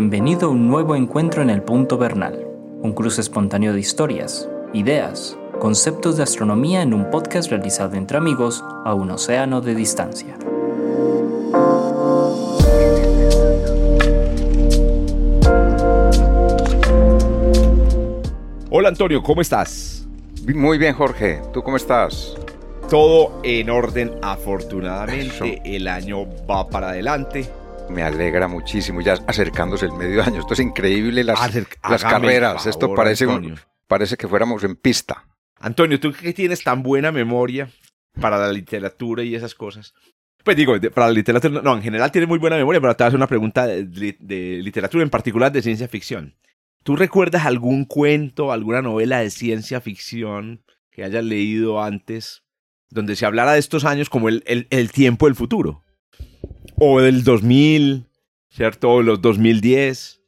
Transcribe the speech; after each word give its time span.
Bienvenido 0.00 0.48
a 0.48 0.50
un 0.50 0.66
nuevo 0.66 0.96
encuentro 0.96 1.42
en 1.42 1.50
el 1.50 1.60
Punto 1.60 1.98
Bernal, 1.98 2.46
un 2.80 2.94
cruce 2.94 3.20
espontáneo 3.20 3.74
de 3.74 3.80
historias, 3.80 4.48
ideas, 4.72 5.36
conceptos 5.58 6.16
de 6.16 6.22
astronomía 6.22 6.80
en 6.80 6.94
un 6.94 7.10
podcast 7.10 7.50
realizado 7.50 7.96
entre 7.96 8.16
amigos 8.16 8.64
a 8.86 8.94
un 8.94 9.10
océano 9.10 9.60
de 9.60 9.74
distancia. 9.74 10.38
Hola 18.70 18.88
Antonio, 18.88 19.22
¿cómo 19.22 19.42
estás? 19.42 20.08
Muy 20.46 20.78
bien, 20.78 20.94
Jorge. 20.94 21.42
¿Tú 21.52 21.62
cómo 21.62 21.76
estás? 21.76 22.38
Todo 22.88 23.38
en 23.42 23.68
orden, 23.68 24.12
afortunadamente. 24.22 25.60
El 25.62 25.86
año 25.88 26.24
va 26.50 26.66
para 26.70 26.88
adelante. 26.88 27.59
Me 27.90 28.02
alegra 28.02 28.48
muchísimo, 28.48 29.00
ya 29.00 29.14
acercándose 29.26 29.86
el 29.86 29.92
medio 29.92 30.22
año. 30.22 30.40
Esto 30.40 30.54
es 30.54 30.60
increíble, 30.60 31.24
las, 31.24 31.38
las 31.88 32.02
carreras. 32.02 32.66
Esto 32.66 32.94
parece, 32.94 33.26
parece 33.86 34.16
que 34.16 34.28
fuéramos 34.28 34.62
en 34.64 34.76
pista. 34.76 35.26
Antonio, 35.58 36.00
tú 36.00 36.12
que 36.12 36.32
tienes 36.32 36.62
tan 36.62 36.82
buena 36.82 37.12
memoria 37.12 37.70
para 38.20 38.38
la 38.38 38.52
literatura 38.52 39.22
y 39.22 39.34
esas 39.34 39.54
cosas. 39.54 39.94
Pues 40.42 40.56
digo, 40.56 40.74
para 40.94 41.08
la 41.08 41.12
literatura, 41.12 41.60
no, 41.62 41.74
en 41.74 41.82
general 41.82 42.10
tienes 42.10 42.28
muy 42.28 42.38
buena 42.38 42.56
memoria, 42.56 42.80
pero 42.80 42.96
te 42.96 43.02
voy 43.02 43.06
a 43.06 43.08
hacer 43.08 43.18
una 43.18 43.26
pregunta 43.26 43.66
de 43.66 44.60
literatura, 44.62 45.02
en 45.02 45.10
particular 45.10 45.52
de 45.52 45.62
ciencia 45.62 45.86
ficción. 45.86 46.34
¿Tú 46.82 46.96
recuerdas 46.96 47.44
algún 47.44 47.84
cuento, 47.84 48.52
alguna 48.52 48.80
novela 48.80 49.18
de 49.18 49.30
ciencia 49.30 49.80
ficción 49.82 50.64
que 50.90 51.04
hayas 51.04 51.24
leído 51.24 51.82
antes, 51.82 52.42
donde 52.88 53.16
se 53.16 53.26
hablara 53.26 53.52
de 53.52 53.58
estos 53.58 53.84
años 53.84 54.08
como 54.08 54.30
el, 54.30 54.42
el, 54.46 54.92
tiempo 54.92 55.26
del 55.26 55.34
futuro? 55.34 55.84
O 56.80 57.00
del 57.00 57.22
2000, 57.22 58.06
¿cierto? 58.48 58.90
O 58.90 59.02
los 59.02 59.20
2010. 59.20 60.22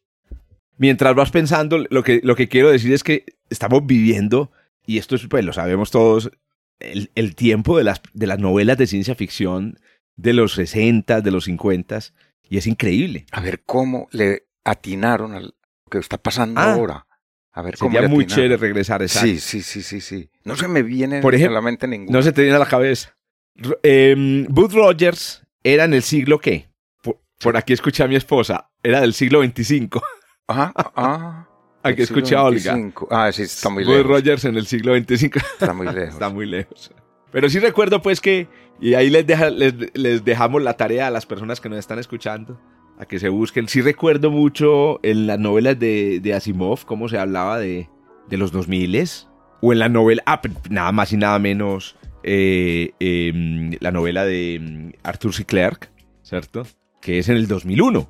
Mientras 0.76 1.14
vas 1.14 1.30
pensando, 1.30 1.84
lo 1.90 2.02
que, 2.04 2.20
lo 2.22 2.36
que 2.36 2.48
quiero 2.48 2.70
decir 2.70 2.92
es 2.92 3.02
que 3.02 3.24
estamos 3.50 3.86
viviendo, 3.86 4.52
y 4.84 4.98
esto 4.98 5.16
es, 5.16 5.26
pues 5.26 5.44
lo 5.44 5.52
sabemos 5.52 5.90
todos, 5.90 6.30
el, 6.78 7.10
el 7.14 7.34
tiempo 7.34 7.78
de 7.78 7.84
las, 7.84 8.02
de 8.12 8.26
las 8.26 8.38
novelas 8.38 8.78
de 8.78 8.86
ciencia 8.86 9.14
ficción 9.14 9.78
de 10.16 10.34
los 10.34 10.54
60, 10.54 11.20
de 11.22 11.30
los 11.30 11.44
50, 11.44 12.00
y 12.48 12.58
es 12.58 12.66
increíble. 12.66 13.26
A 13.32 13.40
ver 13.40 13.62
cómo 13.64 14.08
le 14.10 14.46
atinaron 14.62 15.34
al, 15.34 15.54
que 15.90 15.98
está 15.98 16.18
pasando 16.18 16.60
ah. 16.60 16.74
ahora. 16.74 17.06
A 17.54 17.62
ver 17.62 17.76
Sería 17.76 18.08
muy 18.08 18.26
chévere 18.26 18.56
regresar 18.56 19.02
a 19.02 19.04
esa. 19.04 19.20
Sí, 19.20 19.38
sí, 19.38 19.62
sí, 19.62 19.82
sí, 19.82 20.00
sí. 20.00 20.30
No 20.44 20.56
se 20.56 20.68
me 20.68 20.82
viene 20.82 21.20
Por 21.20 21.34
ejemplo, 21.34 21.58
a 21.58 21.60
la 21.60 21.64
mente 21.64 21.86
ninguna. 21.86 22.18
No 22.18 22.22
se 22.22 22.32
te 22.32 22.42
viene 22.42 22.56
a 22.56 22.58
la 22.58 22.66
cabeza. 22.66 23.14
Eh, 23.82 24.46
Booth 24.48 24.72
Rogers 24.72 25.41
era 25.64 25.84
en 25.84 25.94
el 25.94 26.02
siglo 26.02 26.38
qué? 26.38 26.68
Por, 27.02 27.56
aquí 27.56 27.72
escuché 27.72 28.04
a 28.04 28.08
mi 28.08 28.16
esposa. 28.16 28.70
Era 28.82 29.00
del 29.00 29.14
siglo 29.14 29.40
25. 29.40 30.02
Ajá, 30.48 30.72
ah. 30.96 31.48
Aquí 31.82 32.02
escuché 32.02 32.36
a 32.36 32.44
Olga. 32.44 32.78
Ah, 33.10 33.32
sí, 33.32 33.42
está 33.42 33.68
muy 33.68 33.84
lejos. 33.84 34.04
Booth 34.04 34.16
Rogers 34.16 34.44
en 34.44 34.56
el 34.56 34.66
siglo 34.66 34.92
25. 34.92 35.38
Está 35.38 35.72
muy 35.72 35.86
lejos. 35.86 36.08
está 36.12 36.28
muy 36.28 36.46
lejos. 36.46 36.92
Pero 37.32 37.48
sí 37.48 37.58
recuerdo 37.58 38.02
pues 38.02 38.20
que, 38.20 38.46
y 38.80 38.94
ahí 38.94 39.10
les, 39.10 39.26
deja, 39.26 39.50
les, 39.50 39.74
les 39.94 40.24
dejamos 40.24 40.62
la 40.62 40.74
tarea 40.74 41.08
a 41.08 41.10
las 41.10 41.26
personas 41.26 41.60
que 41.60 41.68
nos 41.68 41.78
están 41.78 41.98
escuchando 41.98 42.60
a 42.98 43.06
que 43.06 43.18
se 43.18 43.28
busquen. 43.28 43.68
Sí 43.68 43.80
recuerdo 43.80 44.30
mucho 44.30 45.00
en 45.02 45.26
las 45.26 45.38
novelas 45.38 45.78
de, 45.78 46.20
de 46.20 46.34
Asimov 46.34 46.84
cómo 46.84 47.08
se 47.08 47.18
hablaba 47.18 47.58
de, 47.58 47.88
de 48.28 48.36
los 48.36 48.52
2000 48.52 49.08
o 49.60 49.72
en 49.72 49.78
la 49.78 49.88
novela, 49.88 50.22
ah, 50.26 50.40
nada 50.70 50.92
más 50.92 51.12
y 51.12 51.16
nada 51.16 51.38
menos, 51.38 51.96
eh, 52.22 52.92
em, 53.00 53.76
la 53.80 53.90
novela 53.90 54.24
de 54.24 54.54
em, 54.54 54.92
Arthur 55.02 55.34
C. 55.34 55.44
Clarke, 55.44 55.88
¿cierto? 56.22 56.64
Que 57.00 57.18
es 57.18 57.28
en 57.28 57.36
el 57.36 57.46
2001. 57.46 58.08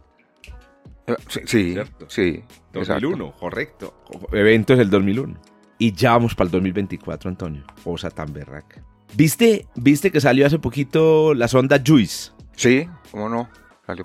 Eh, 1.06 1.14
sí, 1.28 1.74
sí, 2.08 2.44
2001, 2.72 3.32
correcto. 3.32 3.94
Eventos 4.32 4.78
del 4.78 4.90
2001. 4.90 5.40
Y 5.78 5.92
ya 5.92 6.12
vamos 6.12 6.34
para 6.34 6.46
el 6.46 6.52
2024, 6.52 7.28
Antonio. 7.28 7.64
Osa 7.84 8.10
tan 8.10 8.32
berraca. 8.32 8.84
¿Viste, 9.14 9.66
¿Viste 9.74 10.10
que 10.10 10.20
salió 10.20 10.46
hace 10.46 10.58
poquito 10.58 11.34
la 11.34 11.48
sonda 11.48 11.82
JUICE? 11.84 12.32
Sí, 12.54 12.88
cómo 13.10 13.28
no 13.28 13.48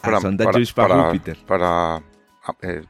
para, 0.02 0.20
para, 0.76 1.04
Júpiter. 1.06 1.38
Para, 1.46 1.96
ah, 1.96 2.56
eh, 2.62 2.82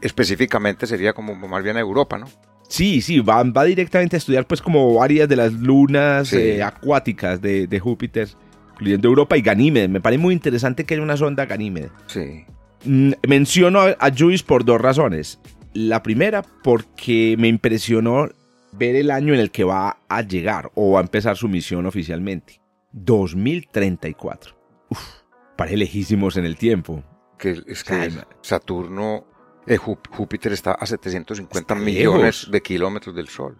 específicamente 0.00 0.86
sería 0.86 1.12
como 1.12 1.34
más 1.34 1.62
bien 1.62 1.76
a 1.76 1.80
Europa, 1.80 2.18
¿no? 2.18 2.26
Sí, 2.74 3.00
sí, 3.00 3.20
va, 3.20 3.42
va 3.44 3.64
directamente 3.64 4.16
a 4.16 4.18
estudiar 4.18 4.46
pues 4.46 4.60
como 4.60 4.94
varias 4.94 5.28
de 5.28 5.36
las 5.36 5.52
lunas 5.52 6.32
eh, 6.32 6.62
acuáticas 6.62 7.40
de, 7.40 7.66
de, 7.66 7.80
Júpiter, 7.80 8.28
incluyendo 8.72 9.08
Europa 9.08 9.36
y 9.36 9.42
Ganímedes. 9.42 9.88
Me 9.88 10.00
parece 10.00 10.20
muy 10.20 10.34
interesante 10.34 10.84
que 10.84 10.94
haya 10.94 11.02
una 11.02 11.16
sonda 11.16 11.46
Ganímedes. 11.46 11.90
Sí. 12.06 12.44
Mm, 12.84 13.12
menciono 13.28 13.80
a, 13.80 13.96
a 13.98 14.10
por 14.46 14.64
dos 14.64 14.80
razones. 14.80 15.38
La 15.72 16.02
primera, 16.02 16.42
porque 16.42 17.36
me 17.38 17.48
impresionó 17.48 18.28
ver 18.72 18.96
el 18.96 19.10
año 19.10 19.34
en 19.34 19.40
el 19.40 19.50
que 19.50 19.64
va 19.64 19.98
a 20.08 20.22
llegar 20.22 20.70
o 20.74 20.92
va 20.92 21.00
a 21.00 21.02
empezar 21.02 21.36
su 21.36 21.48
misión 21.48 21.86
oficialmente. 21.86 22.60
2034. 22.92 24.54
Uf 24.88 25.24
parece 25.56 25.76
lejísimos 25.76 26.36
en 26.36 26.44
el 26.44 26.56
tiempo. 26.56 27.02
Que 27.38 27.62
es 27.66 27.84
que 27.84 28.10
Saturno, 28.42 29.26
eh, 29.66 29.76
Júpiter 29.76 30.52
está 30.52 30.72
a 30.72 30.86
750 30.86 31.74
millones 31.74 32.48
de 32.50 32.60
kilómetros 32.60 33.14
del 33.14 33.28
Sol. 33.28 33.56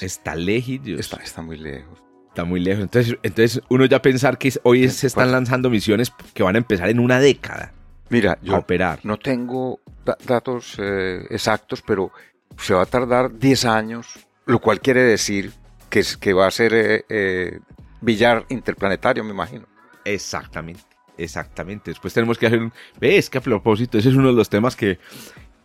está 0.00 0.34
lejos. 0.34 0.80
Está, 0.86 1.16
está 1.18 1.42
muy 1.42 1.58
lejos. 1.58 2.02
Está 2.28 2.44
muy 2.44 2.60
lejos. 2.60 2.82
Entonces, 2.82 3.16
entonces 3.22 3.62
uno 3.68 3.84
ya 3.86 4.00
pensar 4.02 4.38
que 4.38 4.52
hoy 4.62 4.88
se 4.88 5.06
están 5.06 5.32
lanzando 5.32 5.70
misiones 5.70 6.12
que 6.34 6.42
van 6.42 6.54
a 6.56 6.58
empezar 6.58 6.88
en 6.88 7.00
una 7.00 7.20
década. 7.20 7.72
Mira, 8.10 8.38
yo 8.42 8.54
a 8.54 8.58
operar. 8.58 9.00
no 9.02 9.18
tengo 9.18 9.80
datos 10.24 10.76
eh, 10.78 11.26
exactos, 11.30 11.82
pero 11.86 12.10
se 12.56 12.72
va 12.74 12.82
a 12.82 12.86
tardar 12.86 13.38
10 13.38 13.64
años, 13.66 14.26
lo 14.46 14.60
cual 14.60 14.80
quiere 14.80 15.02
decir 15.02 15.52
que, 15.90 16.02
que 16.18 16.32
va 16.32 16.46
a 16.46 16.50
ser 16.50 16.72
eh, 16.74 17.60
billar 18.00 18.46
interplanetario, 18.48 19.22
me 19.24 19.30
imagino. 19.30 19.66
Exactamente. 20.04 20.87
Exactamente. 21.18 21.90
Después 21.90 22.14
tenemos 22.14 22.38
que 22.38 22.46
hacer 22.46 22.60
un... 22.60 22.72
¿Ves 23.00 23.28
que 23.28 23.38
a 23.38 23.40
propósito? 23.40 23.98
Ese 23.98 24.08
es 24.08 24.14
uno 24.14 24.28
de 24.28 24.34
los 24.34 24.48
temas 24.48 24.76
que, 24.76 24.98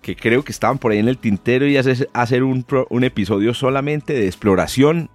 que 0.02 0.16
creo 0.16 0.44
que 0.44 0.52
estaban 0.52 0.80
por 0.80 0.91
ahí 0.91 1.00
en 1.00 1.08
el 1.08 1.19
tintero 1.19 1.68
y 1.68 1.78
hacer, 1.78 2.09
hacer 2.14 2.44
un, 2.44 2.66
un 2.90 3.03
episodio 3.03 3.53
solamente 3.53 4.14
de 4.14 4.25
exploración 4.25 5.09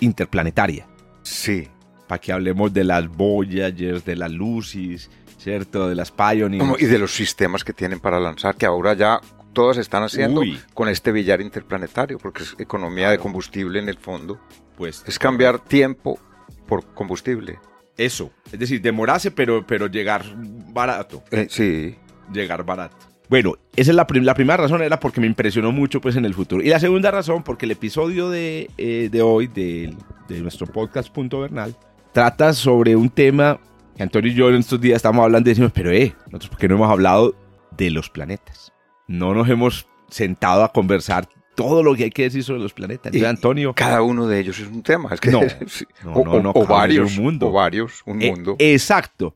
interplanetaria. 0.00 0.86
Sí. 1.22 1.68
Para 2.06 2.20
que 2.20 2.32
hablemos 2.32 2.72
de 2.72 2.84
las 2.84 3.08
Voyagers, 3.08 4.04
de 4.04 4.16
las 4.16 4.30
Lucis, 4.30 5.10
¿cierto? 5.38 5.88
De 5.88 5.94
las 5.94 6.12
Pioneers. 6.12 6.82
Y 6.82 6.86
de 6.86 6.98
los 6.98 7.14
sistemas 7.14 7.64
que 7.64 7.72
tienen 7.72 8.00
para 8.00 8.20
lanzar, 8.20 8.56
que 8.56 8.66
ahora 8.66 8.94
ya 8.94 9.20
todas 9.52 9.78
están 9.78 10.02
haciendo 10.02 10.42
con 10.74 10.88
este 10.88 11.12
billar 11.12 11.40
interplanetario, 11.40 12.18
porque 12.18 12.42
es 12.42 12.54
economía 12.58 13.10
de 13.10 13.18
combustible 13.18 13.78
en 13.78 13.88
el 13.88 13.98
fondo. 13.98 14.38
Pues 14.76 15.02
es 15.06 15.18
cambiar 15.18 15.58
tiempo 15.58 16.18
por 16.66 16.94
combustible. 16.94 17.58
Eso, 17.98 18.30
es 18.52 18.58
decir, 18.58 18.80
demorarse, 18.80 19.32
pero, 19.32 19.66
pero 19.66 19.88
llegar 19.88 20.24
barato. 20.72 21.24
Eh, 21.32 21.48
sí. 21.50 21.96
Llegar 22.32 22.64
barato. 22.64 22.96
Bueno, 23.28 23.56
esa 23.74 23.90
es 23.90 23.96
la, 23.96 24.06
la, 24.08 24.34
primera 24.34 24.56
razón, 24.56 24.82
era 24.82 25.00
porque 25.00 25.20
me 25.20 25.26
impresionó 25.26 25.72
mucho 25.72 26.00
pues 26.00 26.14
en 26.14 26.24
el 26.24 26.32
futuro. 26.32 26.62
Y 26.62 26.68
la 26.68 26.78
segunda 26.78 27.10
razón, 27.10 27.42
porque 27.42 27.66
el 27.66 27.72
episodio 27.72 28.30
de, 28.30 28.70
eh, 28.78 29.08
de 29.10 29.20
hoy 29.20 29.48
de, 29.48 29.94
de, 30.28 30.40
nuestro 30.40 30.66
podcast 30.66 31.10
Punto 31.12 31.40
Bernal 31.40 31.76
trata 32.12 32.52
sobre 32.54 32.96
un 32.96 33.10
tema 33.10 33.58
que 33.96 34.02
Antonio 34.04 34.30
y 34.30 34.34
yo 34.34 34.48
en 34.48 34.56
estos 34.56 34.80
días 34.80 34.96
estamos 34.96 35.24
hablando 35.24 35.50
y 35.50 35.52
decimos, 35.52 35.72
pero 35.74 35.90
eh, 35.90 36.14
nosotros 36.26 36.50
porque 36.50 36.68
no 36.68 36.76
hemos 36.76 36.90
hablado 36.90 37.34
de 37.76 37.90
los 37.90 38.08
planetas. 38.08 38.72
No 39.08 39.34
nos 39.34 39.48
hemos 39.48 39.88
sentado 40.08 40.62
a 40.62 40.72
conversar 40.72 41.28
todo 41.58 41.82
lo 41.82 41.96
que 41.96 42.04
hay 42.04 42.10
que 42.10 42.22
decir 42.22 42.44
sobre 42.44 42.60
los 42.60 42.72
planetas. 42.72 43.12
Y 43.12 43.24
Antonio. 43.24 43.74
Cada 43.74 44.00
uno 44.02 44.28
de 44.28 44.38
ellos 44.38 44.60
es 44.60 44.68
un 44.68 44.84
tema. 44.84 45.10
Es 45.12 45.20
que, 45.20 45.32
no, 45.32 45.40
no, 46.04 46.40
no, 46.40 46.52
o, 46.54 46.64
varios, 46.64 47.18
un 47.18 47.24
mundo. 47.24 47.48
O 47.48 47.50
varios, 47.50 48.02
un 48.06 48.22
eh, 48.22 48.30
mundo. 48.30 48.54
Exacto. 48.60 49.34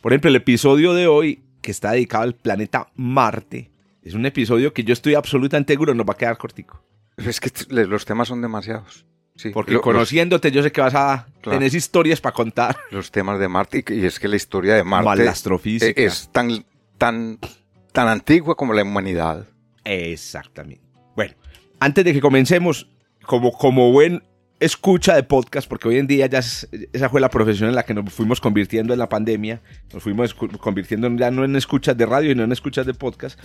Por 0.00 0.12
ejemplo, 0.12 0.30
el 0.30 0.36
episodio 0.36 0.94
de 0.94 1.08
hoy, 1.08 1.42
que 1.60 1.72
está 1.72 1.90
dedicado 1.90 2.22
al 2.22 2.36
planeta 2.36 2.86
Marte, 2.94 3.72
es 4.02 4.14
un 4.14 4.24
episodio 4.24 4.72
que 4.72 4.84
yo 4.84 4.92
estoy 4.92 5.16
absolutamente 5.16 5.72
seguro 5.72 5.94
nos 5.94 6.06
va 6.06 6.12
a 6.12 6.16
quedar 6.16 6.38
cortico. 6.38 6.80
Es 7.16 7.40
que 7.40 7.50
los 7.68 8.04
temas 8.04 8.28
son 8.28 8.40
demasiados. 8.40 9.04
Sí, 9.34 9.50
Porque 9.50 9.80
conociéndote, 9.80 10.52
yo 10.52 10.62
sé 10.62 10.70
que 10.70 10.80
vas 10.80 10.94
a 10.94 11.26
tener 11.42 11.74
historias 11.74 12.20
para 12.20 12.34
contar. 12.34 12.76
Los 12.92 13.10
temas 13.10 13.40
de 13.40 13.48
Marte, 13.48 13.84
y, 13.88 14.04
es 14.06 14.20
que 14.20 14.28
la 14.28 14.36
historia 14.36 14.76
de 14.76 14.84
Marte 14.84 15.24
la 15.24 15.32
astrofísica. 15.32 16.00
es 16.00 16.28
tan, 16.30 16.64
tan, 16.98 17.40
tan 17.90 18.06
antigua 18.06 18.54
como 18.54 18.72
la 18.74 18.84
humanidad. 18.84 19.48
Exactamente. 19.82 20.84
Antes 21.84 22.02
de 22.02 22.14
que 22.14 22.22
comencemos, 22.22 22.88
como, 23.26 23.52
como 23.52 23.92
buen 23.92 24.22
escucha 24.58 25.14
de 25.14 25.22
podcast, 25.22 25.68
porque 25.68 25.86
hoy 25.86 25.98
en 25.98 26.06
día 26.06 26.24
ya 26.24 26.38
esa 26.38 27.10
fue 27.10 27.20
la 27.20 27.28
profesión 27.28 27.68
en 27.68 27.74
la 27.74 27.82
que 27.82 27.92
nos 27.92 28.10
fuimos 28.10 28.40
convirtiendo 28.40 28.94
en 28.94 28.98
la 28.98 29.10
pandemia, 29.10 29.60
nos 29.92 30.02
fuimos 30.02 30.32
convirtiendo 30.32 31.14
ya 31.14 31.30
no 31.30 31.44
en 31.44 31.56
escuchas 31.56 31.94
de 31.98 32.06
radio, 32.06 32.30
sino 32.30 32.44
en 32.44 32.52
escuchas 32.52 32.86
de 32.86 32.94
podcast. 32.94 33.38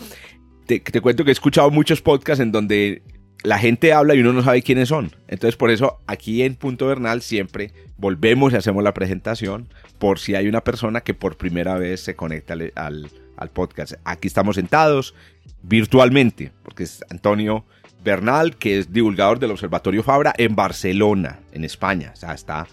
Te, 0.67 0.79
te 0.79 1.01
cuento 1.01 1.25
que 1.25 1.31
he 1.31 1.33
escuchado 1.33 1.69
muchos 1.69 2.01
podcasts 2.01 2.41
en 2.41 2.53
donde 2.53 3.03
la 3.43 3.59
gente 3.59 3.91
habla 3.91 4.15
y 4.15 4.21
uno 4.21 4.31
no 4.31 4.41
sabe 4.41 4.61
quiénes 4.61 4.87
son. 4.87 5.11
Entonces, 5.27 5.57
por 5.57 5.69
eso 5.69 5.99
aquí 6.07 6.41
en 6.41 6.55
Punto 6.55 6.87
Bernal 6.87 7.21
siempre 7.21 7.73
volvemos 7.97 8.53
y 8.53 8.55
hacemos 8.55 8.85
la 8.85 8.93
presentación 8.93 9.67
por 9.97 10.17
si 10.17 10.35
hay 10.35 10.47
una 10.47 10.63
persona 10.63 11.01
que 11.01 11.13
por 11.13 11.35
primera 11.35 11.77
vez 11.77 11.99
se 11.99 12.15
conecta 12.15 12.53
al, 12.53 12.71
al 13.35 13.49
podcast. 13.49 13.95
Aquí 14.05 14.29
estamos 14.29 14.55
sentados 14.55 15.13
virtualmente, 15.61 16.53
porque 16.63 16.83
es 16.83 17.03
Antonio 17.09 17.65
Bernal, 18.03 18.55
que 18.55 18.79
es 18.79 18.91
divulgador 18.91 19.39
del 19.39 19.51
Observatorio 19.51 20.03
Fabra 20.03 20.33
en 20.37 20.55
Barcelona, 20.55 21.39
en 21.51 21.63
España. 21.63 22.11
O 22.13 22.15
sea, 22.15 22.33
está 22.33 22.67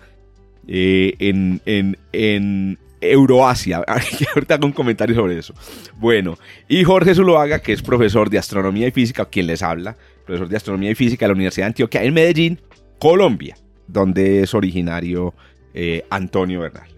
eh, 0.68 1.14
en, 1.18 1.60
en, 1.66 1.98
en 2.12 2.78
Euroasia. 3.00 3.84
Ahorita 4.34 4.54
hago 4.54 4.66
un 4.66 4.72
comentario 4.72 5.14
sobre 5.14 5.38
eso. 5.38 5.54
Bueno, 5.96 6.38
y 6.68 6.84
Jorge 6.84 7.14
Zuloaga, 7.14 7.60
que 7.60 7.72
es 7.72 7.82
profesor 7.82 8.30
de 8.30 8.38
astronomía 8.38 8.88
y 8.88 8.92
física, 8.92 9.24
quien 9.26 9.46
les 9.46 9.62
habla, 9.62 9.96
profesor 10.24 10.48
de 10.48 10.56
astronomía 10.56 10.90
y 10.90 10.94
física 10.94 11.26
de 11.26 11.28
la 11.28 11.34
Universidad 11.34 11.66
de 11.66 11.70
Antioquia 11.70 12.02
en 12.02 12.14
Medellín, 12.14 12.60
Colombia, 12.98 13.56
donde 13.86 14.42
es 14.42 14.54
originario 14.54 15.34
eh, 15.74 16.04
Antonio 16.10 16.60
Bernal. 16.60 16.88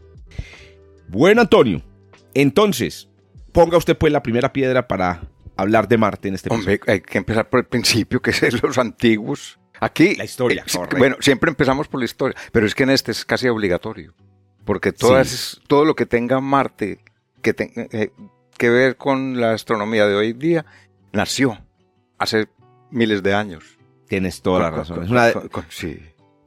Bueno, 1.08 1.40
Antonio, 1.40 1.82
entonces, 2.34 3.08
ponga 3.52 3.78
usted 3.78 3.96
pues 3.96 4.12
la 4.12 4.22
primera 4.22 4.52
piedra 4.52 4.86
para 4.86 5.22
hablar 5.58 5.88
de 5.88 5.98
Marte 5.98 6.28
en 6.28 6.34
este 6.34 6.52
Hombre, 6.52 6.80
hay 6.86 7.00
que 7.00 7.18
empezar 7.18 7.50
por 7.50 7.60
el 7.60 7.66
principio, 7.66 8.22
que 8.22 8.30
es 8.30 8.62
los 8.62 8.78
antiguos. 8.78 9.58
Aquí. 9.80 10.16
La 10.16 10.24
historia, 10.24 10.64
eh, 10.66 10.96
Bueno, 10.96 11.16
siempre 11.20 11.50
empezamos 11.50 11.86
por 11.86 12.00
la 12.00 12.06
historia, 12.06 12.36
pero 12.50 12.66
es 12.66 12.74
que 12.74 12.84
en 12.84 12.90
este 12.90 13.12
es 13.12 13.24
casi 13.24 13.48
obligatorio. 13.48 14.14
Porque 14.64 14.92
todas, 14.92 15.60
todo 15.66 15.84
lo 15.84 15.94
que 15.94 16.04
tenga 16.04 16.40
Marte 16.40 16.98
que 17.42 17.54
tenga 17.54 17.86
eh, 17.92 18.10
que 18.56 18.70
ver 18.70 18.96
con 18.96 19.40
la 19.40 19.52
astronomía 19.52 20.06
de 20.06 20.16
hoy 20.16 20.32
día 20.32 20.66
nació 21.12 21.58
hace 22.18 22.48
miles 22.90 23.22
de 23.22 23.34
años. 23.34 23.78
Tienes 24.08 24.42
toda 24.42 24.60
la 24.60 24.70
razón. 24.70 25.04
es 25.04 25.10
una, 25.10 25.32
sí. 25.68 25.98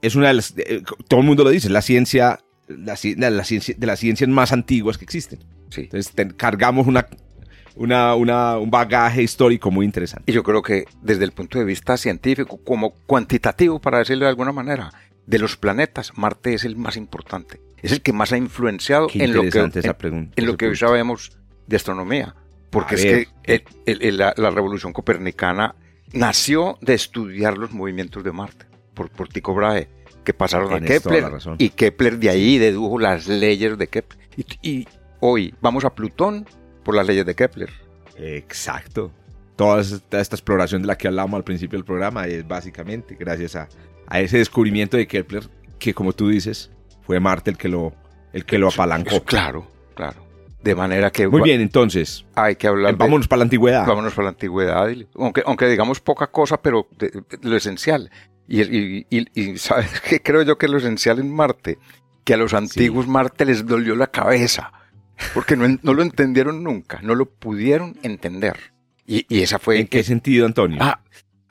es 0.01 0.15
una 0.15 0.27
de 0.27 0.33
las. 0.33 0.53
Eh, 0.57 0.83
todo 1.07 1.21
el 1.21 1.25
mundo 1.25 1.43
lo 1.43 1.51
dice, 1.51 1.69
la 1.69 1.81
ciencia, 1.81 2.39
la, 2.67 2.97
la, 3.29 3.43
ciencia 3.45 3.75
de 3.77 3.87
las 3.87 3.99
ciencias 3.99 4.29
más 4.29 4.51
antiguas 4.51 4.97
que 4.97 5.05
existen. 5.05 5.39
Sí. 5.69 5.83
Entonces 5.83 6.13
cargamos 6.35 6.87
una 6.87 7.07
una, 7.75 8.15
una, 8.15 8.57
un 8.57 8.69
bagaje 8.69 9.21
histórico 9.23 9.71
muy 9.71 9.85
interesante. 9.85 10.29
Y 10.31 10.33
yo 10.33 10.43
creo 10.43 10.61
que 10.61 10.85
desde 11.01 11.23
el 11.23 11.31
punto 11.31 11.59
de 11.59 11.65
vista 11.65 11.97
científico, 11.97 12.59
como 12.63 12.91
cuantitativo, 13.05 13.79
para 13.79 13.99
decirlo 13.99 14.25
de 14.25 14.29
alguna 14.29 14.51
manera, 14.51 14.91
de 15.25 15.39
los 15.39 15.57
planetas, 15.57 16.17
Marte 16.17 16.53
es 16.53 16.65
el 16.65 16.75
más 16.75 16.97
importante. 16.97 17.61
Es 17.81 17.91
el 17.91 18.01
que 18.01 18.13
más 18.13 18.31
ha 18.31 18.37
influenciado 18.37 19.07
en 19.13 19.33
lo 19.33 19.41
que, 19.41 19.79
esa 19.79 19.97
pregunta, 19.97 20.33
en, 20.35 20.45
lo 20.45 20.57
que 20.57 20.67
hoy 20.67 20.75
sabemos 20.75 21.37
de 21.67 21.75
astronomía. 21.75 22.35
Porque 22.69 22.95
es 23.43 23.61
que 23.85 24.11
la, 24.11 24.33
revolución 24.51 24.93
copernicana 24.93 25.75
nació 26.13 26.77
de 26.81 26.93
estudiar 26.93 27.57
los 27.57 27.71
movimientos 27.71 28.23
de 28.23 28.31
Marte 28.31 28.65
por, 28.93 29.09
por 29.09 29.29
Tycho 29.29 29.53
Brahe, 29.53 29.89
que 30.23 30.33
pasaron 30.33 30.73
a 30.73 30.79
Kepler. 30.79 31.31
Y 31.57 31.69
Kepler 31.69 32.19
de 32.19 32.29
ahí 32.29 32.57
dedujo 32.59 32.99
las 32.99 33.27
leyes 33.27 33.77
de 33.77 33.87
Kepler. 33.87 34.19
y 34.61 34.87
hoy 35.19 35.53
vamos 35.59 35.83
a 35.83 35.93
Plutón 35.93 36.45
por 36.83 36.95
las 36.95 37.07
leyes 37.07 37.25
de 37.25 37.35
Kepler. 37.35 37.69
Exacto. 38.17 39.11
Toda 39.55 39.81
esta, 39.81 40.19
exploración 40.19 40.81
de 40.81 40.87
la 40.87 40.97
que 40.97 41.07
hablamos 41.07 41.37
al 41.37 41.43
principio 41.43 41.77
del 41.77 41.85
programa 41.85 42.25
es 42.25 42.47
básicamente 42.47 43.15
gracias 43.19 43.55
a, 43.55 43.67
ese 44.19 44.39
descubrimiento 44.39 44.97
de 44.97 45.07
Kepler 45.07 45.49
que, 45.79 45.93
como 45.93 46.13
tú 46.13 46.29
dices, 46.29 46.71
fue 47.01 47.19
Marte 47.19 47.51
el 47.51 47.57
que 47.57 47.69
lo, 47.69 47.93
el 48.33 48.45
que 48.45 48.57
lo 48.57 48.69
apalancó. 48.69 49.23
Claro, 49.23 49.67
claro. 49.95 50.25
De 50.61 50.75
manera 50.75 51.11
que... 51.11 51.27
Muy 51.27 51.41
bien, 51.41 51.61
entonces. 51.61 52.25
Hay 52.35 52.55
que 52.55 52.67
hablar... 52.67 52.95
Vámonos 52.95 53.27
para 53.27 53.39
la 53.39 53.43
antigüedad. 53.43 53.85
Vámonos 53.87 54.13
para 54.13 54.25
la 54.25 54.29
antigüedad. 54.29 54.87
Aunque, 55.15 55.43
aunque 55.45 55.67
digamos 55.67 55.99
poca 56.01 56.27
cosa, 56.27 56.61
pero 56.61 56.87
lo 57.41 57.55
esencial. 57.55 58.11
Y, 58.47 59.57
¿sabes 59.57 60.01
qué 60.01 60.21
creo 60.21 60.43
yo 60.43 60.57
que 60.57 60.65
es 60.65 60.71
lo 60.71 60.77
esencial 60.77 61.19
en 61.19 61.33
Marte? 61.33 61.79
Que 62.23 62.33
a 62.35 62.37
los 62.37 62.53
antiguos 62.53 63.07
Marte 63.07 63.45
les 63.45 63.65
dolió 63.65 63.95
la 63.95 64.07
cabeza 64.07 64.71
porque 65.33 65.55
no, 65.55 65.67
lo 65.81 66.01
entendieron 66.01 66.63
nunca, 66.63 67.01
no 67.01 67.15
lo 67.15 67.29
pudieron 67.29 67.97
entender. 68.03 68.73
Y, 69.05 69.25
esa 69.41 69.59
fue... 69.59 69.79
¿En 69.79 69.87
qué 69.87 70.03
sentido, 70.03 70.45
Antonio? 70.45 70.79
Ah, 70.81 71.01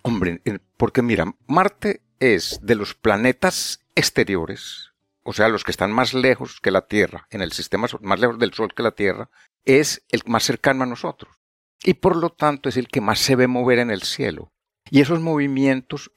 hombre, 0.03 0.41
porque 0.77 1.03
mira, 1.03 1.35
Marte 1.47 2.03
es 2.19 2.61
de 2.63 2.75
los 2.75 2.95
planetas 2.95 3.81
exteriores, 3.95 4.93
o 5.23 5.33
sea, 5.33 5.49
los 5.49 5.65
que 5.65 5.71
están 5.71 5.93
más 5.93 6.15
lejos 6.15 6.61
que 6.61 6.71
la 6.71 6.87
Tierra, 6.87 7.27
en 7.31 7.43
el 7.43 7.53
sistema 7.53 7.87
más 8.01 8.21
lejos 8.21 8.39
del 8.39 8.55
Sol 8.55 8.73
que 8.75 8.83
la 8.83 8.93
Tierra, 8.93 9.31
es 9.65 10.03
el 10.11 10.23
más 10.27 10.45
cercano 10.45 10.85
a 10.85 10.87
nosotros. 10.87 11.35
Y 11.83 11.95
por 11.95 12.17
lo 12.17 12.31
tanto 12.31 12.69
es 12.69 12.77
el 12.77 12.89
que 12.89 13.01
más 13.01 13.19
se 13.19 13.37
ve 13.37 13.47
mover 13.47 13.79
en 13.79 13.91
el 13.91 14.03
cielo. 14.03 14.53
Y 14.91 15.01
esos 15.01 15.21
movimientos 15.21 16.11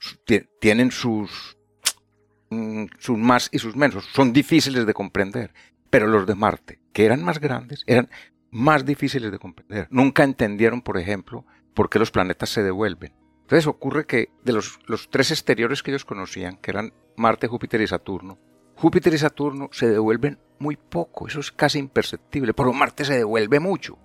tienen 0.59 0.91
sus, 0.91 1.57
mm, 2.49 2.85
sus 2.99 3.17
más 3.17 3.49
y 3.51 3.59
sus 3.59 3.75
menos, 3.75 4.05
son 4.13 4.33
difíciles 4.33 4.85
de 4.85 4.93
comprender. 4.93 5.53
Pero 5.89 6.07
los 6.07 6.25
de 6.25 6.35
Marte, 6.35 6.79
que 6.93 7.05
eran 7.05 7.23
más 7.23 7.39
grandes, 7.39 7.83
eran 7.87 8.09
más 8.51 8.85
difíciles 8.85 9.31
de 9.31 9.39
comprender. 9.39 9.87
Nunca 9.89 10.23
entendieron, 10.23 10.81
por 10.81 10.97
ejemplo, 10.97 11.45
por 11.73 11.89
qué 11.89 11.99
los 11.99 12.11
planetas 12.11 12.49
se 12.49 12.63
devuelven. 12.63 13.13
Entonces 13.41 13.67
ocurre 13.67 14.05
que 14.05 14.29
de 14.43 14.53
los, 14.53 14.79
tres 15.09 15.31
exteriores 15.31 15.83
que 15.83 15.91
ellos 15.91 16.05
conocían, 16.05 16.57
que 16.57 16.71
eran 16.71 16.93
Marte, 17.17 17.47
Júpiter 17.47 17.81
y 17.81 17.87
Saturno, 17.87 18.39
Júpiter 18.75 19.13
y 19.13 19.17
Saturno 19.17 19.69
se 19.71 19.89
devuelven 19.89 20.39
muy 20.59 20.77
poco, 20.77 21.27
eso 21.27 21.39
es 21.39 21.51
casi 21.51 21.77
imperceptible, 21.77 22.53
pero 22.53 22.73
Marte 22.73 23.05
se 23.05 23.17
devuelve 23.17 23.59
mucho. 23.59 23.97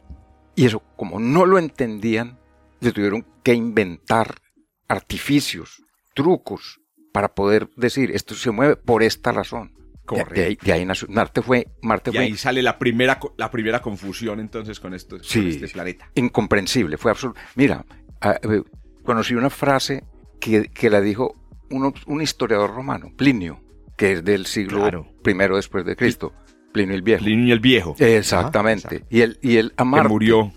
Y 0.55 0.67
eso, 0.67 0.83
como 0.97 1.21
no 1.21 1.47
lo 1.47 1.59
entendían, 1.59 2.39
se 2.81 2.93
tuvieron 2.93 3.25
que 3.43 3.55
inventar 3.55 4.41
artificios, 4.89 5.83
trucos, 6.15 6.81
para 7.13 7.35
poder 7.35 7.71
decir, 7.77 8.11
esto 8.11 8.35
se 8.35 8.51
mueve 8.51 8.77
por 8.77 9.03
esta 9.03 9.33
razón. 9.33 9.73
Correcto. 10.17 10.67
De, 10.67 10.73
ahí, 10.73 10.87
Marte 11.09 11.43
fue. 11.43 11.69
Marte 11.83 12.11
y 12.13 12.17
ahí 12.17 12.37
sale 12.37 12.63
la 12.63 12.79
primera, 12.79 13.19
la 13.37 13.51
primera 13.51 13.81
confusión 13.81 14.41
entonces 14.41 14.81
con, 14.81 14.95
esto, 14.95 15.17
este 15.17 15.69
planeta. 15.69 16.11
Incomprensible, 16.15 16.97
fue 16.97 17.11
absoluto. 17.11 17.41
Mira, 17.55 17.85
eh, 18.23 18.63
conocí 19.05 19.35
una 19.35 19.51
frase 19.51 20.05
que, 20.41 20.69
que 20.69 20.91
la 20.91 21.01
dijo 21.01 21.35
un, 21.71 22.23
historiador 22.23 22.75
romano, 22.75 23.13
Plinio, 23.17 23.61
que 23.97 24.13
es 24.13 24.25
del 24.25 24.47
siglo 24.47 25.07
primero 25.23 25.57
después 25.57 25.85
de 25.85 25.97
Cristo. 25.97 26.33
Plinio 26.73 26.95
el 26.95 27.03
Viejo. 27.03 27.25
Plinio 27.25 27.55
el 27.55 27.61
Viejo. 27.61 27.97
Exactamente. 27.99 29.05
y 29.11 29.21
él, 29.21 29.39
y 29.43 29.57
él 29.57 29.73
a 29.77 29.85
Marte, 29.85 30.07
que 30.07 30.09
murió. 30.09 30.53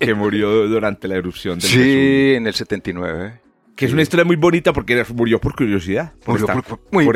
que 0.00 0.14
murió 0.14 0.68
durante 0.68 1.08
la 1.08 1.16
erupción 1.16 1.58
del 1.58 1.70
Sí, 1.70 2.34
en 2.34 2.46
el 2.46 2.54
79. 2.54 3.40
Que 3.78 3.86
es 3.86 3.92
una 3.92 4.02
historia 4.02 4.24
muy 4.24 4.34
bonita 4.34 4.72
porque 4.72 5.04
murió 5.14 5.40
por 5.40 5.54
curiosidad. 5.54 6.12
Por, 6.24 6.36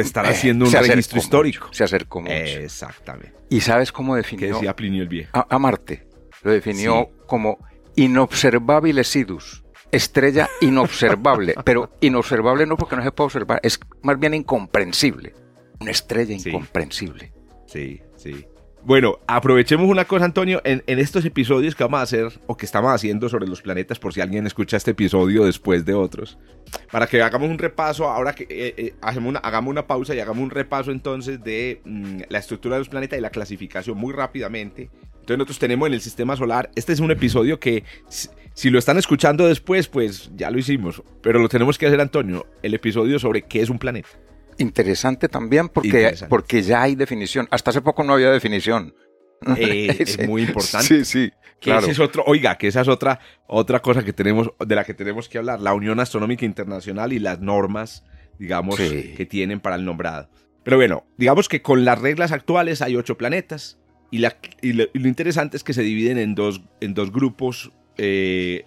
estar, 0.00 0.26
haciendo 0.26 0.67
un 0.67 0.72
registro 0.72 1.19
histórico. 1.19 1.67
Se 1.72 1.82
acercó 1.82 2.20
mucho. 2.20 2.32
Exactamente. 2.32 3.34
¿Y 3.51 3.60
sabes 3.60 3.91
cómo 3.91 4.15
definió? 4.15 4.46
Que 4.46 4.53
decía 4.55 4.77
Plinio 4.77 5.03
el 5.03 5.08
Viejo. 5.08 5.31
A, 5.32 5.58
Marte. 5.58 6.06
Lo 6.44 6.53
definió 6.53 7.10
como 7.27 7.58
inobservable 7.96 9.03
sidus. 9.03 9.65
Estrella 9.91 10.48
inobservable. 10.60 11.56
pero 11.65 11.91
inobservable 12.01 12.65
no 12.65 12.77
porque 12.77 12.94
no 12.94 13.03
se 13.03 13.10
puede 13.10 13.27
observar, 13.27 13.58
es 13.65 13.81
más 14.03 14.17
bien 14.20 14.32
incomprensible. 14.32 15.34
Una 15.81 15.91
estrella 15.91 16.32
incomprensible. 16.32 17.32
Sí, 17.67 18.01
sí. 18.17 18.46
Bueno, 18.84 19.20
aprovechemos 19.29 19.89
una 19.89 20.06
cosa, 20.06 20.24
Antonio, 20.24 20.60
en, 20.65 20.82
estos 20.86 21.24
episodios 21.24 21.77
que 21.77 21.84
vamos 21.84 22.01
a 22.01 22.03
hacer 22.03 22.32
o 22.48 22.56
que 22.56 22.67
estamos 22.67 22.91
haciendo 22.93 23.29
sobre 23.29 23.46
los 23.46 23.62
planetas, 23.62 24.01
por 24.01 24.12
si 24.12 24.20
alguien 24.20 24.44
escucha 24.44 24.77
este 24.77 24.91
episodio 24.91 25.44
después 25.44 25.84
de 25.84 25.94
otros, 25.94 26.36
para 26.91 27.06
que 27.06 27.22
hagamos 27.22 27.48
un 27.48 27.58
repaso, 27.58 28.08
ahora 28.08 28.34
que 28.34 28.43
eh, 28.51 28.74
eh, 28.77 28.94
hagamos 29.01 29.70
una 29.70 29.86
pausa 29.86 30.17
y 30.17 30.19
hagamos 30.19 30.43
un 30.43 30.51
repaso 30.51 30.91
entonces 30.91 31.44
de 31.44 31.81
mm, 31.84 32.22
la 32.29 32.39
estructura 32.39 32.74
de 32.74 32.81
los 32.81 32.89
planetas 32.89 33.20
y 33.20 33.22
la 33.22 33.31
clasificación 33.31 33.96
muy 33.96 34.12
rápidamente. 34.12 34.91
Entonces 35.12 35.39
nosotros 35.39 35.60
tenemos 35.60 35.86
en 35.86 35.94
el 35.94 36.01
sistema 36.01 36.36
solar, 36.36 36.69
este 36.74 36.93
es 36.93 36.98
un 36.98 37.12
episodio 37.12 37.60
que 37.60 37.84
si 38.53 38.70
lo 38.70 38.81
están 38.81 38.98
escuchando 38.98 39.46
después, 39.46 39.86
pues 39.86 40.32
ya 40.34 40.51
lo 40.51 40.58
hicimos, 40.58 41.05
pero 41.22 41.39
lo 41.39 41.48
tenemos 41.48 41.79
que 41.79 41.86
hacer, 41.86 42.01
Antonio, 42.01 42.46
el 42.65 42.74
episodio 42.74 43.20
sobre 43.20 43.43
qué 43.43 43.60
es 43.62 43.70
un 43.70 43.79
planeta 43.79 44.08
interesante 44.62 45.28
también 45.28 45.69
porque, 45.69 46.14
porque 46.28 46.62
ya 46.62 46.82
hay 46.82 46.94
definición. 46.94 47.48
Hasta 47.50 47.70
hace 47.70 47.82
poco 47.82 48.02
no 48.04 48.14
había 48.14 48.31
definición. 48.31 48.94
Eh, 49.56 49.96
es 49.98 50.26
muy 50.26 50.42
importante. 50.42 50.86
Sí, 50.86 51.04
sí. 51.04 51.32
claro. 51.60 51.86
es 51.86 51.98
otro, 51.98 52.24
oiga, 52.26 52.56
que 52.56 52.69
esa 52.69 52.81
es 52.81 52.88
otra, 52.88 53.20
otra 53.46 53.81
cosa 53.81 54.04
que 54.04 54.12
tenemos, 54.12 54.50
de 54.58 54.74
la 54.74 54.84
que 54.84 54.94
tenemos 54.94 55.28
que 55.28 55.38
hablar, 55.38 55.60
la 55.60 55.74
Unión 55.74 56.00
Astronómica 56.00 56.44
Internacional 56.44 57.12
y 57.12 57.19
las 57.19 57.40
normas, 57.40 58.04
digamos, 58.38 58.76
que 58.76 59.26
tienen 59.28 59.60
para 59.60 59.76
el 59.76 59.84
nombrado. 59.84 60.31
Pero 60.62 60.76
bueno, 60.76 61.04
digamos 61.16 61.48
que 61.48 61.60
con 61.60 61.84
las 61.84 62.00
reglas 62.00 62.32
actuales 62.32 62.82
hay 62.82 62.96
ocho 62.96 63.19
planetas 63.19 63.78
y, 64.10 64.19
la, 64.19 64.36
y, 64.60 64.74
lo, 64.74 64.86
interesante 64.94 65.56
es 65.56 65.64
que 65.64 65.72
se 65.72 65.82
dividen 65.82 66.19
en 66.19 66.34
dos, 66.34 66.62
en 66.81 66.94
dos 66.94 67.10
grupos 67.10 67.72
eh, 67.99 68.65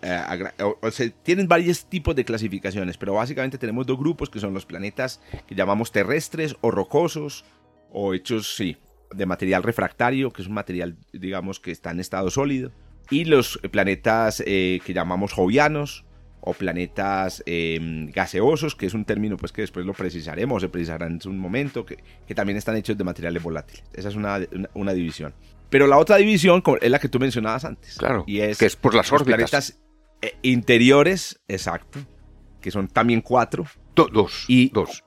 tienen 1.24 1.48
varios 1.48 1.86
tipos 1.86 2.15
de 2.15 2.25
clasificaciones, 2.25 2.98
pero 2.98 3.13
básicamente 3.13 3.58
tenemos 3.58 3.86
dos 3.86 3.98
grupos 3.98 4.29
que 4.29 4.39
son 4.39 4.53
los 4.53 4.65
planetas 4.65 5.22
que 5.48 5.55
llamamos 5.55 5.91
terrestres 5.91 6.55
o 6.62 6.72
rocosos 6.72 7.46
o 7.91 8.13
hechos, 8.13 8.55
sí, 8.55 8.77
de 9.13 9.25
material 9.25 9.63
refractario, 9.63 10.32
que 10.32 10.41
es 10.41 10.48
un 10.48 10.53
material, 10.53 10.98
digamos, 11.13 11.60
que 11.60 11.72
está 11.72 11.91
en 11.91 12.00
estado 12.00 12.29
sólido, 12.29 12.72
y 13.10 13.25
los 13.25 13.60
planetas 13.72 14.44
eh, 14.46 14.79
que 14.86 14.94
llamamos 14.94 15.34
jovianos 15.34 16.05
o 16.41 16.53
planetas 16.53 17.41
em, 17.48 18.12
gaseosos, 18.12 18.75
que 18.75 18.86
es 18.86 18.94
un 18.94 19.05
término 19.05 19.36
pues 19.36 19.51
que 19.51 19.62
después 19.62 19.86
lo 19.86 19.94
precisaremos, 19.94 20.62
se 20.62 20.70
precisará 20.70 21.08
en 21.08 21.20
un 21.25 21.39
momento, 21.39 21.86
que, 21.86 21.98
que, 22.27 22.36
también 22.36 22.58
están 22.58 22.75
hechos 22.75 22.98
de 22.98 23.03
materiales 23.03 23.41
volátiles. 23.41 23.84
Esa 23.94 24.10
es 24.10 24.15
una, 24.15 24.39
una 24.75 24.94
división. 24.94 25.34
Pero 25.69 25.88
la 25.88 25.98
otra 25.98 26.17
división 26.17 26.62
es 26.81 26.89
la 26.91 27.00
que 27.00 27.10
tú 27.10 27.19
mencionabas 27.19 27.65
antes. 27.65 27.98
Claro, 27.98 28.24
Y 28.27 28.39
es, 28.39 28.57
que 28.57 28.65
es 28.65 28.75
por 28.75 28.93
las 28.93 29.12
los 29.12 29.22
órbitas. 29.22 29.36
planetas 29.38 29.79
eh, 30.22 30.38
interiores, 30.43 31.39
exacto, 31.48 32.00
que 32.62 32.72
son 32.72 32.88
también 32.88 33.22
cuatro. 33.22 33.65
Do- 33.95 34.07
dos. 34.12 34.45
Y- 34.48 34.69
dos. 34.69 35.03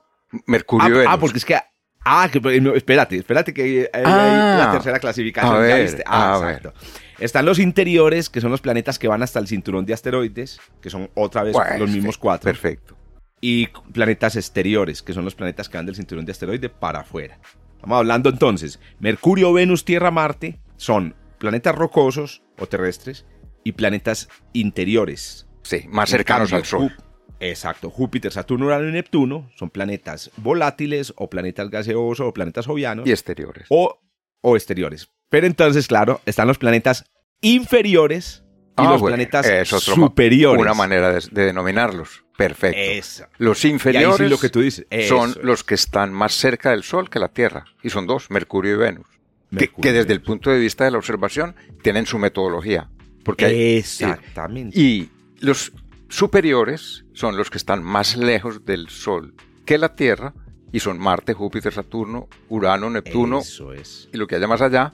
Mercurio 0.46 1.00
Ah, 1.08 1.12
ah, 1.14 1.18
porque 1.20 1.38
es 1.38 1.44
que... 1.44 1.56
Ah, 2.04 2.28
que, 2.32 2.40
no, 2.60 2.74
espérate, 2.74 3.16
espérate 3.16 3.52
que 3.52 3.62
hay, 3.62 3.78
hay 3.92 4.02
Ah. 4.04 4.56
la 4.66 4.72
tercera 4.72 4.98
clasificación. 4.98 5.54
A 5.56 5.68
¿ya 5.68 5.74
ver, 5.74 5.82
viste? 5.82 6.02
Ah, 6.06 6.34
a 6.34 6.52
exacto. 6.52 6.72
Están 7.18 7.44
los 7.46 7.58
interiores, 7.58 8.30
que 8.30 8.40
son 8.40 8.50
los 8.50 8.60
planetas 8.60 8.98
que 8.98 9.08
van 9.08 9.22
hasta 9.22 9.38
el 9.40 9.46
cinturón 9.48 9.84
de 9.84 9.92
asteroides, 9.94 10.60
que 10.80 10.88
son 10.90 11.10
otra 11.14 11.42
vez 11.42 11.52
Bueno, 11.54 11.78
los 11.78 11.90
mismos 11.90 12.14
sí, 12.14 12.20
cuatro. 12.20 12.44
Perfecto. 12.50 12.96
y 13.40 13.66
planetas 13.92 14.36
exteriores, 14.36 15.00
que 15.02 15.12
son 15.12 15.24
los 15.24 15.34
planetas 15.34 15.68
que 15.68 15.76
van 15.76 15.86
del 15.86 15.94
cinturón 15.96 16.24
de 16.24 16.32
asteroide 16.32 16.68
para 16.68 17.00
afuera. 17.00 17.38
Estamos 17.78 17.98
hablando 17.98 18.28
entonces, 18.28 18.78
Mercurio, 19.00 19.52
Venus, 19.52 19.84
Tierra, 19.84 20.10
Marte 20.10 20.60
son 20.76 21.14
planetas 21.38 21.74
rocosos 21.74 22.42
o 22.58 22.66
terrestres 22.66 23.24
y 23.64 23.72
planetas 23.72 24.28
interiores. 24.52 25.48
Sí, 25.62 25.84
más 25.88 26.10
cercanos 26.10 26.50
cambio, 26.50 26.56
al 26.58 26.64
Sol. 26.66 26.80
Jú- 26.90 27.02
Exacto, 27.40 27.88
Júpiter, 27.90 28.32
Saturno, 28.32 28.66
Urano 28.66 28.88
y 28.88 28.92
Neptuno 28.92 29.48
son 29.56 29.70
planetas 29.70 30.30
volátiles 30.38 31.12
o 31.16 31.30
planetas 31.30 31.70
gaseosos 31.70 32.26
o 32.26 32.32
planetas 32.32 32.66
jovianos 32.66 33.06
Y 33.06 33.12
exteriores. 33.12 33.66
o, 33.70 34.00
o 34.40 34.56
exteriores. 34.56 35.08
Pero 35.30 35.46
entonces, 35.46 35.86
claro, 35.86 36.20
están 36.26 36.48
los 36.48 36.58
planetas 36.58 37.04
inferiores 37.40 38.42
y 38.76 38.82
Ah, 38.82 38.90
los 38.90 39.00
bueno, 39.00 39.14
planetas 39.16 39.46
es 39.46 39.72
otro 39.72 39.94
superiores. 39.94 40.60
Una 40.60 40.74
manera 40.74 41.12
de, 41.12 41.20
de 41.30 41.44
denominarlos. 41.46 42.24
Perfecto. 42.38 43.26
Los 43.38 43.64
inferiores 43.64 44.16
sí 44.16 44.28
lo 44.28 44.38
que 44.38 44.48
tú 44.48 44.60
dices. 44.60 44.86
son 45.08 45.30
eso 45.30 45.40
los 45.42 45.64
que 45.64 45.74
están 45.74 46.12
más 46.12 46.32
cerca 46.34 46.70
del 46.70 46.84
Sol 46.84 47.10
que 47.10 47.18
la 47.18 47.28
Tierra. 47.28 47.64
Y 47.82 47.90
son 47.90 48.06
dos, 48.06 48.30
Mercurio 48.30 48.74
y 48.74 48.76
Venus. 48.76 49.06
Que, 49.50 49.56
Mercurio 49.56 49.82
que 49.82 49.88
y 49.88 49.92
desde 49.92 50.12
el 50.12 50.22
punto 50.22 50.50
de 50.50 50.58
vista 50.60 50.84
de 50.84 50.92
la 50.92 50.98
observación 50.98 51.56
tienen 51.82 52.06
su 52.06 52.16
metodología. 52.18 52.88
Porque 53.24 53.44
hay- 53.46 53.76
Exactamente. 53.78 54.78
y 54.80 55.10
los 55.40 55.72
superiores 56.08 57.04
son 57.12 57.36
los 57.36 57.50
que 57.50 57.58
están 57.58 57.82
más 57.82 58.16
lejos 58.16 58.64
del 58.64 58.88
Sol 58.88 59.34
que 59.66 59.76
la 59.78 59.94
Tierra 59.94 60.32
y 60.72 60.80
son 60.80 60.98
Marte, 60.98 61.34
Júpiter, 61.34 61.72
Saturno, 61.72 62.28
Urano, 62.48 62.88
Neptuno 62.90 63.40
Eso 63.40 63.72
es. 63.72 64.08
y 64.12 64.16
lo 64.16 64.26
que 64.26 64.36
haya 64.36 64.46
más 64.46 64.60
allá, 64.62 64.92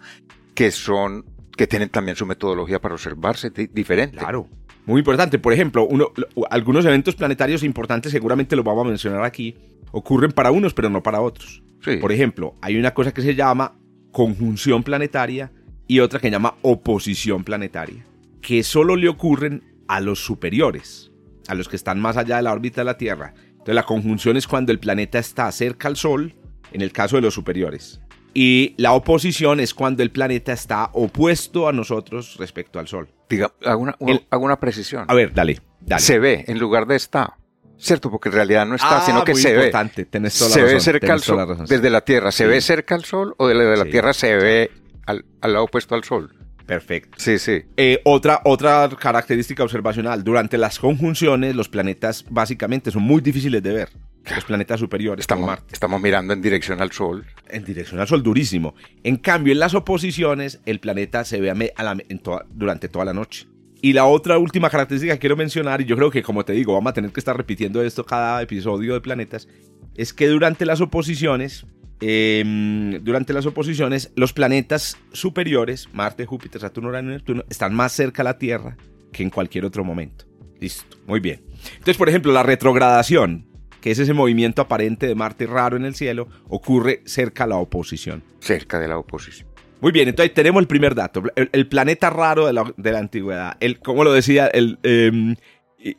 que 0.55 0.71
son 0.71 1.25
que 1.57 1.67
tienen 1.67 1.89
también 1.89 2.17
su 2.17 2.27
metodología 2.27 2.81
para 2.81 2.95
observarse 2.95 3.51
di- 3.51 3.69
diferente. 3.69 4.19
Claro. 4.19 4.49
Muy 4.87 5.01
importante. 5.01 5.39
Por 5.39 5.53
ejemplo, 5.53 5.87
uno, 5.87 6.11
lo- 6.17 6.29
algunos 6.51 6.85
eventos 6.85 7.15
planetarios 7.15 7.63
importantes, 7.63 8.13
seguramente 8.13 8.55
los 8.57 8.65
vamos 8.65 8.85
a 8.87 8.89
mencionar 8.89 9.25
aquí, 9.25 9.55
ocurren 9.93 10.33
para 10.33 10.51
unos, 10.51 10.75
pero 10.75 10.91
no 10.91 11.03
para 11.03 11.21
otros. 11.21 11.63
Sí. 11.83 11.97
Por 11.99 12.13
ejemplo, 12.13 12.55
hay 12.61 12.77
una 12.77 12.93
cosa 12.95 13.13
que 13.13 13.23
se 13.23 13.35
llama 13.35 13.77
conjunción 14.13 14.83
planetaria 14.83 15.51
y 15.87 16.01
otra 16.01 16.19
que 16.21 16.29
se 16.29 16.33
llama 16.33 16.55
oposición 16.63 17.45
planetaria, 17.45 18.05
que 18.41 18.63
solo 18.63 18.97
le 18.97 19.09
ocurren 19.09 19.63
a 19.89 20.01
los 20.01 20.19
superiores, 20.25 21.11
a 21.49 21.55
los 21.55 21.69
que 21.69 21.77
están 21.77 22.01
más 22.01 22.17
allá 22.17 22.37
de 22.37 22.43
la 22.43 22.53
órbita 22.53 22.81
de 22.81 22.85
la 22.87 22.97
Tierra. 22.97 23.35
Entonces, 23.51 23.75
la 23.75 23.83
conjunción 23.85 24.37
es 24.37 24.47
cuando 24.47 24.73
el 24.73 24.79
planeta 24.79 25.19
está 25.19 25.51
cerca 25.53 25.89
al 25.89 25.97
Sol, 25.97 26.35
en 26.73 26.81
el 26.81 26.93
caso 26.93 27.17
de 27.17 27.23
los 27.23 27.35
superiores. 27.35 28.01
Y 28.35 28.75
la 28.79 28.93
oposición 28.93 29.61
es 29.61 29.73
cuando 29.75 30.03
el 30.03 30.11
planeta 30.11 30.53
está 30.53 30.91
opuesto 30.93 31.69
a 31.69 31.73
nosotros 31.73 32.37
respecto 32.39 32.79
al 32.81 32.89
Sol. 32.89 33.09
Diga, 33.29 33.53
hago 33.65 33.81
una, 33.83 33.97
El- 34.01 34.27
hago 34.31 34.45
una 34.45 34.59
precisión. 34.59 35.05
A 35.09 35.15
ver, 35.15 35.33
dale, 35.33 35.61
dale. 35.81 36.03
Se 36.03 36.19
ve 36.19 36.45
en 36.49 36.59
lugar 36.59 36.87
de 36.87 36.97
está. 36.97 37.37
¿Cierto? 37.77 38.11
Porque 38.11 38.29
en 38.29 38.35
realidad 38.37 38.67
no 38.67 38.77
está, 38.77 38.99
Ah, 38.99 39.03
sino 39.07 39.25
que 39.25 39.35
se 39.35 39.51
ve. 39.53 39.57
importante, 39.67 40.05
tenés 40.05 40.39
toda 40.39 40.49
la 40.51 40.55
se 40.55 40.63
ve 40.63 40.81
cerca 40.81 41.13
al 41.13 41.21
sol. 41.21 41.37
la 41.37 41.45
razón, 41.47 41.67
sí. 41.67 41.75
Desde 41.75 41.91
la 41.91 42.01
Tierra, 42.03 42.31
¿se 42.33 42.45
Sí. 42.45 42.49
ve 42.51 42.61
cerca 42.61 42.95
al 42.95 43.05
Sol 43.05 43.35
o 43.37 43.49
desde 43.49 43.77
la 43.77 43.85
Sí. 43.85 43.91
Tierra 43.91 44.13
se 44.15 44.37
ve 44.37 44.71
al, 45.07 45.25
al 45.41 45.53
lado 45.53 45.65
opuesto 45.65 45.95
al 45.95 46.05
Sol? 46.05 46.33
Perfecto. 46.67 47.19
Sí, 47.21 47.39
sí. 47.39 47.63
Eh, 47.77 48.01
otra, 48.05 48.41
otra 48.45 48.89
característica 48.99 49.63
observacional, 49.65 50.23
durante 50.25 50.57
las 50.57 50.79
conjunciones 50.79 51.55
los 51.57 51.69
planetas 51.69 52.25
básicamente 52.31 52.91
son 52.91 53.03
muy 53.03 53.21
difíciles 53.21 53.63
de 53.63 53.73
ver. 53.73 53.89
Los 54.35 54.45
planetas 54.45 54.81
superiores, 54.81 55.23
Estamos, 55.25 55.47
Marte, 55.47 55.75
estamos 55.75 56.01
mirando 56.01 56.33
en 56.33 56.41
dirección 56.41 56.81
al 56.81 56.93
Sol. 56.93 57.27
en 57.51 57.65
dirección 57.65 58.01
al 58.01 58.09
Sol 58.09 58.23
durísimo. 58.23 58.75
En 59.03 59.17
cambio, 59.17 59.53
en 59.53 59.59
las 59.59 59.75
oposiciones, 59.75 60.61
el 60.65 60.81
planeta 60.81 61.25
se 61.25 61.41
ve 61.41 61.51
a 61.77 61.83
la- 61.83 61.97
en 62.09 62.19
toda- 62.21 62.47
durante 62.51 62.89
toda 62.89 63.05
la 63.05 63.13
noche. 63.13 63.47
Y 63.83 63.93
la 63.93 64.07
otra 64.07 64.39
última 64.39 64.71
característica 64.71 65.13
que 65.13 65.19
quiero 65.19 65.37
mencionar, 65.37 65.83
y 65.83 65.85
yo 65.85 65.95
creo 65.97 66.11
que 66.11 66.23
como 66.23 66.43
te 66.45 66.55
digo, 66.55 66.73
vamos 66.73 66.91
a 66.91 66.95
tener 66.95 67.11
que 67.13 67.21
estar 67.21 67.37
repitiendo 67.37 67.83
esto 67.83 68.07
cada 68.07 68.41
episodio 68.41 68.95
de 68.95 69.03
planetas, 69.03 69.47
es 69.95 70.15
que 70.15 70.27
durante 70.29 70.65
las 70.65 70.81
oposiciones, 70.81 71.67
eh, 72.01 72.99
durante 73.03 73.35
las 73.35 73.45
oposiciones, 73.45 74.11
los 74.17 74.33
planetas 74.33 74.97
superiores, 75.13 75.89
Marte, 75.93 76.25
Júpiter, 76.25 76.63
Saturno, 76.63 76.89
Urano 76.89 77.11
y 77.11 77.15
Neptuno, 77.15 77.45
están 77.51 77.75
más 77.75 77.93
cerca 77.93 78.23
a 78.23 78.25
la 78.25 78.39
Tierra 78.39 78.77
que 79.13 79.23
en 79.23 79.29
cualquier 79.29 79.67
otro 79.67 79.85
momento. 79.85 80.25
Listo, 80.61 80.97
muy 81.07 81.21
bien. 81.21 81.43
Entonces, 81.75 81.99
por 81.99 82.09
ejemplo, 82.09 82.33
la 82.33 82.43
retrogradación, 82.43 83.47
que 83.85 83.91
es 83.91 83.99
ese 83.99 84.15
movimiento 84.15 84.63
aparente 84.63 85.07
de 85.07 85.15
Marte 85.15 85.47
raro 85.47 85.77
en 85.77 85.85
el 85.85 85.95
cielo, 85.95 86.27
ocurre 86.49 87.03
cerca 87.05 87.45
a 87.45 87.47
la 87.47 87.57
oposición. 87.59 88.23
Cerca 88.41 88.81
de 88.81 88.89
la 88.89 88.97
oposición. 88.97 89.47
Muy 89.83 89.93
bien, 89.93 90.09
entonces 90.09 90.33
tenemos 90.33 90.63
el 90.63 90.67
primer 90.67 90.95
dato, 90.95 91.23
el, 91.37 91.51
el 91.53 91.67
planeta 91.69 92.09
raro 92.09 92.47
de 92.47 92.55
la, 92.55 92.73
de 92.79 92.93
la 92.93 92.99
antigüedad, 93.01 93.59
el, 93.61 93.81
como 93.81 94.03
lo 94.03 94.15
decía, 94.15 94.47
el 94.47 94.79
em, 94.85 95.37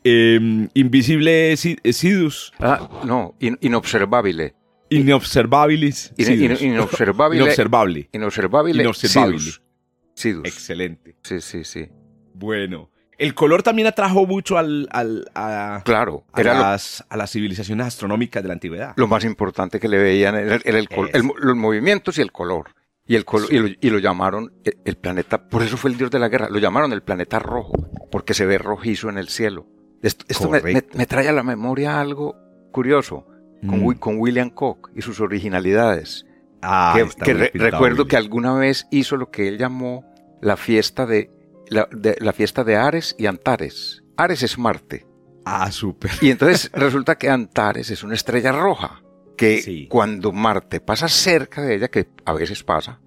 em, 0.04 0.68
invisible 0.74 1.56
Si- 1.58 1.78
Sidus, 1.94 2.54
Ah, 2.60 2.90
no, 3.06 3.36
in- 3.40 3.60
inobservable. 3.62 4.56
inobservabilis 4.90 6.12
In- 6.18 6.26
Sidus. 6.26 6.62
in- 6.64 6.74
inobservable. 6.74 7.38
Inobservable. 7.38 8.10
Inobservable. 8.14 8.82
Inobservable. 8.82 9.38
Sidus. 9.40 9.62
Sidus. 10.16 10.46
Excelente. 10.48 11.18
Sí, 11.22 11.40
sí, 11.40 11.64
sí. 11.64 11.88
Bueno, 12.34 12.90
el 13.18 13.34
color 13.34 13.64
también 13.64 13.88
atrajo 13.88 14.26
mucho 14.26 14.58
al, 14.58 14.88
al- 14.92 15.30
a, 15.36 15.82
Claro, 15.86 16.24
a 16.34 16.42
era 16.42 16.54
lo, 16.54 16.60
las, 16.62 17.04
a 17.10 17.18
las 17.18 17.32
civilizaciones 17.32 17.88
astronómicas 17.88 18.44
de 18.44 18.48
la 18.48 18.54
antigüedad. 18.54 18.94
lo 18.96 19.08
más 19.08 19.24
importante 19.26 19.80
que 19.80 19.88
le 19.88 19.98
veían 19.98 20.36
era, 20.36 20.56
era 20.64 20.80
el 20.80 20.88
el 21.14 21.32
los 21.40 21.56
movimientos 21.56 22.18
y 22.18 22.22
el 22.22 22.32
color. 22.32 22.72
Y, 23.08 23.16
el 23.16 23.24
colo- 23.24 23.48
y, 23.52 23.60
lo, 23.60 23.68
y 23.68 23.90
lo 23.92 24.00
llamaron 24.00 24.52
el, 24.64 24.78
el 24.84 24.96
planeta, 24.98 25.48
por 25.48 25.62
eso 25.62 25.78
fue 25.78 25.92
el 25.92 25.98
dios 25.98 26.10
de 26.10 26.18
la 26.18 26.28
guerra, 26.28 26.50
lo 26.50 26.58
llamaron 26.58 26.92
el 26.92 27.04
planeta 27.04 27.38
rojo, 27.38 27.74
porque 28.12 28.34
se 28.34 28.48
ve 28.48 28.58
rojizo 28.58 29.10
en 29.10 29.20
el 29.20 29.30
cielo. 29.30 29.68
Esto, 30.02 30.26
esto 30.28 30.50
me, 30.50 30.58
me- 30.58 30.72
Correcto. 30.74 30.98
me 30.98 31.06
trae 31.06 31.28
a 31.30 31.32
la 31.32 31.44
memoria 31.44 32.00
algo 32.02 32.36
curioso 32.72 33.28
con, 33.68 33.80
Mm. 33.84 33.94
Con 34.00 34.18
William 34.20 34.50
Koch 34.50 34.90
y 34.96 35.02
sus 35.02 35.20
originalidades. 35.20 36.26
Ah, 36.62 36.96
que 37.24 37.34
re- 37.34 37.52
recuerdo 37.54 38.06
que 38.08 38.18
alguna 38.18 38.54
vez 38.56 38.88
hizo 38.92 39.18
lo 39.18 39.30
que 39.30 39.48
él 39.48 39.58
llamó 39.58 40.04
la 40.42 40.58
fiesta 40.58 41.06
de 41.06 41.30
la, 41.70 41.88
de- 41.92 42.18
la 42.20 42.34
fiesta 42.34 42.64
de 42.64 42.76
Ares 42.76 43.16
y 43.18 43.26
Antares. 43.26 44.04
Ares 44.18 44.44
es 44.44 44.58
Marte. 44.58 45.06
Ah, 45.46 45.72
súper. 45.72 46.12
Y 46.22 46.32
entonces 46.32 46.72
resulta 46.74 47.18
que 47.18 47.30
Antares 47.30 47.90
es 47.92 48.04
una 48.04 48.16
estrella 48.16 48.52
roja, 48.52 49.02
que 49.38 49.62
Sí. 49.62 49.88
cuando 49.90 50.32
Marte 50.32 50.80
pasa 50.82 51.08
cerca 51.08 51.62
de 51.62 51.76
ella, 51.76 51.88
que 51.90 52.08
a 52.26 52.34
veces 52.34 52.64
pasa 52.64 53.00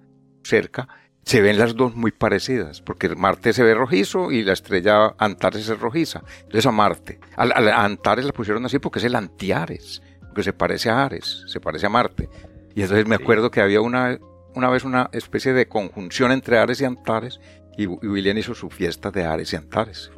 cerca, 0.43 0.87
se 1.23 1.41
ven 1.41 1.59
las 1.59 1.75
dos 1.75 1.95
muy 1.95 2.11
parecidas, 2.11 2.81
porque 2.81 3.09
Marte 3.09 3.53
se 3.53 3.61
ve 3.63 3.73
rojizo 3.75 4.31
y 4.31 4.43
la 4.43 4.53
estrella 4.53 5.13
Antares 5.17 5.67
es 5.69 5.79
rojiza. 5.79 6.23
Entonces 6.39 6.65
a 6.65 6.71
Marte, 6.71 7.19
a, 7.35 7.83
Antares 7.83 8.25
la 8.25 8.31
pusieron 8.31 8.65
así 8.65 8.79
porque 8.79 8.99
es 8.99 9.05
el 9.05 9.15
Antiares, 9.15 10.01
porque 10.21 10.43
se 10.43 10.53
parece 10.53 10.89
a 10.89 11.03
Ares, 11.05 11.43
se 11.47 11.59
parece 11.59 11.85
a 11.85 11.89
Marte. 11.89 12.29
Y 12.73 12.81
entonces 12.83 13.05
me 13.05 13.15
acuerdo 13.15 13.51
que 13.51 13.61
había 13.61 13.81
una, 13.81 14.17
una 14.55 14.69
vez 14.69 14.85
una 14.85 15.09
especie 15.11 15.53
de 15.53 15.67
conjunción 15.67 16.31
entre 16.31 16.57
Ares 16.57 16.81
y 16.81 16.85
Antares, 16.85 17.39
y, 17.79 17.83
y 17.83 18.07
William 18.07 18.37
hizo 18.37 18.53
su 18.53 18.69
fiesta 18.69 19.11
de 19.11 19.23
Ares 19.25 19.53
y 19.53 19.55
Antares. 19.55 20.11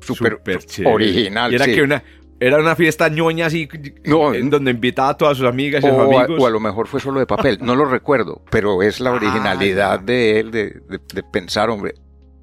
Súper 0.00 0.40
original. 0.84 1.52
Y 1.52 1.54
era 1.56 1.64
sí. 1.64 1.74
que 1.74 1.82
una, 1.82 2.02
era 2.40 2.58
una 2.58 2.76
fiesta 2.76 3.08
ñoña 3.08 3.46
así, 3.46 3.68
No, 4.04 4.34
en 4.34 4.50
donde 4.50 4.70
invitaba 4.72 5.10
a 5.10 5.16
todas 5.16 5.38
sus 5.38 5.46
amigas 5.46 5.82
y 5.82 5.86
sus 5.88 5.96
O 5.96 6.00
a, 6.00 6.04
amigos. 6.24 6.42
o 6.42 6.46
a 6.46 6.50
lo 6.50 6.60
mejor 6.60 6.86
fue 6.88 7.00
solo 7.00 7.20
de 7.20 7.26
papel, 7.26 7.58
no 7.62 7.74
lo 7.74 7.84
recuerdo, 7.86 8.42
pero 8.50 8.82
es 8.82 9.00
la 9.00 9.10
Ah, 9.10 9.14
originalidad 9.14 10.00
de 10.00 10.40
él 10.40 10.50
de, 10.50 10.64
de- 10.88 11.00
de 11.14 11.22
pensar, 11.22 11.70
hombre, 11.70 11.94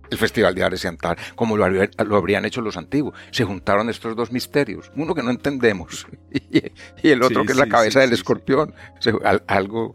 el 0.09 0.17
Festival 0.17 0.53
de 0.55 0.63
Ares 0.63 0.83
y 0.83 0.87
Antar, 0.87 1.17
como 1.35 1.55
lo, 1.55 1.63
habría- 1.65 1.89
lo 2.05 2.17
habrían 2.17 2.45
hecho 2.45 2.61
los 2.61 2.77
antiguos. 2.77 3.13
Se 3.31 3.43
juntaron 3.45 3.89
estos 3.89 4.15
dos 4.15 4.31
misterios, 4.31 4.91
uno 4.95 5.13
que 5.13 5.21
no 5.23 5.29
entendemos 5.29 6.07
y, 6.31 6.63
y 7.03 7.09
el 7.11 7.21
otro 7.23 7.41
Sí, 7.41 7.45
que 7.47 7.51
es 7.53 7.57
la 7.59 7.65
sí, 7.65 7.69
cabeza 7.69 7.99
sí, 8.01 8.05
del 8.05 8.13
escorpión. 8.13 8.73
Algo, 9.47 9.93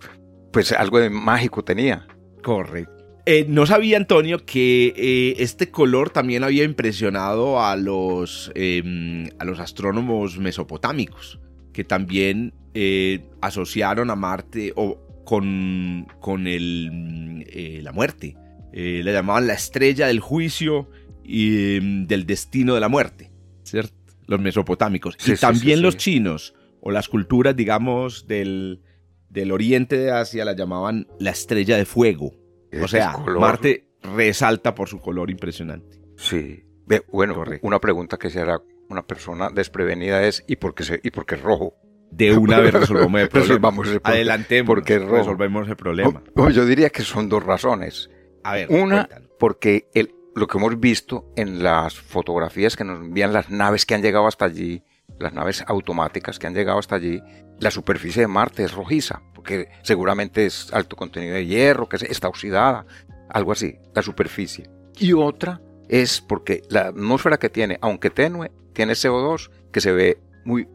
pues 0.53 0.73
algo 0.73 0.99
de 1.01 1.11
mágico 1.11 1.65
tenía. 1.65 2.07
Correcto. 2.43 2.93
Eh, 3.28 3.45
no 3.49 3.66
sabía, 3.66 3.97
Antonio, 3.97 4.47
que 4.47 4.95
eh, 4.97 5.42
este 5.42 5.73
color 5.73 6.11
también 6.11 6.45
había 6.45 6.62
impresionado 6.62 7.61
a 7.61 7.75
los, 7.75 8.52
eh, 8.54 9.28
a 9.40 9.45
los 9.45 9.59
astrónomos 9.59 10.38
mesopotámicos, 10.38 11.40
que 11.73 11.83
también 11.83 12.54
eh, 12.75 13.25
asociaron 13.40 14.11
a 14.11 14.14
Marte 14.14 14.73
o 14.76 15.25
con, 15.25 16.06
con 16.21 16.47
el, 16.47 16.90
mm, 16.92 17.83
la 17.83 17.90
muerte. 17.90 18.37
Le 18.73 19.12
llamaban 19.12 19.47
la 19.49 19.54
estrella 19.54 20.06
del 20.06 20.21
juicio 20.21 20.88
y 21.25 21.80
mm, 21.83 22.06
del 22.06 22.26
destino 22.26 22.75
de 22.75 22.80
la 22.80 22.88
muerte, 22.88 23.33
¿cierto? 23.64 23.95
Los 24.26 24.38
mesopotámicos. 24.38 25.16
Sí, 25.18 25.33
y 25.33 25.35
sí, 25.35 25.40
también 25.40 25.78
sí, 25.78 25.83
los 25.83 25.97
chinos 25.97 26.54
o 26.80 26.92
las 26.92 27.09
culturas, 27.09 27.56
digamos, 27.56 28.28
del, 28.28 28.83
del 29.30 29.50
oriente 29.50 29.99
de 29.99 30.12
Asia 30.12 30.45
la 30.45 30.54
llamaban 30.54 31.09
la 31.18 31.30
estrella 31.30 31.76
de 31.76 31.87
fuego. 31.87 32.46
O 32.83 32.89
sea, 32.89 33.17
Marte 33.19 33.89
resalta 34.03 34.75
por 34.75 34.89
su 34.89 35.01
color 35.01 35.31
impresionante. 35.31 36.01
Sí. 36.17 36.65
bueno, 37.13 37.45
una 37.63 37.81
pregunta 37.81 38.17
que 38.17 38.31
se 38.31 38.41
hará 38.41 38.61
una 38.89 39.07
persona 39.07 39.51
desprevenida 39.51 40.25
es 40.25 40.45
¿y 40.47 40.57
por 40.57 40.75
qué, 40.75 40.85
se, 40.85 41.01
y 41.03 41.11
por 41.11 41.27
qué 41.27 41.35
es 41.37 41.43
rojo? 41.43 41.75
De 42.11 42.37
una 42.37 42.61
vez 42.61 42.73
resolvemos 42.75 43.21
el 43.21 43.29
problema. 43.29 44.01
Adelantemos, 44.05 44.67
porque 44.67 44.99
resolvemos 44.99 45.69
el 45.69 45.77
problema. 45.77 46.23
yo 46.53 46.65
diría 46.65 46.91
que 46.91 47.03
son 47.03 47.29
dos 47.29 47.43
razones. 47.43 48.11
A 48.45 48.55
ver, 48.55 48.71
una, 48.71 49.09
porque 49.41 49.89
el, 49.93 50.15
lo 50.37 50.47
que 50.47 50.59
hemos 50.59 50.79
visto 50.79 51.33
en 51.35 51.63
las 51.63 51.99
fotografías 51.99 52.77
que 52.77 52.85
nos 52.85 53.01
envían 53.01 53.33
las 53.33 53.51
naves 53.51 53.87
que 53.87 53.95
han 53.95 54.03
llegado 54.03 54.27
hasta 54.29 54.45
allí, 54.45 54.85
las 55.19 55.33
naves 55.33 55.65
automáticas 55.67 56.39
que 56.39 56.47
han 56.47 56.55
llegado 56.55 56.79
hasta 56.79 56.95
allí, 56.95 57.21
la 57.59 57.71
superficie 57.71 58.23
de 58.23 58.29
Marte 58.29 58.63
es 58.63 58.73
rojiza, 58.73 59.23
porque 59.47 59.69
seguramente 59.83 60.45
es 60.45 60.73
alto 60.73 60.97
contenido 60.97 61.35
de 61.35 61.47
hierro, 61.47 61.88
que 61.88 61.97
está 61.97 62.26
oxidada, 62.26 62.85
algo 63.29 63.53
así, 63.53 63.79
la 63.95 64.03
superficie. 64.03 64.69
Y 64.99 65.12
otra 65.12 65.61
es 65.88 66.21
porque 66.21 66.62
la 66.69 66.88
atmósfera 66.88 67.38
que 67.38 67.49
tiene, 67.49 67.79
aunque 67.81 68.11
tenue, 68.11 68.50
tiene 68.73 68.95
CO2 68.95 69.50
que 69.73 69.81
se 69.81 69.93
ve 69.93 70.19
muy... 70.45 70.67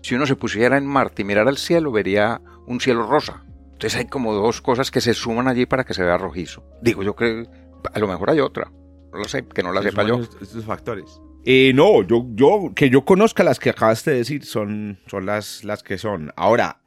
si 0.00 0.14
uno 0.14 0.26
se 0.26 0.36
pusiera 0.36 0.78
en 0.78 0.86
Marte 0.86 1.20
y 1.20 1.26
mirara 1.26 1.50
al 1.50 1.58
cielo, 1.58 1.92
vería 1.92 2.40
un 2.66 2.80
cielo 2.80 3.06
rosa. 3.06 3.44
Entonces 3.72 3.96
hay 3.96 4.06
como 4.06 4.32
dos 4.32 4.62
cosas 4.62 4.90
que 4.90 5.02
se 5.02 5.12
suman 5.12 5.46
allí 5.46 5.66
para 5.66 5.84
que 5.84 5.92
se 5.92 6.02
vea 6.02 6.16
rojizo. 6.16 6.64
Digo 6.80 7.02
yo 7.02 7.14
que 7.14 7.46
a 7.92 7.98
lo 7.98 8.08
mejor 8.08 8.30
hay 8.30 8.40
otra. 8.40 8.72
No 9.12 9.18
lo 9.18 9.24
sé, 9.24 9.46
que 9.46 9.62
no 9.62 9.72
la 9.72 9.82
sepa 9.82 10.02
yo. 10.04 10.20
Estos 10.40 10.64
factores. 10.64 11.20
Eh, 11.44 11.72
no, 11.74 12.02
yo, 12.02 12.26
yo, 12.34 12.72
que 12.74 12.90
yo 12.90 13.04
conozca 13.04 13.42
las 13.42 13.58
que 13.58 13.70
acabaste 13.70 14.10
de 14.10 14.18
decir 14.18 14.44
son, 14.44 14.98
son 15.06 15.26
las, 15.26 15.64
las 15.64 15.82
que 15.82 15.96
son. 15.96 16.32
Ahora, 16.36 16.79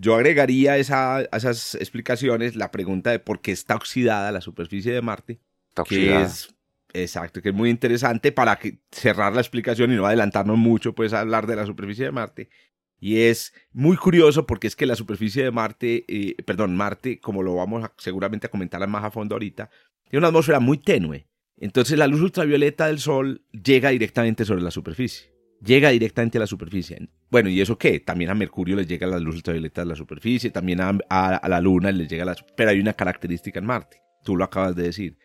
yo 0.00 0.14
agregaría 0.14 0.76
esa, 0.76 1.16
a 1.16 1.36
esas 1.36 1.74
explicaciones 1.74 2.54
la 2.54 2.70
pregunta 2.70 3.10
de 3.10 3.18
por 3.18 3.40
qué 3.40 3.50
está 3.50 3.74
oxidada 3.74 4.30
la 4.30 4.40
superficie 4.40 4.92
de 4.92 5.02
Marte. 5.02 5.40
Está 5.70 5.82
oxidada. 5.82 6.20
Que 6.20 6.26
es, 6.26 6.54
exacto, 6.92 7.42
que 7.42 7.48
es 7.48 7.54
muy 7.54 7.68
interesante 7.68 8.30
para 8.30 8.56
que, 8.56 8.78
cerrar 8.92 9.34
la 9.34 9.40
explicación 9.40 9.92
y 9.92 9.96
no 9.96 10.06
adelantarnos 10.06 10.56
mucho, 10.56 10.94
pues, 10.94 11.12
a 11.12 11.20
hablar 11.20 11.46
de 11.46 11.56
la 11.56 11.66
superficie 11.66 12.04
de 12.04 12.12
Marte. 12.12 12.48
Y 13.00 13.22
es 13.22 13.52
muy 13.72 13.96
curioso 13.96 14.46
porque 14.46 14.66
es 14.66 14.76
que 14.76 14.86
la 14.86 14.96
superficie 14.96 15.42
de 15.42 15.50
Marte, 15.50 16.04
eh, 16.08 16.36
perdón, 16.44 16.76
Marte, 16.76 17.20
como 17.20 17.42
lo 17.42 17.54
vamos 17.56 17.84
a, 17.84 17.92
seguramente 17.98 18.46
a 18.46 18.50
comentar 18.50 18.86
más 18.86 19.04
a 19.04 19.10
fondo 19.10 19.34
ahorita, 19.34 19.70
tiene 20.08 20.20
una 20.20 20.28
atmósfera 20.28 20.60
muy 20.60 20.78
tenue. 20.78 21.26
Entonces 21.56 21.98
la 21.98 22.06
luz 22.06 22.20
ultravioleta 22.20 22.86
del 22.86 23.00
Sol 23.00 23.42
llega 23.50 23.90
directamente 23.90 24.44
sobre 24.44 24.62
la 24.62 24.70
superficie. 24.70 25.37
Llega 25.64 25.90
directamente 25.90 26.38
a 26.38 26.40
la 26.40 26.46
superficie. 26.46 27.08
Bueno, 27.30 27.48
¿y 27.48 27.60
eso 27.60 27.76
qué? 27.76 28.00
También 28.00 28.30
a 28.30 28.34
Mercurio 28.34 28.76
le 28.76 28.86
llega 28.86 29.06
la 29.06 29.18
luz 29.18 29.36
ultravioleta 29.36 29.82
de 29.82 29.88
la 29.88 29.96
superficie, 29.96 30.50
también 30.50 30.80
a, 30.80 31.48
la 31.48 31.60
Luna 31.60 31.90
le 31.90 32.06
llega 32.06 32.24
la... 32.24 32.36
Pero 32.56 32.70
hay 32.70 32.78
una 32.78 32.92
característica 32.92 33.58
en 33.58 33.66
Marte, 33.66 34.00
tú 34.22 34.36
lo 34.36 34.44
acabas 34.44 34.76
de 34.76 34.84
decir, 34.84 35.18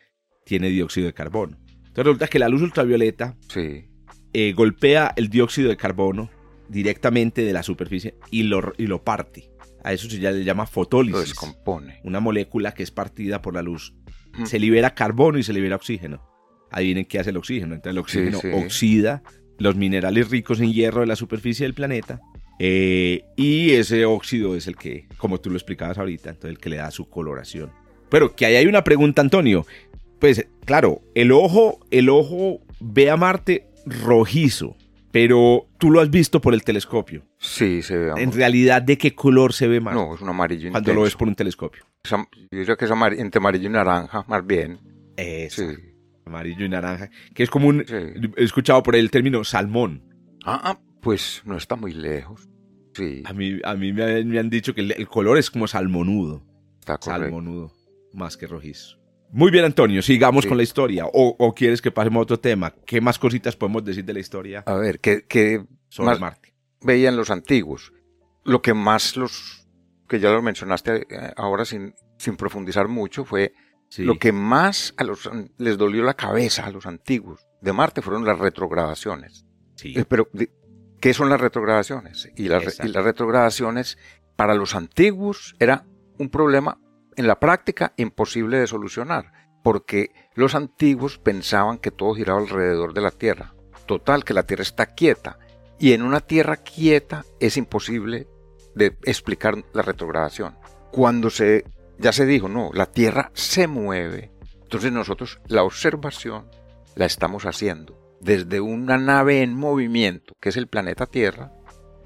tiene 0.44 0.70
dióxido 0.70 1.06
de 1.06 1.14
carbono. 1.14 1.58
Entonces 1.68 2.04
resulta 2.04 2.26
que 2.26 2.40
la 2.40 2.48
luz 2.48 2.62
ultravioleta 2.62 3.36
sí. 3.48 3.88
Eh, 4.36 4.52
golpea 4.52 5.12
el 5.14 5.28
dióxido 5.28 5.68
de 5.68 5.76
carbono 5.76 6.28
directamente 6.68 7.42
de 7.42 7.52
la 7.52 7.62
superficie 7.62 8.16
y 8.32 8.42
lo, 8.42 8.72
y 8.76 8.88
lo 8.88 9.04
parte. 9.04 9.48
A 9.84 9.92
eso 9.92 10.10
se 10.10 10.18
le 10.18 10.42
llama 10.42 10.66
fotólisis. 10.66 11.12
Lo 11.12 11.20
descompone. 11.20 12.00
Una 12.02 12.18
molécula 12.18 12.72
que 12.72 12.82
es 12.82 12.90
partida 12.90 13.40
por 13.40 13.54
la 13.54 13.62
luz 13.62 13.94
se 14.44 14.58
libera 14.58 14.94
carbono 14.94 15.38
y 15.38 15.44
se 15.44 15.52
libera 15.52 15.76
oxígeno. 15.76 16.26
Adivinen 16.72 17.04
qué 17.04 17.20
hace 17.20 17.30
el 17.30 17.36
oxígeno. 17.36 17.74
Entonces 17.76 17.92
el 17.92 17.98
oxígeno 17.98 18.40
oxida 18.54 19.22
los 19.58 19.76
minerales 19.76 20.30
ricos 20.30 20.60
en 20.60 20.72
hierro 20.72 21.00
de 21.00 21.06
la 21.06 21.16
superficie 21.16 21.64
del 21.64 21.74
planeta. 21.74 22.20
Eh, 22.58 23.24
y 23.36 23.72
ese 23.72 24.04
óxido 24.04 24.54
es 24.54 24.66
el 24.66 24.76
que, 24.76 25.06
como 25.16 25.40
tú 25.40 25.50
lo 25.50 25.56
explicabas 25.56 25.98
ahorita, 25.98 26.30
entonces 26.30 26.50
el 26.50 26.58
que 26.58 26.70
le 26.70 26.76
da 26.76 26.90
su 26.90 27.08
coloración. 27.08 27.70
Pero 28.08 28.34
que 28.34 28.46
ahí 28.46 28.56
hay 28.56 28.66
una 28.66 28.84
pregunta, 28.84 29.22
Antonio. 29.22 29.66
Pues 30.20 30.46
claro, 30.64 31.02
el 31.14 31.32
ojo, 31.32 31.80
el 31.90 32.08
ojo 32.08 32.60
ve 32.80 33.10
a 33.10 33.16
Marte 33.16 33.66
rojizo, 33.86 34.76
pero 35.10 35.66
tú 35.78 35.90
lo 35.90 36.00
has 36.00 36.10
visto 36.10 36.40
por 36.40 36.54
el 36.54 36.62
telescopio. 36.62 37.24
Sí, 37.38 37.82
se 37.82 37.96
ve. 37.96 38.12
En 38.16 38.32
realidad, 38.32 38.82
¿de 38.82 38.96
qué 38.96 39.14
color 39.14 39.52
se 39.52 39.66
ve 39.66 39.80
Marte? 39.80 40.00
No, 40.00 40.14
es 40.14 40.20
un 40.20 40.28
amarillo 40.28 40.70
Cuando 40.70 40.94
lo 40.94 41.02
ves 41.02 41.16
por 41.16 41.28
un 41.28 41.34
telescopio. 41.34 41.84
Yo 42.04 42.24
diría 42.50 42.76
que 42.76 42.84
es 42.84 42.90
entre 42.90 43.38
amarillo 43.38 43.68
y 43.68 43.72
naranja, 43.72 44.24
más 44.28 44.46
bien. 44.46 44.78
Eso. 45.16 45.68
Sí. 45.68 45.93
Amarillo 46.26 46.64
y 46.64 46.68
naranja. 46.68 47.10
Que 47.34 47.42
es 47.42 47.50
como 47.50 47.68
un. 47.68 47.84
He 48.36 48.44
escuchado 48.44 48.82
por 48.82 48.94
ahí 48.94 49.00
el 49.00 49.10
término 49.10 49.44
salmón. 49.44 50.02
Ah, 50.44 50.60
ah, 50.64 50.80
pues 51.00 51.42
no 51.44 51.56
está 51.56 51.76
muy 51.76 51.92
lejos. 51.92 52.48
Sí. 52.94 53.22
A 53.26 53.32
mí, 53.32 53.58
a 53.64 53.74
mí 53.74 53.92
me, 53.92 54.38
han 54.38 54.50
dicho 54.50 54.74
que 54.74 54.80
el, 54.80 55.08
color 55.08 55.38
es 55.38 55.50
como 55.50 55.66
salmonudo. 55.66 56.42
Está 56.80 56.98
correcto. 56.98 57.22
Salmonudo, 57.22 57.72
más 58.12 58.36
que 58.36 58.46
rojizo. 58.46 58.98
Muy 59.34 59.50
bien, 59.50 59.64
Antonio, 59.64 60.00
sigamos 60.00 60.46
con 60.46 60.56
la 60.56 60.62
historia. 60.62 61.06
O, 61.12 61.54
quieres 61.56 61.82
que 61.82 61.90
pasemos 61.90 62.20
a 62.20 62.22
otro 62.22 62.38
tema? 62.38 62.72
¿Qué 62.86 63.00
más 63.00 63.18
cositas 63.18 63.56
podemos 63.56 63.84
decir 63.84 64.04
de 64.04 64.12
la 64.12 64.20
historia? 64.20 64.62
A 64.64 64.74
ver, 64.74 65.00
¿qué, 65.00 65.66
sobre 65.88 66.18
Marte? 66.20 66.54
Veían 66.80 67.16
los 67.16 67.30
antiguos. 67.30 67.92
Lo 68.44 68.62
que 68.62 68.74
más 68.74 69.16
los, 69.16 69.66
que 70.08 70.20
ya 70.20 70.30
lo 70.30 70.40
mencionaste 70.40 71.06
eh, 71.10 71.32
ahora 71.36 71.64
sin, 71.64 71.94
sin 72.16 72.36
profundizar 72.36 72.86
mucho, 72.86 73.24
fue 73.24 73.54
lo 73.98 74.18
que 74.18 74.32
más 74.32 74.94
a 74.96 75.04
los, 75.04 75.30
les 75.58 75.78
dolió 75.78 76.02
la 76.02 76.14
cabeza 76.14 76.66
a 76.66 76.70
los 76.70 76.86
antiguos 76.86 77.46
de 77.60 77.72
Marte 77.72 78.02
fueron 78.02 78.24
las 78.24 78.38
retrogradaciones. 78.38 79.46
Sí. 79.76 79.94
Eh, 79.96 80.04
pero, 80.04 80.28
¿qué 81.00 81.14
son 81.14 81.28
las 81.30 81.40
retrogradaciones? 81.40 82.30
Y 82.36 82.48
las, 82.48 82.80
y 82.84 82.88
las 82.88 83.04
retrogradaciones 83.04 83.98
para 84.36 84.54
los 84.54 84.74
antiguos 84.74 85.54
era 85.58 85.86
un 86.18 86.28
problema 86.28 86.78
en 87.16 87.26
la 87.26 87.38
práctica 87.38 87.92
imposible 87.96 88.58
de 88.58 88.66
solucionar, 88.66 89.32
porque 89.62 90.10
los 90.34 90.54
antiguos 90.54 91.18
pensaban 91.18 91.78
que 91.78 91.90
todo 91.90 92.14
giraba 92.14 92.40
alrededor 92.40 92.92
de 92.94 93.00
la 93.00 93.10
Tierra. 93.10 93.54
Total, 93.86 94.24
que 94.24 94.34
la 94.34 94.46
Tierra 94.46 94.62
está 94.62 94.86
quieta. 94.86 95.38
Y 95.78 95.92
en 95.92 96.02
una 96.02 96.20
Tierra 96.20 96.56
quieta 96.56 97.24
es 97.40 97.56
imposible 97.56 98.28
de 98.74 98.96
explicar 99.04 99.64
la 99.72 99.82
retrogradación. 99.82 100.56
Cuando 100.90 101.30
se, 101.30 101.64
ya 101.98 102.12
se 102.12 102.26
dijo, 102.26 102.48
no, 102.48 102.70
la 102.72 102.86
Tierra 102.86 103.30
se 103.34 103.66
mueve. 103.66 104.32
Entonces 104.62 104.92
nosotros 104.92 105.40
la 105.46 105.62
observación 105.62 106.46
la 106.94 107.06
estamos 107.06 107.46
haciendo 107.46 108.04
desde 108.20 108.60
una 108.60 108.96
nave 108.96 109.42
en 109.42 109.54
movimiento, 109.54 110.34
que 110.40 110.48
es 110.48 110.56
el 110.56 110.66
planeta 110.66 111.06
Tierra, 111.06 111.52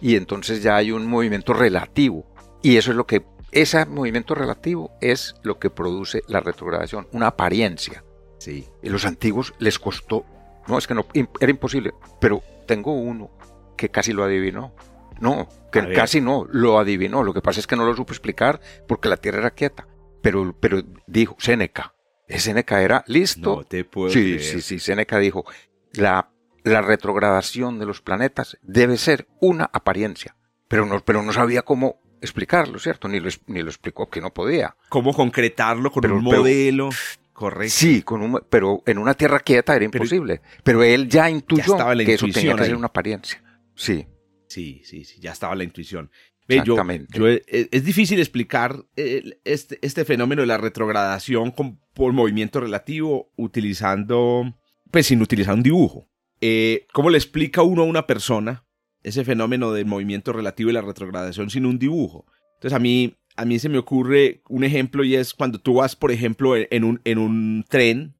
y 0.01 0.17
entonces 0.17 0.63
ya 0.63 0.77
hay 0.77 0.91
un 0.91 1.07
movimiento 1.07 1.53
relativo. 1.53 2.27
Y 2.61 2.77
eso 2.77 2.91
es 2.91 2.97
lo 2.97 3.07
que 3.07 3.25
ese 3.53 3.87
movimiento 3.87 4.35
relativo 4.35 4.91
es 5.01 5.37
lo 5.43 5.59
que 5.59 5.71
produce 5.71 6.23
la 6.27 6.41
retrogradación, 6.41 7.07
una 7.13 7.29
apariencia. 7.29 8.05
Sí. 8.39 8.67
Y 8.83 8.89
los 8.89 9.07
antiguos 9.07 9.55
les 9.59 9.79
costó, 9.79 10.25
no, 10.67 10.77
es 10.77 10.87
que 10.87 10.95
no, 10.95 11.07
era 11.41 11.51
imposible, 11.51 11.93
pero 12.21 12.43
tengo 12.67 12.93
uno 12.93 13.31
que 13.77 13.89
casi 13.89 14.13
lo 14.13 14.25
adivinó. 14.25 14.75
No, 15.21 15.49
que 15.73 15.93
casi 15.93 16.21
no, 16.21 16.47
lo 16.51 16.79
adivinó. 16.79 17.23
Lo 17.23 17.35
que 17.35 17.43
pasa 17.43 17.61
es 17.61 17.67
que 17.67 17.77
no 17.77 17.85
lo 17.85 17.95
supo 17.95 18.13
explicar 18.13 18.61
porque 18.87 19.09
la 19.09 19.17
Tierra 19.17 19.39
era 19.39 19.51
quieta. 19.51 19.87
Pero, 20.23 20.55
pero 20.59 20.83
dijo, 21.07 21.37
Séneca. 21.39 21.95
Séneca 22.29 22.83
era 22.83 23.05
listo. 23.07 23.57
No 23.57 23.65
te 23.65 23.85
puedo 23.85 24.11
sí, 24.11 24.39
sí, 24.39 24.61
sí. 24.61 24.79
Séneca 24.79 25.19
dijo, 25.19 25.45
la, 25.93 26.31
la 26.65 26.83
retrogradación 26.83 27.79
de 27.79 27.87
los 27.87 28.03
planetas 28.03 28.59
debe 28.63 28.97
ser 28.97 29.27
una 29.41 29.71
apariencia. 29.73 30.37
Pero 30.69 30.85
no, 30.85 31.03
pero 31.05 31.23
no 31.23 31.33
sabía 31.33 31.63
cómo 31.63 32.01
explicarlo, 32.21 32.79
¿cierto? 32.79 33.09
Ni 33.09 33.21
lo, 33.21 33.31
ni 33.47 33.63
lo 33.63 33.69
explicó 33.69 34.11
que 34.11 34.21
no 34.21 34.33
podía. 34.33 34.77
¿Cómo 34.89 35.15
concretarlo 35.15 35.91
con 35.91 36.11
un 36.11 36.23
modelo? 36.23 36.91
Correcto. 37.33 37.73
Sí, 37.73 38.03
con 38.03 38.21
un, 38.21 38.43
pero 38.51 38.83
en 38.85 38.99
una 38.99 39.15
tierra 39.15 39.39
quieta 39.39 39.77
era 39.77 39.85
imposible. 39.85 40.43
Pero, 40.65 40.83
él 40.83 41.09
ya 41.09 41.31
intuyó 41.31 41.77
que 42.05 42.15
eso 42.15 42.27
tenía 42.35 42.57
que 42.57 42.65
ser 42.65 42.75
una 42.75 42.89
apariencia. 42.89 43.43
Sí. 43.77 44.07
Sí, 44.49 44.83
sí, 44.85 45.05
sí, 45.05 45.21
ya 45.21 45.33
estaba 45.33 45.55
la 45.55 45.65
intuición. 45.65 46.11
Exactamente. 46.49 47.45
es, 47.47 47.85
difícil 47.85 48.19
explicar 48.21 48.83
eh, 48.97 49.39
este, 49.45 49.79
este, 49.83 50.07
fenómeno 50.07 50.41
de 50.41 50.47
la 50.47 50.57
retrogradación 50.57 51.53
por 51.93 52.13
movimiento 52.15 52.61
relativo 52.61 53.31
utilizando, 53.37 54.57
pues 54.91 55.07
sin 55.07 55.21
utilizar 55.21 55.55
un 55.55 55.63
dibujo. 55.63 56.09
Eh, 56.41 56.87
¿Cómo 56.95 57.11
le 57.11 57.19
explica 57.19 57.63
uno 57.63 57.83
a 57.83 57.87
una 57.87 58.07
persona 58.07 58.65
ese 59.03 59.25
fenómeno 59.25 59.73
del 59.73 59.87
movimiento 59.87 60.33
relativo 60.33 60.71
y 60.71 60.73
la 60.73 60.81
retrogradación 60.81 61.51
sin 61.51 61.67
un 61.67 61.79
dibujo. 61.79 62.27
Entonces 62.55 62.77
a 62.77 62.79
mí, 62.79 63.17
a 63.37 63.45
mí 63.45 63.59
se 63.59 63.69
me 63.69 63.79
ocurre 63.79 64.43
un 64.49 64.65
ejemplo 64.65 65.05
y 65.05 65.15
es 65.15 65.35
cuando 65.35 65.61
tú 65.61 65.75
vas, 65.75 65.97
por 65.97 66.11
ejemplo, 66.11 66.55
en 66.57 66.85
un, 66.85 67.01
en 67.05 67.19
un 67.19 67.65
tren, 67.69 68.17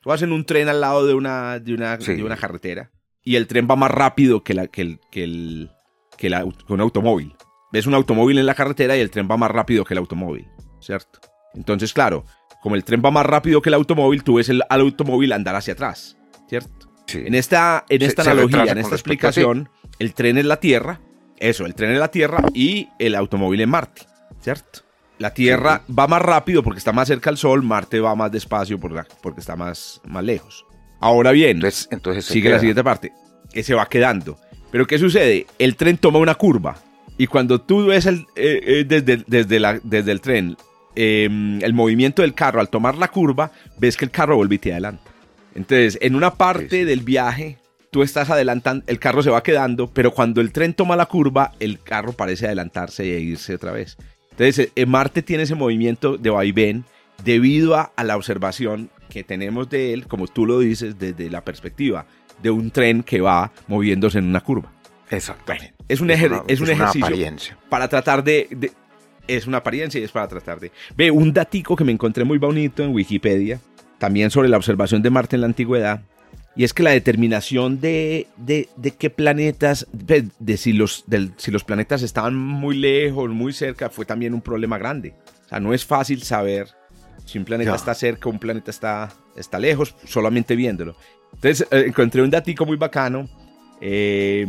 tú 0.00 0.08
vas 0.08 0.22
en 0.22 0.32
un 0.32 0.44
tren 0.44 0.68
al 0.68 0.80
lado 0.80 1.06
de 1.06 1.14
una, 1.14 1.58
de 1.58 1.74
una, 1.74 1.96
de 1.96 2.22
una 2.22 2.36
carretera 2.36 2.90
y 3.24 3.36
el 3.36 3.46
tren 3.46 3.68
va 3.70 3.76
más 3.76 3.90
rápido 3.90 4.42
que, 4.42 4.54
la, 4.54 4.66
que, 4.66 4.82
el, 4.82 5.00
que, 5.10 5.24
el, 5.24 5.70
que, 6.16 6.30
la, 6.30 6.44
un 6.44 6.80
automóvil. 6.80 7.34
Ves 7.72 7.86
un 7.86 7.94
automóvil 7.94 8.38
en 8.38 8.46
la 8.46 8.54
carretera 8.54 8.96
y 8.96 9.00
el 9.00 9.10
tren 9.10 9.28
va 9.30 9.36
más 9.36 9.50
rápido 9.50 9.84
que 9.84 9.94
el 9.94 9.98
automóvil, 9.98 10.48
¿cierto? 10.80 11.20
Entonces, 11.54 11.92
claro, 11.92 12.24
como 12.62 12.74
el 12.74 12.84
tren 12.84 13.02
va 13.04 13.10
más 13.10 13.26
rápido 13.26 13.62
que 13.62 13.70
el 13.70 13.74
automóvil, 13.74 14.22
tú 14.22 14.34
ves 14.34 14.48
el, 14.48 14.62
al 14.68 14.80
automóvil 14.80 15.32
andar 15.32 15.54
hacia 15.54 15.74
atrás, 15.74 16.16
¿cierto? 16.48 16.90
En 17.12 17.34
esta, 17.34 17.84
en 17.88 18.02
esta 18.02 18.22
analogía, 18.22 18.72
en 18.72 18.78
esta 18.78 18.94
explicación, 18.94 19.68
el 19.98 20.14
tren 20.14 20.38
es 20.38 20.44
la 20.44 20.58
Tierra, 20.58 21.00
eso, 21.38 21.66
el 21.66 21.74
tren 21.74 21.92
es 21.92 21.98
la 21.98 22.08
Tierra 22.08 22.42
y 22.54 22.88
el 22.98 23.14
automóvil 23.14 23.60
en 23.60 23.70
Marte, 23.70 24.02
¿cierto? 24.40 24.80
La 25.18 25.34
Tierra 25.34 25.82
va 25.96 26.06
más 26.06 26.22
rápido 26.22 26.62
porque 26.62 26.78
está 26.78 26.92
más 26.92 27.08
cerca 27.08 27.30
al 27.30 27.36
Sol, 27.36 27.62
Marte 27.62 28.00
va 28.00 28.14
más 28.14 28.32
despacio 28.32 28.78
porque 28.78 29.40
está 29.40 29.56
más, 29.56 30.00
más 30.04 30.24
lejos. 30.24 30.64
Ahora 31.02 31.32
bien, 31.32 31.56
entonces, 31.56 31.88
entonces 31.90 32.24
sigue 32.24 32.48
la 32.48 32.60
siguiente 32.60 32.84
parte, 32.84 33.12
que 33.52 33.64
se 33.64 33.74
va 33.74 33.86
quedando. 33.86 34.38
Pero 34.70 34.86
¿qué 34.86 34.98
sucede? 34.98 35.46
El 35.58 35.74
tren 35.74 35.98
toma 35.98 36.20
una 36.20 36.36
curva 36.36 36.76
y 37.18 37.26
cuando 37.26 37.60
tú 37.60 37.86
ves 37.86 38.06
el, 38.06 38.20
eh, 38.36 38.60
eh, 38.64 38.84
desde, 38.86 39.24
desde, 39.26 39.58
la, 39.58 39.80
desde 39.82 40.12
el 40.12 40.20
tren 40.20 40.56
em, 40.94 41.60
el 41.60 41.74
movimiento 41.74 42.22
del 42.22 42.34
carro 42.34 42.60
al 42.60 42.68
tomar 42.68 42.96
la 42.96 43.08
curva, 43.08 43.50
ves 43.78 43.96
que 43.96 44.04
el 44.04 44.12
carro 44.12 44.36
vuelve 44.36 44.54
y 44.54 44.58
te 44.58 44.70
adelanta. 44.70 45.10
Entonces, 45.56 45.98
en 46.00 46.14
una 46.14 46.34
parte 46.34 46.84
del 46.84 47.00
viaje, 47.00 47.58
tú 47.90 48.02
estás 48.02 48.30
adelantando, 48.30 48.84
el 48.86 49.00
carro 49.00 49.24
se 49.24 49.30
va 49.30 49.42
quedando, 49.42 49.88
pero 49.92 50.12
cuando 50.12 50.40
el 50.40 50.52
tren 50.52 50.72
toma 50.72 50.94
la 50.94 51.06
curva, 51.06 51.52
el 51.58 51.80
carro 51.82 52.12
parece 52.12 52.46
adelantarse 52.46 53.02
e 53.02 53.18
irse 53.18 53.56
otra 53.56 53.72
vez. 53.72 53.96
Entonces, 54.30 54.70
eh, 54.76 54.86
Marte 54.86 55.22
tiene 55.22 55.42
ese 55.42 55.56
movimiento 55.56 56.16
de 56.16 56.30
vaivén 56.30 56.84
debido 57.24 57.76
a, 57.76 57.92
la 58.02 58.16
observación 58.16 58.90
que 59.12 59.24
tenemos 59.24 59.68
de 59.68 59.92
él, 59.92 60.06
como 60.06 60.26
tú 60.26 60.46
lo 60.46 60.58
dices, 60.58 60.98
desde 60.98 61.28
la 61.28 61.44
perspectiva 61.44 62.06
de 62.42 62.50
un 62.50 62.70
tren 62.70 63.02
que 63.02 63.20
va 63.20 63.52
moviéndose 63.68 64.18
en 64.18 64.24
una 64.24 64.40
curva. 64.40 64.72
Exactamente. 65.10 65.74
es 65.86 66.00
un, 66.00 66.10
es, 66.10 66.60
un 66.60 66.70
ejercicio 66.70 67.56
para 67.68 67.86
tratar 67.88 68.24
de, 68.24 68.72
Es 69.26 69.46
una 69.46 69.58
apariencia 69.58 70.00
y 70.00 70.04
es 70.04 70.10
para 70.10 70.26
tratar 70.28 70.58
de... 70.58 70.72
Ve, 70.96 71.10
un 71.10 71.30
datico 71.30 71.76
que 71.76 71.84
me 71.84 71.92
encontré 71.92 72.24
muy 72.24 72.38
bonito 72.38 72.82
en 72.82 72.94
Wikipedia, 72.94 73.60
también 73.98 74.30
sobre 74.30 74.48
la 74.48 74.56
observación 74.56 75.02
de 75.02 75.10
Marte 75.10 75.36
en 75.36 75.42
la 75.42 75.46
antigüedad, 75.46 76.00
y 76.56 76.64
es 76.64 76.72
que 76.72 76.82
la 76.82 76.92
determinación 76.92 77.80
de, 77.80 78.28
de, 78.38 78.66
qué 78.98 79.10
planetas, 79.10 79.86
de, 79.92 80.56
si, 80.56 80.72
los, 80.72 81.04
si 81.36 81.50
los 81.50 81.64
planetas 81.64 82.02
estaban 82.02 82.34
muy 82.34 82.78
lejos, 82.78 83.28
muy 83.28 83.52
cerca, 83.52 83.90
fue 83.90 84.06
también 84.06 84.32
un 84.32 84.40
problema 84.40 84.78
grande. 84.78 85.14
O 85.44 85.48
sea, 85.48 85.60
no 85.60 85.74
es 85.74 85.84
fácil 85.84 86.22
saber 86.22 86.68
si 87.24 87.38
un 87.38 87.44
planeta 87.44 87.74
está 87.74 87.94
cerca 87.94 88.28
un 88.28 88.38
planeta 88.38 88.70
está, 88.70 89.12
está 89.36 89.58
lejos, 89.58 89.94
solamente 90.04 90.56
viéndolo. 90.56 90.96
Entonces, 91.34 91.66
eh, 91.70 91.84
encontré 91.86 92.22
un 92.22 92.30
datico 92.30 92.66
muy 92.66 92.76
bacano 92.76 93.28
eh, 93.80 94.46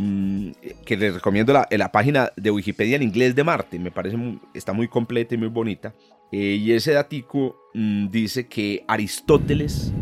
que 0.84 0.96
les 0.96 1.14
recomiendo 1.14 1.52
la, 1.52 1.66
la, 1.70 1.90
página 1.90 2.30
de 2.36 2.50
Wikipedia 2.50 2.96
en 2.96 3.02
inglés 3.02 3.34
de 3.34 3.42
Marte. 3.42 3.78
Me 3.78 3.90
parece 3.90 4.16
está 4.52 4.72
muy 4.72 4.88
completa 4.88 5.34
y 5.34 5.38
muy 5.38 5.48
bonita. 5.48 5.92
Eh, 6.30 6.58
y 6.60 6.72
ese 6.72 6.92
datico 6.92 7.56
mm, 7.74 8.08
dice 8.10 8.46
que 8.48 8.84
Aristóteles 8.88 9.92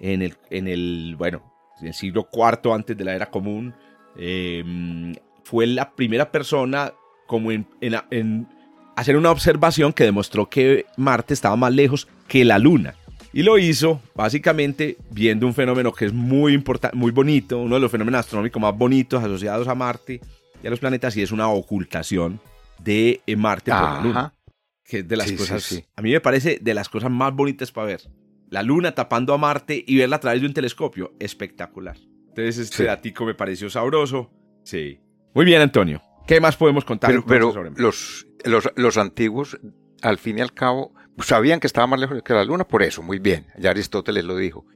en 0.00 0.22
el, 0.22 0.34
en 0.50 0.68
el 0.68 1.14
bueno, 1.16 1.42
en 1.80 1.88
el 1.88 1.94
siglo 1.94 2.28
IV 2.32 2.72
antes 2.72 2.96
de 2.96 3.04
la 3.04 3.14
era 3.14 3.30
común, 3.30 3.74
em, 4.16 5.14
fue 5.44 5.66
la 5.66 5.94
primera 5.94 6.30
persona 6.30 6.92
como 7.26 7.50
en, 7.52 7.66
en, 7.80 8.48
hacer 8.96 9.16
una 9.16 9.30
observación 9.30 9.92
que 9.92 10.04
demostró 10.04 10.48
que 10.48 10.86
Marte 10.96 11.34
estaba 11.34 11.56
más 11.56 11.72
lejos 11.72 12.08
que 12.26 12.44
la 12.44 12.58
Luna. 12.58 12.94
Y 13.32 13.42
lo 13.42 13.58
hizo 13.58 14.00
básicamente 14.14 14.96
viendo 15.10 15.46
un 15.46 15.54
fenómeno 15.54 15.92
que 15.92 16.06
es 16.06 16.12
muy 16.12 16.54
importante, 16.54 16.96
muy 16.96 17.12
bonito, 17.12 17.58
uno 17.58 17.74
de 17.74 17.80
los 17.82 17.90
fenómenos 17.90 18.20
astronómicos 18.20 18.60
más 18.60 18.76
bonitos 18.76 19.22
asociados 19.22 19.68
a 19.68 19.74
Marte 19.74 20.20
y 20.62 20.66
a 20.66 20.70
los 20.70 20.80
planetas, 20.80 21.16
y 21.16 21.22
es 21.22 21.32
una 21.32 21.48
ocultación 21.48 22.40
de 22.82 23.20
Marte 23.36 23.70
por 23.70 23.80
la 23.80 24.00
Luna. 24.00 24.34
Que 24.82 25.00
es 25.00 25.08
de 25.08 25.16
las 25.16 25.30
cosas, 25.32 25.84
a 25.96 26.00
mí 26.00 26.12
me 26.12 26.20
parece 26.20 26.58
de 26.62 26.72
las 26.72 26.88
cosas 26.88 27.10
más 27.10 27.34
bonitas 27.34 27.72
para 27.72 27.88
ver 27.88 28.02
la 28.48 28.62
luna 28.62 28.94
tapando 28.94 29.34
a 29.34 29.38
Marte 29.38 29.84
y 29.84 29.96
verla 29.96 30.16
a 30.16 30.20
través 30.20 30.40
de 30.40 30.46
un 30.46 30.54
telescopio. 30.54 31.12
Espectacular. 31.18 31.96
Entonces 32.28 32.58
este 32.58 32.84
datico 32.84 33.24
me 33.24 33.34
pareció 33.34 33.68
sabroso. 33.68 34.30
Sí. 34.62 35.00
Muy 35.34 35.44
bien, 35.44 35.60
Antonio. 35.60 36.00
¿Qué 36.26 36.40
más 36.40 36.56
podemos 36.56 36.84
contar? 36.84 37.12
Pero, 37.26 37.52
los, 37.76 38.26
los, 38.44 38.70
los, 38.74 38.96
antiguos, 38.96 39.58
al 40.02 40.18
fin 40.18 40.38
y 40.38 40.40
al 40.40 40.52
cabo, 40.52 40.92
sabían 41.18 41.60
que 41.60 41.66
estaba 41.66 41.86
más 41.86 42.00
lejos 42.00 42.22
que 42.22 42.34
la 42.34 42.44
luna, 42.44 42.66
por 42.66 42.82
eso, 42.82 43.02
muy 43.02 43.18
bien. 43.18 43.46
Ya 43.58 43.70
Aristóteles 43.70 44.24
lo 44.24 44.36
dijo. 44.36 44.66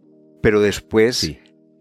Pero 0.42 0.60
después 0.60 1.36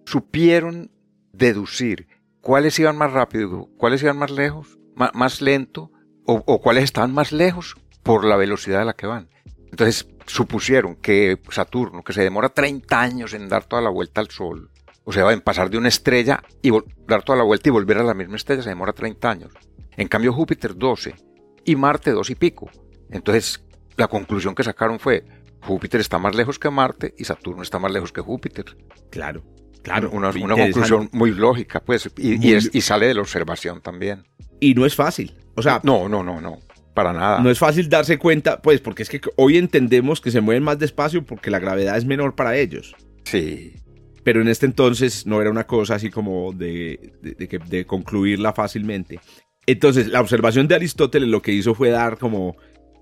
supieron 0.05 0.91
deducir 1.31 2.07
cuáles 2.41 2.77
iban 2.79 2.97
más 2.97 3.13
rápido, 3.13 3.69
cuáles 3.77 4.01
iban 4.01 4.17
más 4.17 4.31
lejos, 4.31 4.79
más, 4.95 5.41
lento, 5.41 5.91
o, 6.25 6.43
o 6.45 6.61
cuáles 6.61 6.83
estaban 6.83 7.13
más 7.13 7.31
lejos 7.31 7.77
por 8.03 8.25
la 8.25 8.37
velocidad 8.37 8.81
a 8.81 8.85
la 8.85 8.93
que 8.93 9.07
van. 9.07 9.29
Entonces 9.71 10.07
supusieron 10.25 10.95
que 10.95 11.39
Saturno, 11.51 12.03
que 12.03 12.13
se 12.13 12.23
demora 12.23 12.49
30 12.49 12.99
años 12.99 13.33
en 13.33 13.47
dar 13.47 13.63
toda 13.65 13.81
la 13.81 13.89
vuelta 13.89 14.19
al 14.21 14.29
Sol, 14.29 14.71
o 15.03 15.11
sea, 15.11 15.31
en 15.31 15.41
pasar 15.41 15.69
de 15.69 15.77
una 15.77 15.87
estrella 15.87 16.43
y 16.61 16.71
dar 17.07 17.23
toda 17.23 17.37
la 17.37 17.43
vuelta 17.43 17.69
y 17.69 17.71
volver 17.71 17.97
a 17.97 18.03
la 18.03 18.13
misma 18.13 18.35
estrella, 18.35 18.61
se 18.61 18.69
demora 18.69 18.93
30 18.93 19.29
años. 19.29 19.53
En 19.97 20.07
cambio, 20.07 20.33
Júpiter 20.33 20.77
12 20.77 21.15
y 21.65 21.75
Marte 21.75 22.11
2 22.11 22.29
y 22.29 22.35
pico. 22.35 22.69
Entonces, 23.09 23.63
la 23.97 24.07
conclusión 24.07 24.55
que 24.55 24.63
sacaron 24.63 24.99
fue, 24.99 25.25
Júpiter 25.61 25.99
está 25.99 26.19
más 26.19 26.35
lejos 26.35 26.59
que 26.59 26.69
Marte 26.69 27.13
y 27.17 27.25
Saturno 27.25 27.63
está 27.63 27.79
más 27.79 27.91
lejos 27.91 28.11
que 28.11 28.21
Júpiter. 28.21 28.77
Claro, 29.09 29.43
claro. 29.81 30.09
Una, 30.11 30.31
conclusión 30.31 31.09
muy 31.11 31.31
lógica, 31.31 31.81
pues, 31.81 32.09
y, 32.17 32.55
y 32.55 32.81
sale 32.81 33.07
de 33.07 33.15
la 33.15 33.21
observación 33.21 33.81
también. 33.81 34.23
Y 34.59 34.73
no 34.73 34.85
es 34.85 34.95
fácil. 34.95 35.35
O 35.55 35.61
sea, 35.61 35.81
no, 35.83 36.07
no, 36.07 36.23
no, 36.23 36.39
no. 36.39 36.59
Para 36.93 37.13
nada. 37.13 37.39
No 37.39 37.49
es 37.49 37.59
fácil 37.59 37.87
darse 37.89 38.17
cuenta, 38.17 38.61
pues, 38.61 38.81
porque 38.81 39.03
es 39.03 39.09
que 39.09 39.21
hoy 39.37 39.57
entendemos 39.57 40.21
que 40.21 40.31
se 40.31 40.41
mueven 40.41 40.63
más 40.63 40.79
despacio 40.79 41.25
porque 41.25 41.51
la 41.51 41.59
gravedad 41.59 41.97
es 41.97 42.05
menor 42.05 42.35
para 42.35 42.57
ellos. 42.57 42.95
Sí. 43.23 43.75
Pero 44.29 44.43
en 44.43 44.47
este 44.47 44.67
entonces 44.67 45.25
no 45.25 45.41
era 45.41 45.49
una 45.49 45.65
cosa 45.65 45.95
así 45.95 46.11
como 46.11 46.53
de, 46.53 47.13
de, 47.19 47.85
concluirla 47.87 48.53
fácilmente. 48.53 49.19
Entonces, 49.65 50.07
la 50.09 50.21
observación 50.21 50.67
de 50.67 50.75
Aristóteles 50.75 51.27
lo 51.27 51.41
que 51.41 51.51
hizo 51.51 51.73
fue 51.73 51.89
dar 51.89 52.19
como 52.19 52.55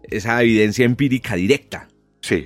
esa 0.03 0.41
evidencia 0.41 0.85
empírica 0.85 1.35
directa. 1.35 1.89
Sí. 2.21 2.45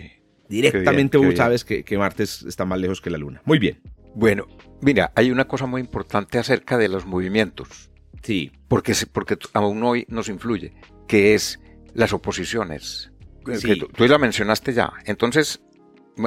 Directamente 0.50 1.20
vos 1.20 1.36
sabes 1.36 1.64
que, 1.64 1.84
que 1.84 1.96
Marte 1.96 2.24
está 2.24 2.66
más 2.66 2.80
lejos 2.80 3.02
que 3.02 3.12
la 3.12 3.20
Luna. 3.20 3.44
Muy 3.46 3.60
bien. 3.60 3.80
Bueno, 4.16 4.48
mira, 4.82 5.12
hay 5.16 5.30
una 5.30 5.48
cosa 5.48 5.68
muy 5.68 5.80
importante 5.80 6.40
acerca 6.40 6.80
de 6.80 6.90
los 6.90 7.06
movimientos. 7.06 7.92
Sí. 8.24 8.52
Porque, 8.68 8.96
porque 9.14 9.38
aún 9.54 9.84
hoy 9.84 10.08
nos 10.10 10.28
influye 10.28 10.74
que 11.08 11.36
es 11.36 11.60
las 11.94 12.14
oposiciones. 12.14 13.12
Que 13.46 13.76
tú, 13.76 14.08
la 14.08 14.18
mencionaste 14.18 14.74
ya. 14.74 14.92
Entonces, 15.06 15.62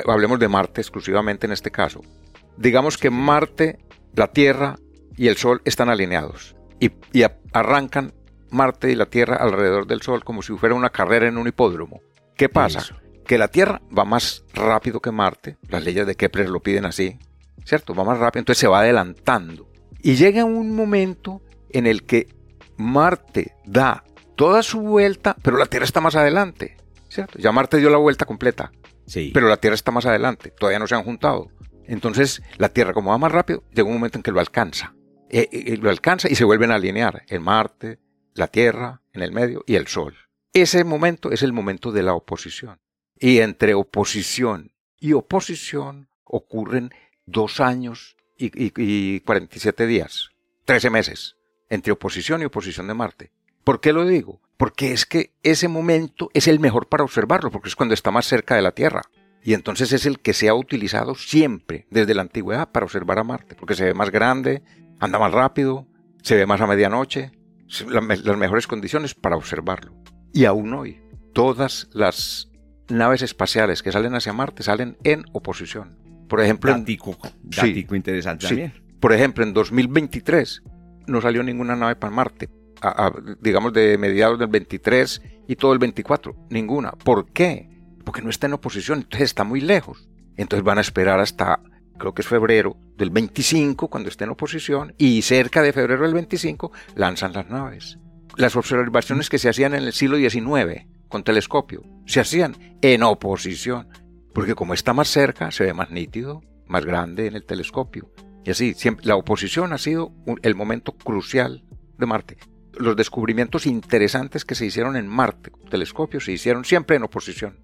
hablemos 0.06 0.38
de 0.38 0.46
Marte 0.46 0.82
exclusivamente 0.82 1.46
en 1.46 1.52
este 1.52 1.72
caso. 1.72 2.00
Digamos 2.56 2.98
que 2.98 3.10
Marte, 3.10 3.78
la 4.14 4.28
Tierra 4.28 4.76
y 5.16 5.28
el 5.28 5.36
Sol 5.36 5.62
están 5.64 5.88
alineados 5.88 6.56
y, 6.80 7.22
arrancan 7.52 8.12
Marte 8.50 8.90
y 8.90 8.94
la 8.94 9.06
Tierra 9.06 9.36
alrededor 9.36 9.86
del 9.86 10.02
Sol 10.02 10.24
como 10.24 10.42
si 10.42 10.56
fuera 10.56 10.74
una 10.74 10.90
carrera 10.90 11.28
en 11.28 11.38
un 11.38 11.48
hipódromo. 11.48 12.00
¿Qué 12.36 12.48
pasa? 12.48 12.84
Que 13.26 13.38
la 13.38 13.48
Tierra 13.48 13.80
va 13.96 14.04
más 14.04 14.44
rápido 14.52 15.00
que 15.00 15.10
Marte, 15.10 15.56
las 15.68 15.84
leyes 15.84 16.06
de 16.06 16.14
Kepler 16.14 16.48
lo 16.48 16.60
piden 16.60 16.84
así, 16.84 17.18
¿cierto? 17.64 17.94
Va 17.94 18.04
más 18.04 18.18
rápido, 18.18 18.40
entonces 18.40 18.60
se 18.60 18.68
va 18.68 18.80
adelantando. 18.80 19.68
Y 20.02 20.16
llega 20.16 20.44
un 20.44 20.74
momento 20.76 21.40
en 21.70 21.86
el 21.86 22.04
que 22.04 22.28
Marte 22.76 23.54
da 23.64 24.04
toda 24.36 24.62
su 24.62 24.80
vuelta, 24.80 25.36
pero 25.42 25.56
la 25.56 25.66
Tierra 25.66 25.86
está 25.86 26.00
más 26.00 26.16
adelante, 26.16 26.76
¿cierto? 27.08 27.38
Ya 27.38 27.52
Marte 27.52 27.78
dio 27.78 27.88
la 27.88 27.98
vuelta 27.98 28.26
completa, 28.26 28.72
sí. 29.06 29.30
pero 29.32 29.48
la 29.48 29.56
Tierra 29.56 29.74
está 29.74 29.90
más 29.90 30.06
adelante, 30.06 30.50
todavía 30.50 30.78
no 30.78 30.86
se 30.86 30.94
han 30.94 31.04
juntado. 31.04 31.48
Entonces, 31.86 32.42
la 32.58 32.68
Tierra, 32.68 32.92
como 32.92 33.10
va 33.10 33.18
más 33.18 33.32
rápido, 33.32 33.62
llega 33.72 33.88
un 33.88 33.94
momento 33.94 34.18
en 34.18 34.22
que 34.22 34.32
lo 34.32 34.40
alcanza. 34.40 34.94
Eh, 35.30 35.48
eh, 35.50 35.64
eh, 35.66 35.76
lo 35.76 35.90
alcanza 35.90 36.30
y 36.30 36.34
se 36.34 36.44
vuelven 36.44 36.70
a 36.70 36.76
alinear 36.76 37.24
el 37.28 37.40
Marte, 37.40 37.98
la 38.34 38.48
Tierra, 38.48 39.02
en 39.12 39.22
el 39.22 39.32
medio 39.32 39.64
y 39.66 39.74
el 39.74 39.86
Sol. 39.86 40.14
Ese 40.52 40.84
momento 40.84 41.32
es 41.32 41.42
el 41.42 41.52
momento 41.52 41.92
de 41.92 42.02
la 42.02 42.14
oposición. 42.14 42.80
Y 43.18 43.38
entre 43.38 43.74
oposición 43.74 44.72
y 44.98 45.12
oposición 45.12 46.08
ocurren 46.24 46.90
dos 47.26 47.60
años 47.60 48.16
y, 48.36 48.46
y, 48.46 48.72
y 48.76 49.20
47 49.20 49.86
días, 49.86 50.30
13 50.64 50.90
meses, 50.90 51.36
entre 51.68 51.92
oposición 51.92 52.42
y 52.42 52.44
oposición 52.44 52.86
de 52.86 52.94
Marte. 52.94 53.32
¿Por 53.64 53.80
qué 53.80 53.92
lo 53.92 54.04
digo? 54.06 54.40
Porque 54.56 54.92
es 54.92 55.06
que 55.06 55.32
ese 55.42 55.68
momento 55.68 56.30
es 56.34 56.48
el 56.48 56.60
mejor 56.60 56.88
para 56.88 57.02
observarlo, 57.02 57.50
porque 57.50 57.68
es 57.68 57.76
cuando 57.76 57.94
está 57.94 58.10
más 58.10 58.26
cerca 58.26 58.54
de 58.54 58.62
la 58.62 58.72
Tierra. 58.72 59.02
Y 59.44 59.52
entonces 59.52 59.92
es 59.92 60.06
el 60.06 60.20
que 60.20 60.32
se 60.32 60.48
ha 60.48 60.54
utilizado 60.54 61.14
siempre, 61.14 61.86
desde 61.90 62.14
la 62.14 62.22
antigüedad, 62.22 62.72
para 62.72 62.86
observar 62.86 63.18
a 63.18 63.24
Marte, 63.24 63.54
porque 63.54 63.74
se 63.74 63.84
ve 63.84 63.94
más 63.94 64.10
grande, 64.10 64.62
anda 65.00 65.18
más 65.18 65.32
rápido, 65.32 65.86
se 66.22 66.34
ve 66.34 66.46
más 66.46 66.62
a 66.62 66.66
medianoche, 66.66 67.30
las 67.88 68.38
mejores 68.38 68.66
condiciones 68.66 69.14
para 69.14 69.36
observarlo. 69.36 69.94
Y 70.32 70.46
aún 70.46 70.72
hoy, 70.72 71.02
todas 71.34 71.88
las 71.92 72.50
naves 72.88 73.20
espaciales 73.20 73.82
que 73.82 73.92
salen 73.92 74.14
hacia 74.14 74.32
Marte 74.32 74.62
salen 74.62 74.96
en 75.04 75.26
oposición. 75.32 75.98
Por 76.26 76.40
ejemplo, 76.40 76.72
dático, 76.72 77.94
interesante 77.94 78.46
también. 78.46 78.72
Por 78.98 79.12
ejemplo, 79.12 79.44
en 79.44 79.52
2023 79.52 80.62
no 81.06 81.20
salió 81.20 81.42
ninguna 81.42 81.76
nave 81.76 81.96
para 81.96 82.10
Marte, 82.10 82.48
digamos, 83.42 83.74
de 83.74 83.98
mediados 83.98 84.38
del 84.38 84.48
23 84.48 85.20
y 85.48 85.56
todo 85.56 85.74
el 85.74 85.78
24. 85.78 86.34
Ninguna. 86.48 86.92
¿Por 86.92 87.30
qué? 87.30 87.68
Porque 88.04 88.22
no 88.22 88.30
está 88.30 88.46
en 88.46 88.54
oposición, 88.54 88.98
entonces 88.98 89.30
está 89.30 89.44
muy 89.44 89.60
lejos. 89.60 90.08
Entonces 90.36 90.64
van 90.64 90.78
a 90.78 90.82
esperar 90.82 91.20
hasta, 91.20 91.60
creo 91.98 92.14
que 92.14 92.22
es 92.22 92.28
febrero 92.28 92.76
del 92.96 93.10
25, 93.10 93.88
cuando 93.88 94.08
esté 94.08 94.24
en 94.24 94.30
oposición, 94.30 94.94
y 94.98 95.22
cerca 95.22 95.62
de 95.62 95.72
febrero 95.72 96.02
del 96.04 96.14
25 96.14 96.72
lanzan 96.94 97.32
las 97.32 97.48
naves. 97.48 97.98
Las 98.36 98.56
observaciones 98.56 99.30
que 99.30 99.38
se 99.38 99.48
hacían 99.48 99.74
en 99.74 99.84
el 99.84 99.92
siglo 99.92 100.16
XIX, 100.16 100.86
con 101.08 101.22
telescopio, 101.22 101.82
se 102.06 102.20
hacían 102.20 102.78
en 102.82 103.02
oposición, 103.04 103.88
porque 104.32 104.54
como 104.54 104.74
está 104.74 104.92
más 104.92 105.08
cerca, 105.08 105.50
se 105.52 105.64
ve 105.64 105.72
más 105.72 105.90
nítido, 105.90 106.42
más 106.66 106.84
grande 106.84 107.26
en 107.26 107.36
el 107.36 107.44
telescopio. 107.44 108.10
Y 108.44 108.50
así, 108.50 108.74
siempre, 108.74 109.06
la 109.06 109.16
oposición 109.16 109.72
ha 109.72 109.78
sido 109.78 110.12
el 110.42 110.54
momento 110.54 110.92
crucial 110.92 111.64
de 111.98 112.06
Marte. 112.06 112.38
Los 112.76 112.96
descubrimientos 112.96 113.66
interesantes 113.66 114.44
que 114.44 114.56
se 114.56 114.66
hicieron 114.66 114.96
en 114.96 115.06
Marte, 115.06 115.52
telescopios, 115.70 116.24
se 116.24 116.32
hicieron 116.32 116.64
siempre 116.64 116.96
en 116.96 117.04
oposición. 117.04 117.63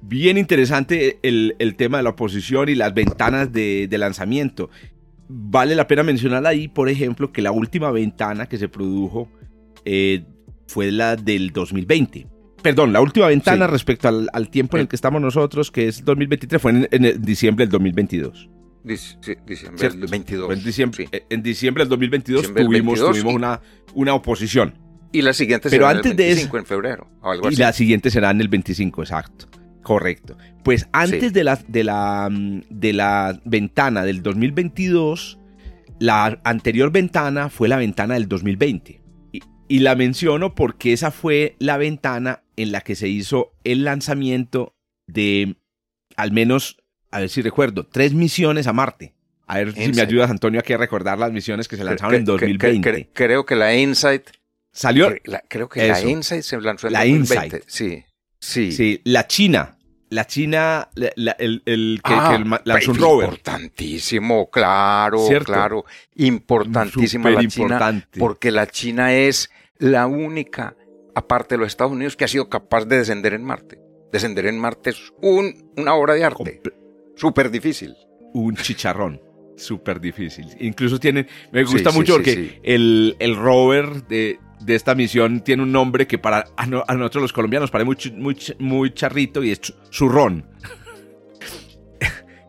Bien 0.00 0.38
interesante 0.38 1.18
el, 1.22 1.74
tema 1.76 1.98
de 1.98 2.04
la 2.04 2.10
oposición 2.10 2.68
y 2.68 2.74
las 2.74 2.94
ventanas 2.94 3.52
de, 3.52 3.88
lanzamiento. 3.98 4.70
Vale 5.28 5.74
la 5.74 5.86
pena 5.86 6.02
mencionar 6.02 6.46
ahí, 6.46 6.68
por 6.68 6.88
ejemplo, 6.88 7.32
que 7.32 7.42
la 7.42 7.52
última 7.52 7.90
ventana 7.90 8.46
que 8.46 8.56
se 8.56 8.68
produjo 8.68 9.28
eh, 9.84 10.24
fue 10.66 10.90
la 10.92 11.16
del 11.16 11.50
2020. 11.52 12.26
Perdón, 12.62 12.92
la 12.92 13.00
última 13.00 13.26
ventana 13.26 13.66
respecto 13.66 14.08
al, 14.08 14.48
tiempo 14.50 14.76
en 14.76 14.82
el 14.82 14.88
que 14.88 14.96
estamos 14.96 15.20
nosotros, 15.20 15.70
que 15.70 15.88
es 15.88 16.04
2023, 16.04 16.62
fue 16.62 16.88
en, 16.90 17.22
diciembre 17.22 17.66
del 17.66 17.72
2022. 17.72 18.48
diciembre 18.82 19.90
del 19.90 20.06
22. 20.06 20.52
En 20.52 20.64
diciembre, 20.64 21.08
en 21.28 21.42
diciembre 21.42 21.84
del 21.84 21.90
2022 21.90 22.54
tuvimos, 22.54 22.98
tuvimos 22.98 23.34
una, 23.34 23.60
una 23.94 24.14
oposición. 24.14 24.74
Y 25.12 25.22
la 25.22 25.32
siguiente 25.32 25.68
será 25.68 25.88
Pero 25.88 25.96
antes 25.98 26.10
el 26.12 26.16
25 26.16 26.58
en 26.58 26.66
febrero. 26.66 27.08
y 27.50 27.56
la 27.56 27.72
siguiente 27.72 28.10
será 28.10 28.30
en 28.30 28.40
el 28.40 28.48
25, 28.48 29.02
exacto. 29.02 29.46
Correcto. 29.86 30.36
Pues 30.64 30.88
antes 30.90 31.32
de, 31.32 31.44
la, 31.44 31.60
de, 31.68 31.84
la, 31.84 32.28
de 32.28 32.92
la 32.92 33.40
ventana 33.44 34.02
del 34.02 34.20
2022, 34.20 35.38
la 36.00 36.40
anterior 36.42 36.90
ventana 36.90 37.50
fue 37.50 37.68
la 37.68 37.76
ventana 37.76 38.14
del 38.14 38.26
2020. 38.26 39.00
Y 39.68 39.78
la 39.78 39.94
menciono 39.94 40.56
porque 40.56 40.92
esa 40.92 41.12
fue 41.12 41.54
la 41.60 41.76
ventana 41.76 42.42
en 42.56 42.72
la 42.72 42.80
que 42.80 42.96
se 42.96 43.06
hizo 43.06 43.52
el 43.62 43.84
lanzamiento 43.84 44.74
de 45.06 45.54
al 46.16 46.32
menos, 46.32 46.78
a 47.12 47.20
ver 47.20 47.28
si 47.28 47.42
recuerdo, 47.42 47.86
tres 47.86 48.12
misiones 48.12 48.66
a 48.66 48.72
Marte. 48.72 49.14
A 49.46 49.58
ver 49.58 49.72
si 49.72 49.92
me 49.92 50.02
ayudas, 50.02 50.32
Antonio, 50.32 50.58
aquí 50.58 50.72
a 50.72 50.78
recordar 50.78 51.16
las 51.16 51.30
misiones 51.30 51.68
que 51.68 51.76
se 51.76 51.84
lanzaron 51.84 52.16
en 52.16 52.24
2020. 52.24 53.10
creo 53.12 53.46
que 53.46 53.54
la 53.54 53.76
Insight. 53.76 54.30
Salió. 54.72 55.14
creo 55.46 55.68
que 55.68 55.86
la 55.86 56.00
Insight 56.00 56.42
se 56.42 56.60
lanzó 56.60 56.88
en 56.88 56.94
la 56.94 57.04
2020. 57.04 57.44
Insight. 57.44 57.62
Sí. 57.68 58.04
Sí. 58.40 58.72
Sí. 58.72 59.00
La 59.04 59.26
China. 59.26 59.75
La 60.08 60.26
China, 60.26 60.88
el, 60.94 61.62
el, 61.64 62.00
que, 62.04 62.12
ah, 62.14 62.60
lanzó 62.64 62.92
un 62.92 62.98
rover. 62.98 63.28
Importantísimo, 63.28 64.48
claro, 64.50 65.26
claro. 65.44 65.84
Importantísima 66.14 67.30
la 67.30 67.46
China. 67.48 68.06
Porque 68.18 68.50
la 68.52 68.66
China 68.66 69.12
es 69.12 69.50
la 69.78 70.06
única, 70.06 70.76
aparte 71.14 71.56
de 71.56 71.58
los 71.58 71.68
Estados 71.68 71.92
Unidos, 71.92 72.16
que 72.16 72.24
ha 72.24 72.28
sido 72.28 72.48
capaz 72.48 72.84
de 72.84 72.98
descender 72.98 73.34
en 73.34 73.44
Marte. 73.44 73.80
Descender 74.12 74.46
en 74.46 74.58
Marte 74.58 74.90
es 74.90 75.12
un, 75.20 75.72
una 75.76 75.94
obra 75.94 76.14
de 76.14 76.24
arte. 76.24 76.62
Súper 77.16 77.50
difícil. 77.50 77.94
Un 78.32 78.54
chicharrón. 78.56 79.20
Súper 79.56 80.00
difícil. 80.00 80.46
Incluso 80.60 81.00
tiene, 81.00 81.26
me 81.50 81.64
gusta 81.64 81.90
mucho 81.90 82.14
porque 82.14 82.60
El, 82.62 83.16
el 83.18 83.36
rover 83.36 84.06
de, 84.06 84.38
de 84.66 84.74
esta 84.74 84.94
misión 84.96 85.40
tiene 85.42 85.62
un 85.62 85.70
nombre 85.70 86.06
que 86.08 86.18
para 86.18 86.44
a, 86.56 86.66
nosotros 86.66 87.22
los 87.22 87.32
colombianos 87.32 87.70
parece 87.70 87.86
muy, 87.86 87.96
muy, 88.20 88.36
muy 88.58 88.92
charrito 88.92 89.42
y 89.44 89.52
es 89.52 89.60
churrón. 89.90 90.44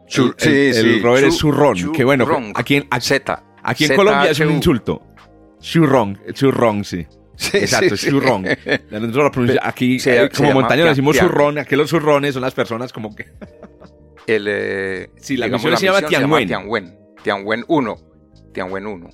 el, 0.40 1.04
rover 1.04 1.26
es 1.26 1.38
churrón. 1.38 1.92
que 1.94 2.04
bueno, 2.04 2.28
aquí 2.56 2.78
en, 2.78 2.88
aquí 2.92 3.86
en 3.86 3.96
Colombia 3.96 4.32
es 4.32 4.40
un 4.40 4.52
insulto. 4.52 5.04
Churrón, 5.60 6.20
churrón, 6.34 6.84
sí. 6.84 7.06
Exacto, 7.54 7.94
es 7.94 8.02
churrón. 8.02 8.46
aquí, 9.62 9.98
eh, 10.06 10.30
como 10.36 10.54
montaña 10.54 10.86
decimos 10.86 11.18
churrón, 11.18 11.60
aquí 11.60 11.76
los 11.76 11.88
churrones 11.90 12.34
son 12.34 12.42
las 12.42 12.54
personas 12.54 12.92
como 12.92 13.16
que... 13.16 13.28
El, 14.28 14.46
eh, 14.50 15.10
sí, 15.22 15.38
la 15.38 15.48
misión 15.48 15.78
se 15.78 15.86
llama 15.86 16.02
Tianwen. 16.02 16.48
Tianwen. 16.48 16.98
Tianwen 17.24 17.64
1. 17.66 17.98
Tianwen 18.54 18.86
1. 18.88 19.10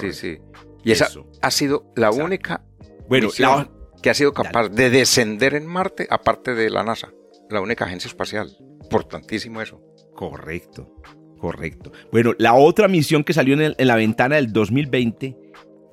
Sí, 0.00 0.12
sí. 0.12 0.38
Y 0.84 0.92
esa 0.92 1.08
ha 1.42 1.50
sido 1.50 1.90
la 1.96 2.10
única 2.10 2.62
bueno, 3.08 3.30
que 4.02 4.10
ha 4.10 4.14
sido 4.14 4.32
capaz 4.32 4.68
de 4.68 4.90
descender 4.90 5.54
en 5.54 5.66
Marte, 5.66 6.06
aparte 6.10 6.54
de 6.54 6.70
la 6.70 6.84
NASA. 6.84 7.10
La 7.50 7.60
única 7.60 7.84
agencia 7.84 8.08
espacial. 8.08 8.50
Importantísimo 8.82 9.60
eso. 9.62 9.80
Correcto, 10.14 10.94
correcto. 11.38 11.92
Bueno, 12.12 12.34
la 12.38 12.54
otra 12.54 12.88
misión 12.88 13.24
que 13.24 13.32
salió 13.32 13.54
en, 13.54 13.74
en 13.76 13.86
la 13.86 13.96
ventana 13.96 14.36
del 14.36 14.52
2020 14.52 15.36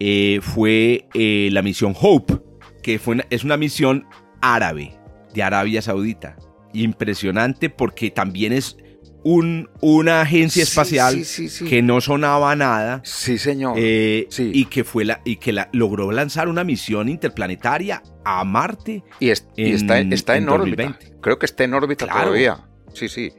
eh, 0.04 0.40
fue 0.42 1.08
eh, 1.14 1.50
la 1.52 1.62
misión 1.62 1.94
Hope, 2.00 2.40
que 2.82 2.98
fue 2.98 3.24
es 3.30 3.44
una 3.44 3.56
misión 3.56 4.08
árabe, 4.42 5.00
de 5.32 5.44
Arabia 5.44 5.82
Saudita. 5.82 6.38
Impresionante 6.74 7.70
porque 7.70 8.10
también 8.10 8.52
es 8.52 8.78
un, 9.24 9.70
una 9.82 10.22
agencia 10.22 10.64
espacial 10.64 11.24
que 11.68 11.82
no 11.82 12.02
sonaba 12.02 12.56
nada. 12.56 13.02
Sí, 13.04 13.38
señor. 13.38 13.76
Eh, 13.78 14.28
y 14.38 14.66
que 14.66 14.84
fue 14.84 15.06
la, 15.06 15.22
y 15.26 15.38
que 15.38 15.52
la, 15.52 15.70
logró 15.74 16.12
lanzar 16.12 16.48
una 16.48 16.64
misión 16.64 17.10
interplanetaria 17.10 18.02
a 18.24 18.44
Marte. 18.44 19.04
Y, 19.20 19.30
está, 19.30 20.00
está 20.00 20.38
en, 20.38 20.50
órbita. 20.50 20.98
Creo 21.22 21.38
que 21.38 21.46
está 21.46 21.64
en 21.64 21.74
órbita 21.74 22.08
todavía. 22.08 22.66
Sí, 22.94 23.08
sí. 23.10 23.32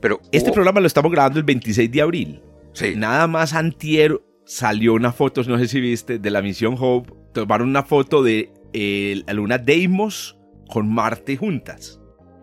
Pero 0.00 0.20
este 0.32 0.52
programa 0.52 0.80
lo 0.80 0.86
estamos 0.86 1.10
grabando 1.10 1.38
el 1.38 1.44
26 1.44 1.90
de 1.90 2.02
abril. 2.02 2.42
Sí. 2.72 2.94
Nada 2.96 3.26
más 3.26 3.52
antier 3.52 4.20
salió 4.44 4.94
una 4.94 5.12
foto, 5.12 5.42
no 5.44 5.58
sé 5.58 5.68
si 5.68 5.80
viste, 5.80 6.18
de 6.18 6.30
la 6.30 6.42
misión 6.42 6.76
Hope. 6.78 7.12
Tomaron 7.32 7.68
una 7.68 7.82
foto 7.82 8.22
de 8.22 8.52
eh, 8.72 9.22
la 9.26 9.32
luna 9.34 9.58
Deimos 9.58 10.38
con 10.68 10.92
Marte 10.92 11.36
juntas. 11.36 11.99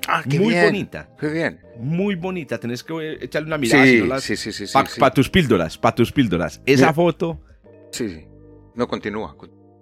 Ah, 0.08 0.24
qué 0.28 0.40
Muy 0.40 0.56
bonita. 0.56 1.10
Qué 1.20 1.28
bien. 1.28 1.60
Muy 1.78 2.16
bonita. 2.16 2.60
Tenés 2.60 2.84
que 2.84 3.18
echarle 3.22 3.48
una 3.48 3.58
mirada. 3.58 4.20
Sí, 4.20 4.36
sí, 4.36 4.52
sí, 4.52 4.68
sí. 4.68 4.74
Para 4.74 5.14
tus 5.14 5.30
píldoras, 5.30 5.78
para 5.78 5.96
tus 5.96 6.12
píldoras. 6.12 6.62
Esa 6.66 6.94
foto. 6.94 7.42
Sí, 7.92 8.10
sí. 8.10 8.26
No 8.76 8.88
continúa. 8.88 9.36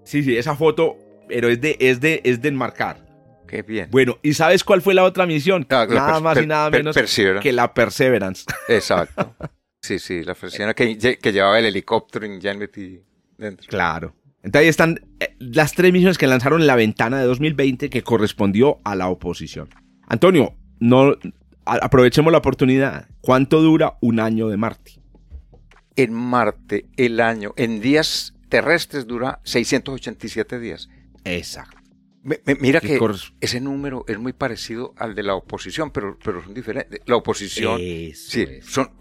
Sí, 0.04 0.24
sí, 0.24 0.38
esa 0.38 0.56
foto, 0.56 0.98
pero 1.28 1.50
es 1.50 1.60
de, 1.60 1.78
es 1.80 2.00
de, 2.00 2.22
es 2.24 2.42
de 2.42 2.50
enmarcar. 2.50 3.06
Qué 3.48 3.62
bien. 3.62 3.90
Bueno, 3.92 4.18
¿y 4.24 4.34
sabes 4.34 4.64
cuál 4.64 4.82
fue 4.82 4.94
la 4.94 5.04
otra 5.04 5.26
misión? 5.26 5.68
Ah, 5.70 5.86
nada 5.88 6.20
más 6.20 6.42
y 6.42 6.48
nada 6.48 6.70
menos 6.70 6.96
que 7.42 7.52
la 7.52 7.74
Perseverance. 7.74 8.46
Exacto. 8.70 9.36
Sí, 9.82 10.00
sí, 10.00 10.24
la 10.24 10.34
persona 10.34 10.74
que, 10.74 10.98
que, 10.98 11.32
llevaba 11.32 11.60
el 11.60 11.66
helicóptero 11.66 12.26
en 12.26 12.42
Janety 12.42 13.04
dentro. 13.38 13.68
Claro. 13.68 14.16
Entonces 14.42 14.62
ahí 14.62 14.68
están 14.68 15.00
eh, 15.20 15.36
las 15.40 15.74
tres 15.74 15.92
misiones 15.92 16.18
que 16.18 16.26
lanzaron 16.26 16.62
en 16.62 16.68
la 16.68 16.76
ventana 16.76 17.20
de 17.20 17.26
2020 17.26 17.90
que 17.90 18.02
correspondió 18.02 18.80
a 18.84 18.96
la 18.96 19.10
oposición. 19.10 19.70
Antonio, 20.08 20.56
no 20.80 21.16
aprovechemos 21.66 22.32
la 22.32 22.40
oportunidad. 22.40 23.08
¿Cuánto 23.22 23.62
dura 23.62 23.98
un 24.02 24.20
año 24.20 24.48
de 24.48 24.58
Marte? 24.58 25.00
En 25.96 26.14
Marte, 26.14 26.88
el 26.98 27.22
año, 27.22 27.54
en 27.56 27.82
días 27.82 28.34
terrestres 28.50 29.08
dura 29.08 29.40
687 29.44 30.60
días. 30.60 30.90
Exacto 31.24 31.86
mira 32.60 32.82
que 32.82 33.00
ese 33.40 33.62
número 33.62 34.04
es 34.08 34.18
muy 34.18 34.34
parecido 34.34 34.94
al 34.98 35.14
de 35.14 35.24
la 35.24 35.36
oposición, 35.36 35.92
pero, 35.92 36.18
pero 36.24 36.44
son 36.44 36.54
diferentes. 36.54 37.00
La 37.06 37.18
oposición, 37.18 37.80
sí, 37.80 38.48
son, 38.64 38.92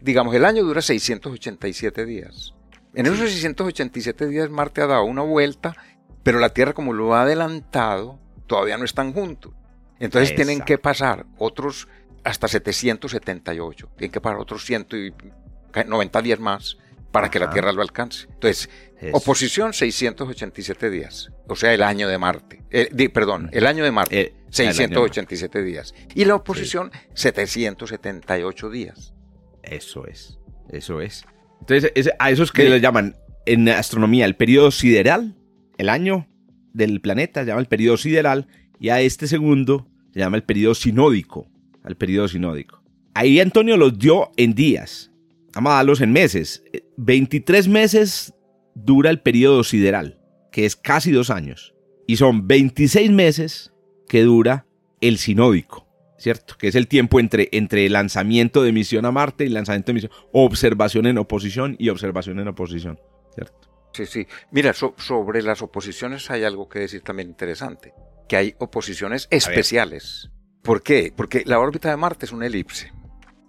digamos, 0.00 0.34
el 0.34 0.44
año 0.44 0.62
dura 0.62 0.82
687 0.82 2.04
días. 2.04 2.52
En 2.94 3.06
esos 3.06 3.18
687 3.30 4.26
días 4.26 4.50
Marte 4.50 4.82
ha 4.82 4.86
dado 4.86 5.04
una 5.04 5.22
vuelta, 5.22 5.74
pero 6.22 6.38
la 6.38 6.50
Tierra 6.50 6.74
como 6.74 6.92
lo 6.92 7.14
ha 7.14 7.22
adelantado, 7.22 8.18
todavía 8.46 8.76
no 8.76 8.84
están 8.84 9.12
juntos. 9.12 9.52
Entonces 9.98 10.34
tienen 10.34 10.60
que 10.60 10.78
pasar 10.78 11.26
otros 11.38 11.88
hasta 12.24 12.48
778, 12.48 13.90
tienen 13.96 14.12
que 14.12 14.20
pasar 14.20 14.38
otros 14.38 14.64
190 14.64 16.22
días 16.22 16.40
más 16.40 16.76
para 17.12 17.30
que 17.30 17.38
la 17.38 17.50
Tierra 17.50 17.72
lo 17.72 17.82
alcance. 17.82 18.26
Entonces, 18.30 18.68
oposición 19.12 19.72
687 19.72 20.90
días, 20.90 21.30
o 21.48 21.56
sea, 21.56 21.72
el 21.72 21.82
año 21.82 22.08
de 22.08 22.18
Marte. 22.18 22.62
Eh, 22.70 23.08
perdón, 23.08 23.48
el 23.52 23.66
año 23.66 23.84
de 23.84 23.90
Marte, 23.90 24.34
687 24.50 25.58
eh, 25.58 25.62
días. 25.62 25.94
Y 26.14 26.24
la 26.24 26.34
oposición, 26.34 26.90
778 27.14 28.70
días. 28.70 29.14
Eso 29.62 30.06
es, 30.06 30.38
eso 30.70 31.00
es. 31.00 31.24
Entonces, 31.60 31.92
a 32.18 32.30
esos 32.30 32.52
que 32.52 32.68
le 32.68 32.80
llaman 32.80 33.16
en 33.46 33.68
astronomía 33.68 34.26
el 34.26 34.36
periodo 34.36 34.70
sideral, 34.70 35.36
el 35.78 35.88
año 35.88 36.28
del 36.74 37.00
planeta 37.00 37.40
se 37.40 37.46
llama 37.46 37.60
el 37.60 37.68
periodo 37.68 37.96
sideral, 37.96 38.48
y 38.78 38.88
a 38.90 39.00
este 39.00 39.26
segundo 39.26 39.86
se 40.12 40.20
llama 40.20 40.36
el 40.36 40.44
periodo 40.44 40.74
sinódico, 40.74 41.48
al 41.82 41.96
periodo 41.96 42.28
sinódico. 42.28 42.82
Ahí 43.14 43.40
Antonio 43.40 43.76
los 43.76 43.98
dio 43.98 44.30
en 44.36 44.54
días 44.54 45.10
vamos 45.56 45.72
a 45.72 45.76
darlos 45.76 46.00
en 46.02 46.12
meses. 46.12 46.62
23 46.98 47.66
meses 47.68 48.34
dura 48.74 49.10
el 49.10 49.20
periodo 49.20 49.64
sideral, 49.64 50.20
que 50.52 50.66
es 50.66 50.76
casi 50.76 51.10
dos 51.10 51.30
años. 51.30 51.74
Y 52.06 52.16
son 52.16 52.46
26 52.46 53.10
meses 53.10 53.72
que 54.06 54.22
dura 54.22 54.66
el 55.00 55.18
sinódico, 55.18 55.88
¿cierto? 56.18 56.54
Que 56.58 56.68
es 56.68 56.74
el 56.74 56.86
tiempo 56.86 57.18
entre, 57.18 57.48
entre 57.52 57.88
lanzamiento 57.88 58.62
de 58.62 58.72
misión 58.72 59.06
a 59.06 59.12
Marte 59.12 59.44
y 59.44 59.48
lanzamiento 59.48 59.88
de 59.88 59.94
misión, 59.94 60.12
observación 60.32 61.06
en 61.06 61.18
oposición 61.18 61.74
y 61.78 61.88
observación 61.88 62.38
en 62.38 62.48
oposición, 62.48 63.00
¿cierto? 63.34 63.90
Sí, 63.94 64.04
sí. 64.04 64.26
Mira, 64.50 64.74
sobre 64.74 65.42
las 65.42 65.62
oposiciones 65.62 66.30
hay 66.30 66.44
algo 66.44 66.68
que 66.68 66.80
decir 66.80 67.00
también 67.00 67.30
interesante. 67.30 67.94
Que 68.28 68.36
hay 68.36 68.54
oposiciones 68.58 69.28
especiales. 69.30 70.30
¿Por 70.62 70.82
qué? 70.82 71.12
Porque 71.16 71.44
la 71.46 71.60
órbita 71.60 71.90
de 71.90 71.96
Marte 71.96 72.26
es 72.26 72.32
una 72.32 72.46
elipse, 72.46 72.92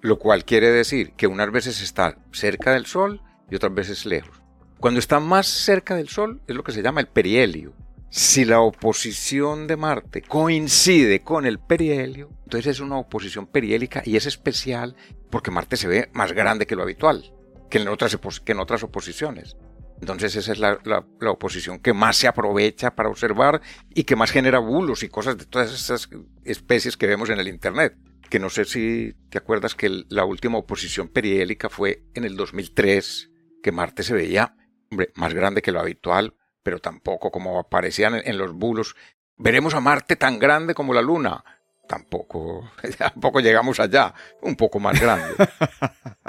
lo 0.02 0.20
cual 0.20 0.46
quiere 0.46 0.70
decir 0.70 1.14
que 1.14 1.28
unas 1.28 1.52
veces 1.52 1.82
está 1.82 2.18
cerca 2.32 2.74
del 2.74 2.86
Sol 2.86 3.22
y 3.50 3.56
otras 3.56 3.74
veces 3.74 4.06
lejos. 4.06 4.42
Cuando 4.80 5.00
está 5.00 5.20
más 5.20 5.48
cerca 5.48 5.96
del 5.96 6.10
Sol 6.10 6.42
es 6.48 6.56
lo 6.56 6.64
que 6.64 6.72
se 6.72 6.84
llama 6.84 7.02
el 7.02 7.08
perihelio. 7.08 7.74
Si 8.10 8.46
la 8.46 8.62
oposición 8.62 9.68
de 9.68 9.76
Marte 9.76 10.22
coincide 10.22 11.22
con 11.24 11.46
el 11.46 11.60
perihelio, 11.60 12.30
entonces 12.44 12.76
es 12.76 12.80
una 12.80 12.98
oposición 12.98 13.48
perihélica 13.48 14.02
y 14.06 14.16
es 14.16 14.26
especial 14.26 14.96
porque 15.30 15.52
Marte 15.52 15.76
se 15.76 15.88
ve 15.88 16.10
más 16.14 16.32
grande 16.32 16.66
que 16.68 16.76
lo 16.76 16.84
habitual, 16.84 17.34
que 17.70 17.80
en 17.80 17.88
otras, 17.90 18.18
que 18.46 18.52
en 18.54 18.60
otras 18.60 18.84
oposiciones. 18.84 19.58
Entonces 20.00 20.36
esa 20.36 20.52
es 20.52 20.60
la, 20.60 20.80
oposición 21.28 21.80
que 21.80 21.94
más 21.94 22.18
se 22.18 22.28
aprovecha 22.28 22.96
para 22.96 23.10
observar 23.10 23.62
y 23.90 24.04
que 24.04 24.16
más 24.16 24.32
genera 24.32 24.60
bulos 24.60 25.04
y 25.04 25.10
cosas 25.10 25.38
de 25.38 25.46
todas 25.46 25.74
esas 25.74 26.10
especies 26.44 26.98
que 26.98 27.08
vemos 27.08 27.30
en 27.30 27.40
el 27.40 27.48
Internet. 27.48 27.96
Que 28.30 28.40
no 28.40 28.50
sé 28.50 28.66
si 28.66 29.14
te 29.30 29.38
acuerdas 29.38 29.74
que 29.74 30.04
la 30.10 30.26
última 30.26 30.58
oposición 30.58 31.08
perihélica 31.08 31.70
fue 31.70 32.04
en 32.14 32.26
el 32.26 32.36
2003, 32.36 33.32
que 33.64 33.72
Marte 33.72 34.04
se 34.04 34.14
veía 34.14 34.56
hombre, 34.92 35.12
más 35.16 35.34
grande 35.34 35.62
que 35.62 35.72
lo 35.72 35.80
habitual, 35.80 36.36
pero 36.64 36.80
tampoco 36.80 37.32
como 37.32 37.60
aparecían 37.60 38.22
en 38.24 38.38
los 38.38 38.54
bulos. 38.54 38.96
Veremos 39.38 39.74
a 39.74 39.80
Marte 39.80 40.16
tan 40.16 40.40
grande 40.40 40.74
como 40.74 40.94
la 40.94 41.02
Luna 41.02 41.44
tampoco, 41.88 42.70
tampoco 42.98 43.40
llegamos 43.40 43.80
allá, 43.80 44.14
un 44.42 44.56
poco 44.56 44.80
más 44.80 45.00
grande. 45.00 45.34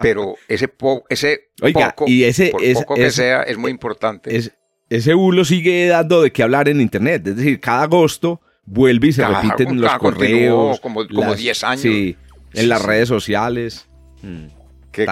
Pero 0.01 0.37
ese, 0.49 0.73
ese 1.09 1.51
poco, 1.73 2.05
y 2.07 2.25
ese, 2.25 2.53
poco 2.75 2.94
que 2.94 3.11
sea, 3.11 3.42
es 3.42 3.59
muy 3.59 3.71
importante. 3.71 4.53
ese 4.88 5.14
bulo 5.14 5.44
sigue 5.44 5.87
dando 5.88 6.23
de 6.23 6.33
qué 6.33 6.42
hablar 6.42 6.68
en 6.68 6.81
Internet. 6.81 7.27
Es 7.27 7.37
decir, 7.37 7.61
cada 7.61 7.83
agosto 7.83 8.40
vuelve 8.64 9.09
y 9.09 9.12
se 9.12 9.27
repite 9.27 9.64
en 9.64 9.81
los 9.81 9.92
correos. 9.99 10.81
Como 10.81 11.05
10 11.05 11.64
años. 11.64 11.81
Sí, 11.81 12.16
en 12.55 12.68
las 12.68 12.83
redes 12.83 13.09
sociales. 13.09 13.88
Mm. 14.23 14.47
Qué 14.92 15.07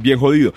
Bien 0.00 0.18
jodido. 0.18 0.54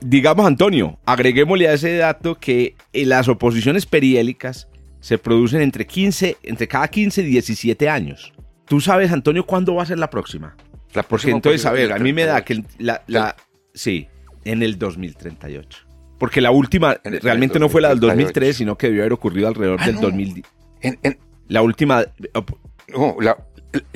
Digamos, 0.00 0.46
Antonio, 0.46 0.98
agreguémosle 1.06 1.68
a 1.68 1.74
ese 1.74 1.96
dato 1.96 2.34
que 2.34 2.74
en 2.92 3.08
las 3.08 3.28
oposiciones 3.28 3.86
periélicas 3.86 4.68
se 5.00 5.18
producen 5.18 5.62
entre 5.62 5.86
15, 5.86 6.38
entre 6.42 6.66
cada 6.66 6.88
15 6.88 7.22
y 7.22 7.24
17 7.26 7.88
años. 7.88 8.32
¿Tú 8.66 8.80
sabes, 8.80 9.12
Antonio, 9.12 9.44
cuándo 9.44 9.74
va 9.74 9.82
a 9.82 9.86
ser 9.86 9.98
la 9.98 10.10
próxima? 10.10 10.56
La 10.94 11.02
próxima. 11.02 11.34
entonces, 11.34 11.64
a 11.66 11.72
ver, 11.72 11.92
a 11.92 11.98
mí 11.98 12.12
me 12.12 12.24
da 12.24 12.44
que 12.44 12.64
la, 12.78 13.02
la, 13.06 13.36
sí, 13.74 14.08
en 14.44 14.62
el 14.62 14.78
2038. 14.78 15.86
Porque 16.18 16.40
la 16.40 16.50
última 16.50 17.00
realmente 17.04 17.58
no 17.58 17.68
fue 17.68 17.80
la 17.80 17.88
del 17.88 18.00
2003, 18.00 18.56
sino 18.56 18.76
que 18.76 18.86
debió 18.88 19.02
haber 19.02 19.12
ocurrido 19.12 19.48
alrededor 19.48 19.80
ah, 19.80 19.86
del 19.86 19.96
2010. 19.96 20.46
La 21.48 21.62
última. 21.62 22.04
No, 22.88 23.16
la, 23.20 23.36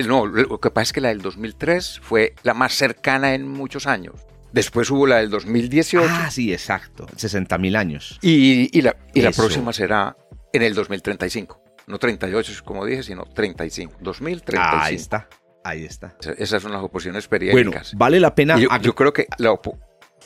no, 0.05 0.25
lo 0.25 0.59
que 0.59 0.71
pasa 0.71 0.83
es 0.83 0.93
que 0.93 1.01
la 1.01 1.09
del 1.09 1.21
2003 1.21 2.01
fue 2.03 2.33
la 2.43 2.53
más 2.53 2.73
cercana 2.73 3.33
en 3.33 3.47
muchos 3.47 3.87
años. 3.87 4.15
Después 4.51 4.89
hubo 4.89 5.07
la 5.07 5.17
del 5.17 5.29
2018. 5.29 6.05
Ah, 6.09 6.29
sí, 6.31 6.51
exacto. 6.51 7.05
60 7.15 7.57
mil 7.59 7.75
años. 7.75 8.19
Y, 8.21 8.81
la, 8.81 8.97
y 9.13 9.21
la 9.21 9.31
próxima 9.31 9.71
será 9.71 10.17
en 10.51 10.63
el 10.63 10.73
2035 10.73 11.66
no 11.87 11.97
38 11.97 12.53
como 12.63 12.85
dije, 12.85 13.01
sino 13.01 13.23
35, 13.23 13.97
2035. 14.01 14.83
ahí 14.83 14.95
está, 14.95 15.29
ahí 15.63 15.85
está. 15.85 16.15
Esas 16.37 16.61
son 16.61 16.73
las 16.73 16.83
oposiciones 16.83 17.27
periódicas. 17.27 17.91
Bueno, 17.91 17.99
vale 17.99 18.19
la 18.19 18.35
pena. 18.35 18.59
Yo, 18.59 18.93
creo 18.93 19.13
que 19.13 19.25
la 19.37 19.57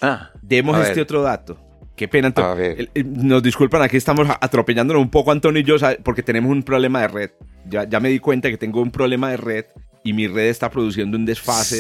ah, 0.01 0.31
Demos 0.41 0.77
este 0.85 1.01
otro 1.01 1.21
dato. 1.21 1.57
Qué 1.95 2.07
pena, 2.07 2.27
Antonio. 2.27 2.87
Nos 3.05 3.43
disculpan, 3.43 3.83
aquí 3.83 3.97
estamos 3.97 4.27
atropellándonos 4.27 5.03
un 5.03 5.11
poco, 5.11 5.31
Antonio 5.31 5.61
y 5.61 5.63
yo, 5.63 5.75
porque 6.03 6.23
tenemos 6.23 6.51
un 6.51 6.63
problema 6.63 7.01
de 7.01 7.07
red. 7.07 7.29
Ya, 7.67 7.87
ya 7.87 7.99
me 7.99 8.09
di 8.09 8.19
cuenta 8.19 8.49
que 8.49 8.57
tengo 8.57 8.81
un 8.81 8.89
problema 8.89 9.29
de 9.29 9.37
red 9.37 9.65
y 10.03 10.13
mi 10.13 10.27
red 10.27 10.47
está 10.47 10.71
produciendo 10.71 11.15
un 11.15 11.25
desfase 11.25 11.75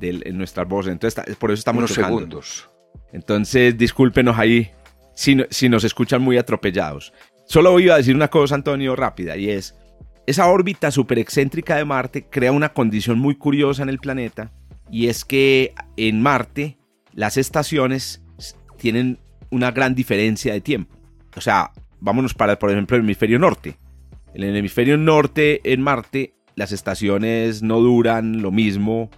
de, 0.00 0.20
en 0.24 0.36
nuestras 0.36 0.66
voces. 0.66 0.90
Entonces, 0.92 1.36
por 1.36 1.52
eso 1.52 1.60
estamos 1.60 1.78
Unos 1.78 1.92
segundos. 1.92 2.70
Entonces, 3.12 3.78
discúlpenos 3.78 4.36
ahí 4.36 4.72
si, 5.14 5.36
si 5.50 5.68
nos 5.68 5.84
escuchan 5.84 6.20
muy 6.22 6.38
atropellados. 6.38 7.12
Solo 7.46 7.78
iba 7.80 7.94
a 7.94 7.98
decir 7.98 8.14
una 8.14 8.28
cosa, 8.28 8.56
Antonio, 8.56 8.96
rápida, 8.96 9.36
y 9.36 9.50
es, 9.50 9.76
esa 10.26 10.48
órbita 10.48 10.90
super 10.90 11.18
excéntrica 11.18 11.76
de 11.76 11.84
Marte 11.84 12.26
crea 12.28 12.52
una 12.52 12.72
condición 12.72 13.18
muy 13.18 13.36
curiosa 13.36 13.82
en 13.82 13.88
el 13.88 13.98
planeta, 13.98 14.52
y 14.90 15.06
es 15.06 15.24
que 15.24 15.72
en 15.96 16.20
Marte 16.20 16.76
las 17.12 17.36
estaciones 17.36 18.22
tienen 18.76 19.18
una 19.50 19.70
gran 19.70 19.94
diferencia 19.94 20.52
de 20.52 20.60
tiempo. 20.60 20.96
O 21.36 21.40
sea, 21.40 21.70
vámonos 22.00 22.34
para, 22.34 22.58
por 22.58 22.70
ejemplo, 22.70 22.96
el 22.96 23.04
hemisferio 23.04 23.38
norte. 23.38 23.78
En 24.34 24.42
el 24.42 24.56
hemisferio 24.56 24.96
norte, 24.96 25.60
en 25.64 25.80
Marte, 25.82 26.34
las 26.56 26.72
estaciones 26.72 27.62
no 27.62 27.80
duran 27.80 28.42
lo 28.42 28.50
mismo 28.50 29.10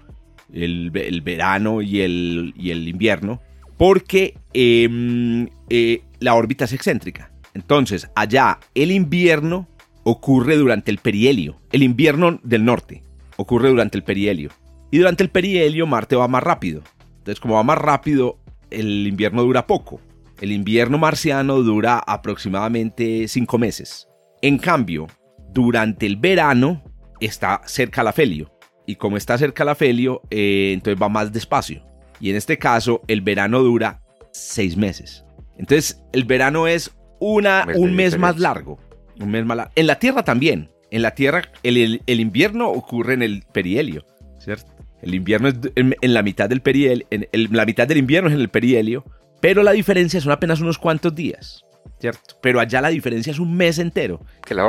el, 0.53 0.91
verano 1.23 1.83
y 1.83 2.01
el, 2.01 2.53
y 2.57 2.71
el, 2.71 2.89
invierno, 2.89 3.41
porque 3.77 4.35
em, 4.53 5.49
eh, 5.71 6.03
la 6.21 6.35
órbita 6.35 6.65
es 6.65 6.73
excéntrica. 6.73 7.31
Entonces, 7.59 8.09
allá 8.15 8.61
el 8.77 8.93
invierno 8.93 9.67
ocurre 10.05 10.57
durante 10.57 10.93
el 10.93 10.99
perihelio, 10.99 11.61
el 11.73 11.83
invierno 11.83 12.39
del 12.45 12.65
norte 12.65 13.03
ocurre 13.37 13.69
durante 13.69 13.99
el 13.99 14.05
perihelio. 14.05 14.51
Y 14.93 14.99
durante 14.99 15.25
el 15.25 15.31
perihelio 15.31 15.85
Marte 15.85 16.15
va 16.15 16.29
más 16.29 16.43
rápido. 16.43 16.83
Entonces, 17.19 17.41
como 17.41 17.55
va 17.55 17.65
más 17.65 17.79
rápido, 17.79 18.39
el 18.71 19.09
invierno 19.09 19.43
dura 19.43 19.67
poco. 19.67 20.01
El 20.41 20.53
invierno 20.53 20.99
marciano 20.99 21.61
dura 21.63 21.99
aproximadamente 21.99 23.27
cinco 23.27 23.59
meses. 23.59 24.09
En 24.41 24.57
cambio, 24.59 25.09
durante 25.53 26.07
el 26.07 26.17
verano 26.17 26.81
está 27.19 27.61
cerca 27.67 28.03
al 28.03 28.09
afelio. 28.09 28.53
Y 28.87 28.95
como 28.95 29.17
está 29.17 29.37
cerca 29.37 29.65
al 29.65 29.71
afelio, 29.71 30.23
eh, 30.31 30.71
entonces 30.75 31.03
va 31.03 31.09
más 31.09 31.33
despacio. 31.33 31.83
Y 32.21 32.31
en 32.31 32.37
este 32.37 32.57
caso, 32.57 33.03
el 33.09 33.21
verano 33.21 33.63
dura 33.63 34.01
seis 34.33 34.77
meses. 34.77 35.25
Entonces, 35.59 36.01
el 36.13 36.25
verano 36.25 36.69
es 36.69 36.97
una, 37.21 37.67
un 37.75 37.95
mes 37.95 38.19
más 38.19 38.39
largo. 38.39 38.79
Un 39.21 39.31
mes 39.31 39.45
más 39.45 39.69
En 39.75 39.87
la 39.87 39.99
Tierra 39.99 40.23
también. 40.23 40.71
En 40.91 41.03
la 41.03 41.13
Tierra 41.13 41.43
el, 41.63 42.01
invierno 42.07 42.69
ocurre 42.71 43.15
en 43.15 43.23
el 43.23 43.45
perihelio, 43.53 44.07
¿cierto? 44.39 44.73
El 45.03 45.15
invierno 45.15 45.49
es 45.49 45.57
en, 45.77 45.95
la 46.01 46.23
mitad 46.23 46.49
del 46.49 46.63
perihelio, 46.63 47.07
en 47.11 47.29
la 47.51 47.67
mitad 47.67 47.87
del 47.87 47.99
invierno 47.99 48.31
es 48.31 48.35
en 48.35 48.41
el 48.41 48.49
perihelio, 48.49 49.05
pero 49.41 49.63
la 49.63 49.73
diferencia 49.73 50.21
son 50.21 50.33
apenas 50.33 50.61
unos 50.61 50.79
cuantos 50.79 51.15
días, 51.15 51.65
¿cierto? 52.01 52.37
Pero 52.41 52.61
allá 52.61 52.81
la 52.81 52.89
diferencia 52.89 53.31
es 53.31 53.39
un 53.39 53.57
mes 53.57 53.79
entero. 53.79 54.21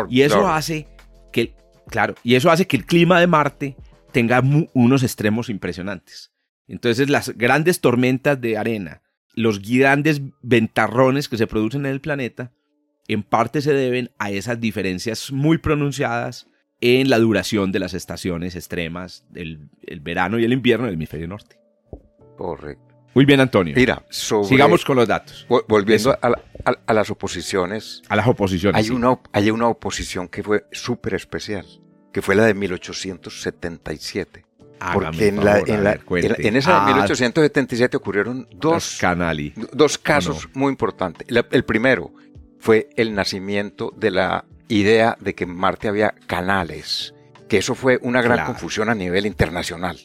y 0.10 0.22
eso 0.22 0.48
hace 0.48 0.88
que, 1.32 1.56
claro, 1.88 2.16
y 2.24 2.36
eso 2.36 2.52
hace 2.52 2.68
que 2.68 2.78
el 2.78 2.86
clima 2.86 3.20
de 3.20 3.28
Marte 3.28 3.76
tenga 4.12 4.42
unos 4.74 5.04
extremos 5.04 5.50
impresionantes. 5.50 6.32
Entonces 6.68 7.10
las 7.10 7.36
grandes 7.36 7.82
tormentas 7.82 8.40
de 8.40 8.58
arena, 8.58 9.02
los 9.40 9.62
grandes 9.62 10.22
ventarrones 10.42 11.30
que 11.30 11.38
se 11.38 11.48
producen 11.48 11.86
en 11.86 11.94
el 11.94 12.02
planeta 12.02 12.52
en 13.08 13.24
parte 13.24 13.62
se 13.62 13.72
deben 13.74 14.12
a 14.20 14.32
esas 14.32 14.60
diferencias 14.60 15.32
muy 15.32 15.58
pronunciadas 15.58 16.48
en 16.82 17.10
la 17.10 17.20
duración 17.20 17.72
de 17.72 17.80
las 17.80 17.94
estaciones 17.94 18.58
extremas 18.58 19.26
del 19.30 19.70
el 19.88 20.02
verano 20.02 20.40
y 20.40 20.44
el 20.44 20.52
invierno 20.52 20.86
en 20.86 20.90
el 20.90 20.96
hemisferio 20.96 21.28
norte. 21.28 21.58
Correcto. 22.38 22.96
Muy 23.16 23.24
bien, 23.24 23.40
Antonio. 23.40 23.74
Mira, 23.76 24.06
sigamos 24.10 24.84
con 24.84 24.98
los 24.98 25.08
datos. 25.08 25.48
Volviendo 25.68 26.18
a, 26.22 26.94
las 26.94 27.10
oposiciones. 27.10 28.02
A 28.10 28.18
las 28.18 28.28
oposiciones. 28.28 28.86
Hay, 28.86 28.92
una, 28.94 29.20
hay 29.32 29.52
una 29.52 29.68
oposición 29.68 30.28
que 30.28 30.44
fue 30.44 30.66
súper 30.72 31.14
especial, 31.16 31.66
que 32.12 32.22
fue 32.22 32.36
la 32.36 32.44
de 32.44 32.54
1877. 32.54 34.49
Porque 34.94 35.28
en, 35.28 35.44
la, 35.44 35.60
en, 35.60 36.56
esa 36.56 36.80
de 36.80 36.86
1877 36.86 37.98
ocurrieron 37.98 38.48
dos, 38.52 38.98
canali. 39.00 39.54
dos 39.74 39.98
casos 39.98 40.48
muy 40.54 40.72
importantes. 40.72 41.28
el 41.30 41.66
primero 41.66 42.14
fue 42.60 42.90
el 42.96 43.14
nacimiento 43.14 43.94
de 43.96 44.12
la 44.12 44.46
idea 44.70 45.18
de 45.20 45.36
que 45.36 45.44
en 45.44 45.56
Marte 45.56 45.90
había 45.90 46.14
canales, 46.28 47.14
que 47.48 47.58
eso 47.58 47.76
fue 47.76 48.00
una 48.04 48.22
gran 48.22 48.46
confusión 48.46 48.90
a 48.90 48.96
nivel 48.96 49.26
internacional, 49.26 50.00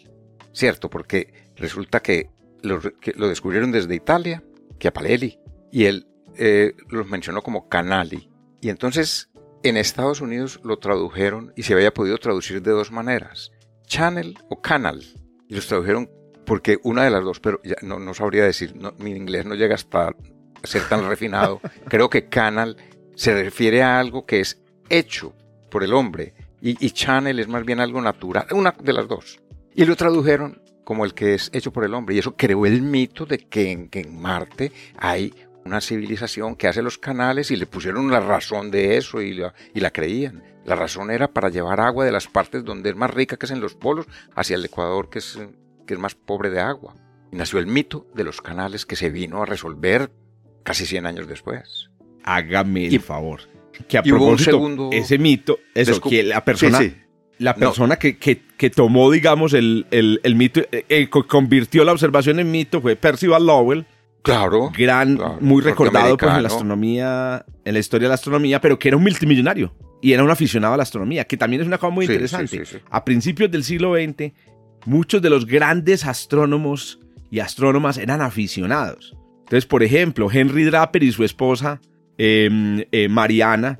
¿cierto? 0.52 0.90
Porque 0.90 1.52
resulta 1.56 2.00
que 2.00 2.30
lo, 2.62 2.80
lo 3.14 3.28
descubrieron 3.28 3.70
desde 3.70 3.94
Italia, 3.94 4.42
que 4.78 4.88
a 4.88 4.92
Paleli, 4.92 5.38
y 5.70 5.84
él 5.84 6.06
eh, 6.36 6.74
los 6.88 7.06
mencionó 7.06 7.42
como 7.42 7.68
canali. 7.68 8.30
Y 8.60 8.70
entonces 8.70 9.30
en 9.62 9.76
Estados 9.76 10.20
Unidos 10.20 10.60
lo 10.64 10.78
tradujeron 10.78 11.52
y 11.56 11.62
se 11.62 11.74
había 11.74 11.92
podido 11.92 12.18
traducir 12.18 12.62
de 12.62 12.70
dos 12.70 12.90
maneras 12.90 13.52
channel 13.86 14.38
o 14.48 14.60
canal. 14.60 15.02
Y 15.48 15.54
los 15.54 15.66
tradujeron 15.66 16.10
porque 16.44 16.78
una 16.82 17.04
de 17.04 17.10
las 17.10 17.24
dos, 17.24 17.40
pero 17.40 17.60
ya 17.64 17.76
no, 17.82 17.98
no 17.98 18.14
sabría 18.14 18.44
decir, 18.44 18.74
mi 18.98 19.10
inglés 19.12 19.46
no 19.46 19.54
llega 19.54 19.74
hasta 19.74 20.14
ser 20.62 20.88
tan 20.88 21.08
refinado. 21.08 21.60
Creo 21.88 22.10
que 22.10 22.28
canal 22.28 22.76
se 23.14 23.34
refiere 23.34 23.82
a 23.82 23.98
algo 23.98 24.26
que 24.26 24.40
es 24.40 24.60
hecho 24.88 25.34
por 25.70 25.82
el 25.84 25.92
hombre 25.92 26.34
y, 26.60 26.90
channel 26.90 27.38
es 27.40 27.48
más 27.48 27.64
bien 27.64 27.80
algo 27.80 28.00
natural, 28.00 28.46
una 28.52 28.74
de 28.82 28.92
las 28.94 29.06
dos. 29.06 29.38
Y 29.74 29.84
lo 29.84 29.96
tradujeron 29.96 30.62
como 30.82 31.04
el 31.04 31.12
que 31.12 31.34
es 31.34 31.50
hecho 31.52 31.72
por 31.72 31.84
el 31.84 31.92
hombre 31.92 32.14
y 32.14 32.18
eso 32.18 32.36
creó 32.36 32.64
el 32.64 32.80
mito 32.80 33.26
de 33.26 33.38
que 33.38 33.70
en, 33.70 33.88
que 33.88 34.00
en 34.00 34.18
Marte 34.18 34.72
hay 34.96 35.34
una 35.64 35.80
civilización 35.80 36.56
que 36.56 36.68
hace 36.68 36.82
los 36.82 36.98
canales 36.98 37.50
y 37.50 37.56
le 37.56 37.66
pusieron 37.66 38.10
la 38.10 38.20
razón 38.20 38.70
de 38.70 38.96
eso 38.96 39.20
y 39.22 39.34
la, 39.34 39.54
y 39.74 39.80
la 39.80 39.90
creían. 39.90 40.42
La 40.64 40.76
razón 40.76 41.10
era 41.10 41.28
para 41.32 41.48
llevar 41.50 41.80
agua 41.80 42.04
de 42.04 42.12
las 42.12 42.26
partes 42.26 42.64
donde 42.64 42.90
es 42.90 42.96
más 42.96 43.10
rica, 43.12 43.36
que 43.36 43.46
es 43.46 43.52
en 43.52 43.60
los 43.60 43.74
polos, 43.74 44.06
hacia 44.34 44.56
el 44.56 44.64
Ecuador, 44.64 45.08
que 45.10 45.18
es, 45.20 45.38
que 45.86 45.94
es 45.94 46.00
más 46.00 46.14
pobre 46.14 46.50
de 46.50 46.60
agua. 46.60 46.94
Y 47.32 47.36
nació 47.36 47.58
el 47.58 47.66
mito 47.66 48.06
de 48.14 48.24
los 48.24 48.40
canales 48.40 48.86
que 48.86 48.96
se 48.96 49.10
vino 49.10 49.42
a 49.42 49.46
resolver 49.46 50.10
casi 50.62 50.86
100 50.86 51.06
años 51.06 51.26
después. 51.28 51.90
Hágame 52.22 52.82
Y- 52.84 52.94
el 52.96 53.00
favor. 53.00 53.40
Que 53.88 53.98
a 53.98 54.02
y 54.04 54.12
hubo 54.12 54.18
un 54.20 54.26
propósito, 54.28 54.50
segundo 54.52 54.90
ese 54.92 55.18
mito, 55.18 55.58
eso, 55.74 56.00
que 56.00 56.22
la 56.22 56.44
persona, 56.44 56.78
Sí, 56.78 56.90
sí. 56.90 56.96
la 57.38 57.54
No. 57.54 57.58
persona 57.58 57.96
que, 57.96 58.16
que, 58.18 58.40
que 58.56 58.70
tomó, 58.70 59.10
digamos, 59.10 59.52
el, 59.52 59.86
el, 59.90 60.20
el 60.22 60.36
mito, 60.36 60.60
eh, 60.70 60.84
eh, 60.88 61.10
co- 61.10 61.26
convirtió 61.26 61.84
la 61.84 61.90
observación 61.90 62.38
en 62.38 62.52
mito 62.52 62.80
fue 62.80 62.94
Percival 62.94 63.44
Lowell, 63.46 63.84
Claro. 64.24 64.72
gran, 64.76 65.16
Claro, 65.16 65.38
muy 65.40 65.62
recordado 65.62 66.16
pues, 66.16 66.32
en 66.34 66.42
la 66.42 66.48
astronomía, 66.48 67.44
en 67.64 67.74
la 67.74 67.78
historia 67.78 68.06
de 68.06 68.08
la 68.08 68.14
astronomía, 68.14 68.60
pero 68.60 68.78
que 68.78 68.88
era 68.88 68.96
un 68.96 69.02
multimillonario 69.04 69.74
y 70.02 70.12
era 70.12 70.24
un 70.24 70.30
aficionado 70.30 70.74
a 70.74 70.76
la 70.76 70.82
astronomía, 70.82 71.24
que 71.24 71.36
también 71.36 71.60
es 71.62 71.68
una 71.68 71.78
cosa 71.78 71.90
muy 71.94 72.06
Sí, 72.06 72.12
interesante. 72.12 72.48
sí, 72.48 72.58
sí, 72.64 72.76
sí. 72.78 72.84
A 72.90 73.04
principios 73.04 73.50
del 73.50 73.64
siglo 73.64 73.94
XX, 73.94 74.32
muchos 74.86 75.20
de 75.22 75.30
los 75.30 75.46
grandes 75.46 76.04
astrónomos 76.06 76.98
y 77.30 77.40
astrónomas 77.40 77.98
eran 77.98 78.20
aficionados. 78.22 79.14
Entonces, 79.40 79.66
por 79.66 79.82
ejemplo, 79.82 80.30
Henry 80.32 80.64
Draper 80.64 81.02
y 81.02 81.12
su 81.12 81.22
esposa 81.22 81.80
eh, 82.16 82.86
eh, 82.92 83.08
Mariana 83.08 83.78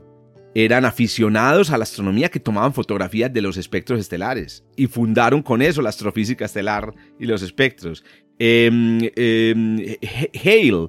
eran 0.55 0.84
aficionados 0.84 1.70
a 1.70 1.78
la 1.78 1.82
astronomía 1.84 2.28
que 2.30 2.38
tomaban 2.40 2.72
fotografías 2.72 3.32
de 3.32 3.42
los 3.42 3.57
espectros 3.57 3.98
estelares 4.00 4.64
y 4.76 4.86
fundaron 4.86 5.42
con 5.42 5.62
eso 5.62 5.82
la 5.82 5.88
astrofísica 5.88 6.44
estelar 6.44 6.92
y 7.18 7.26
los 7.26 7.42
espectros. 7.42 8.05
Em, 8.38 8.98
em, 9.16 9.78
Hale, 10.44 10.88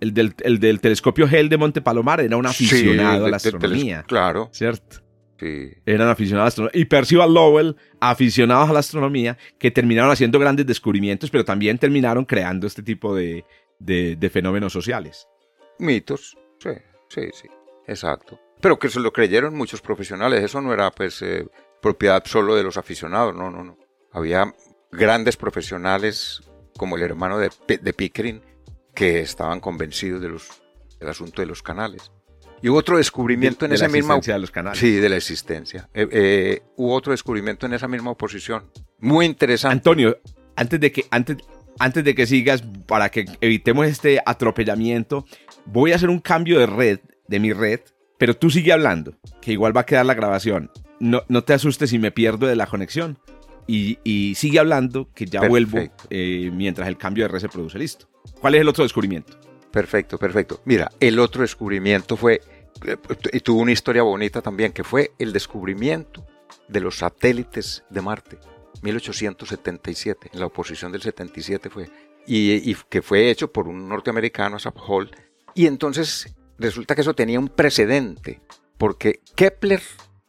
el 0.00 0.12
del, 0.14 0.34
el 0.40 0.58
del 0.58 0.80
telescopio 0.80 1.26
Hale 1.26 1.48
de 1.48 1.56
Monte 1.58 1.80
Palomar, 1.80 2.20
era 2.20 2.36
un 2.36 2.46
aficionado 2.46 3.20
Sí, 3.20 3.26
a 3.26 3.30
la 3.30 3.36
astronomía, 3.36 4.02
Claro. 4.08 4.48
¿cierto? 4.52 4.96
Sí. 5.38 5.70
Eran 5.86 6.08
aficionados 6.08 6.42
a 6.42 6.44
la 6.44 6.48
astronomía. 6.48 6.80
Y 6.80 6.84
Percival 6.84 7.34
Lowell, 7.34 7.76
aficionados 8.00 8.70
a 8.70 8.72
la 8.72 8.78
astronomía, 8.78 9.36
que 9.58 9.70
terminaron 9.70 10.10
haciendo 10.10 10.38
grandes 10.38 10.66
descubrimientos, 10.66 11.30
pero 11.30 11.44
también 11.44 11.78
terminaron 11.78 12.24
creando 12.24 12.66
este 12.66 12.82
tipo 12.82 13.14
de, 13.14 13.44
de- 13.78 14.16
de 14.16 14.30
fenómenos 14.30 14.72
sociales. 14.72 15.26
Mitos. 15.78 16.36
Sí, 16.58 16.70
sí, 17.08 17.22
sí. 17.32 17.48
Exacto. 17.88 18.38
Pero 18.62 18.78
que 18.78 18.88
se 18.88 19.00
lo 19.00 19.12
creyeron 19.12 19.54
muchos 19.54 19.82
profesionales. 19.82 20.42
Eso 20.42 20.62
no 20.62 20.72
era, 20.72 20.90
pues, 20.90 21.20
eh, 21.20 21.46
propiedad 21.82 22.22
solo 22.24 22.54
de 22.54 22.62
los 22.62 22.78
aficionados. 22.78 23.34
No, 23.34 23.50
no, 23.50 23.62
no. 23.62 23.76
Había 24.12 24.54
grandes 24.90 25.36
profesionales, 25.36 26.40
como 26.78 26.96
el 26.96 27.02
hermano 27.02 27.38
de, 27.38 27.50
de 27.66 27.92
Pickering, 27.92 28.40
que 28.94 29.20
estaban 29.20 29.60
convencidos 29.60 30.22
de 30.22 30.28
los, 30.28 30.48
del 30.98 31.08
asunto 31.08 31.42
de 31.42 31.46
los 31.46 31.62
canales. 31.62 32.10
Y 32.62 32.68
hubo 32.68 32.78
otro 32.78 32.96
descubrimiento 32.96 33.64
en 33.64 33.70
de 33.70 33.74
esa 33.74 33.86
la 33.86 33.92
misma 33.92 34.18
de 34.18 34.38
los 34.38 34.52
canales. 34.52 34.78
Sí, 34.78 34.94
de 34.94 35.08
la 35.08 35.16
existencia. 35.16 35.88
Eh, 35.92 36.08
eh, 36.12 36.62
hubo 36.76 36.94
otro 36.94 37.10
descubrimiento 37.10 37.66
en 37.66 37.72
esa 37.72 37.88
misma 37.88 38.12
oposición. 38.12 38.70
Muy 39.00 39.26
interesante. 39.26 39.72
Antonio, 39.72 40.16
antes 40.54 40.78
de 40.78 40.92
que 40.92 41.04
antes, 41.10 41.38
antes 41.80 42.04
de 42.04 42.14
que 42.14 42.24
sigas, 42.24 42.62
para 42.86 43.10
que 43.10 43.24
evitemos 43.40 43.86
este 43.86 44.22
atropellamiento, 44.24 45.26
voy 45.64 45.90
a 45.90 45.96
hacer 45.96 46.08
un 46.08 46.20
cambio 46.20 46.60
de 46.60 46.66
red, 46.66 47.00
de 47.26 47.40
mi 47.40 47.52
red, 47.52 47.80
pero 48.22 48.36
tú 48.36 48.50
sigue 48.50 48.72
hablando, 48.72 49.14
que 49.40 49.50
igual 49.50 49.76
va 49.76 49.80
a 49.80 49.84
quedar 49.84 50.06
la 50.06 50.14
grabación. 50.14 50.70
No, 51.00 51.24
no 51.26 51.42
te 51.42 51.54
asustes 51.54 51.90
si 51.90 51.98
me 51.98 52.12
pierdo 52.12 52.46
de 52.46 52.54
la 52.54 52.68
conexión. 52.68 53.18
Y, 53.66 53.98
y 54.04 54.36
sigue 54.36 54.60
hablando, 54.60 55.08
que 55.12 55.26
ya 55.26 55.40
Perfecto. 55.40 55.50
vuelvo 55.50 55.92
eh, 56.08 56.48
mientras 56.54 56.86
el 56.86 56.96
cambio 56.96 57.24
de 57.24 57.28
red 57.32 57.40
se 57.40 57.48
produce. 57.48 57.80
Listo. 57.80 58.06
¿Cuál 58.40 58.54
es 58.54 58.60
el 58.60 58.68
otro 58.68 58.84
descubrimiento? 58.84 59.36
Perfecto, 59.72 60.18
perfecto. 60.18 60.62
Mira, 60.66 60.88
el 61.00 61.18
otro 61.18 61.42
descubrimiento 61.42 62.16
fue, 62.16 62.42
eh, 62.86 62.96
y 63.32 63.40
tuvo 63.40 63.60
una 63.60 63.72
historia 63.72 64.04
bonita 64.04 64.40
también, 64.40 64.70
que 64.70 64.84
fue 64.84 65.10
el 65.18 65.32
descubrimiento 65.32 66.24
de 66.68 66.78
los 66.78 66.98
satélites 66.98 67.82
de 67.90 68.02
Marte, 68.02 68.38
1877, 68.82 70.30
en 70.32 70.38
la 70.38 70.46
oposición 70.46 70.92
del 70.92 71.02
77 71.02 71.70
fue, 71.70 71.90
y, 72.24 72.70
y 72.70 72.76
que 72.88 73.02
fue 73.02 73.30
hecho 73.30 73.52
por 73.52 73.66
un 73.66 73.88
norteamericano, 73.88 74.58
Hall, 74.86 75.10
y 75.56 75.66
entonces 75.66 76.36
resulta 76.62 76.94
que 76.94 77.00
eso 77.02 77.14
tenía 77.14 77.38
un 77.38 77.48
precedente, 77.48 78.40
porque 78.78 79.20
Kepler 79.36 79.82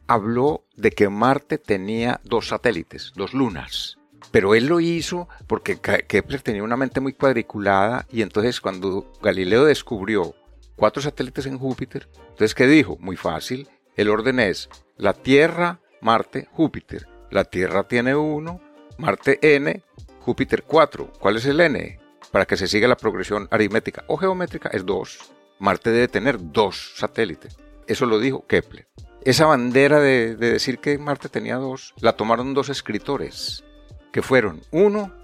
habló 0.06 0.64
de 0.76 0.90
que 0.90 1.08
Marte 1.08 1.58
tenía 1.58 2.20
dos 2.24 2.48
satélites, 2.48 3.12
dos 3.16 3.32
lunas. 3.34 3.96
Pero 4.30 4.54
él 4.54 4.66
lo 4.66 4.80
hizo 4.80 5.28
porque 5.46 5.80
Ke- 5.80 6.06
Kepler 6.06 6.42
tenía 6.42 6.62
una 6.62 6.76
mente 6.76 7.00
muy 7.00 7.12
cuadriculada 7.12 8.06
y 8.10 8.22
entonces 8.22 8.60
cuando 8.60 9.12
Galileo 9.22 9.64
descubrió 9.64 10.34
cuatro 10.76 11.00
satélites 11.02 11.46
en 11.46 11.58
Júpiter, 11.58 12.08
entonces 12.30 12.54
¿qué 12.54 12.66
dijo? 12.66 12.96
Muy 13.00 13.16
fácil, 13.16 13.68
el 13.96 14.08
orden 14.10 14.40
es 14.40 14.68
la 14.96 15.12
Tierra, 15.12 15.80
Marte, 16.00 16.48
Júpiter. 16.52 17.06
La 17.30 17.44
Tierra 17.44 17.86
tiene 17.88 18.14
uno, 18.14 18.60
Marte 18.98 19.38
n, 19.56 19.82
Júpiter 20.20 20.62
4. 20.64 21.12
¿Cuál 21.20 21.36
es 21.36 21.46
el 21.46 21.60
n? 21.60 21.98
Para 22.30 22.46
que 22.46 22.56
se 22.56 22.66
siga 22.66 22.88
la 22.88 22.96
progresión 22.96 23.46
aritmética 23.50 24.04
o 24.08 24.16
geométrica 24.16 24.68
es 24.70 24.84
2. 24.84 25.32
Marte 25.58 25.90
debe 25.90 26.08
tener 26.08 26.36
dos 26.40 26.94
satélites. 26.96 27.56
Eso 27.86 28.06
lo 28.06 28.18
dijo 28.18 28.46
Kepler. 28.46 28.88
Esa 29.22 29.46
bandera 29.46 30.00
de, 30.00 30.36
de 30.36 30.52
decir 30.52 30.78
que 30.78 30.98
Marte 30.98 31.28
tenía 31.28 31.56
dos, 31.56 31.94
la 32.00 32.14
tomaron 32.14 32.52
dos 32.54 32.68
escritores, 32.68 33.64
que 34.12 34.22
fueron 34.22 34.60
uno, 34.70 35.14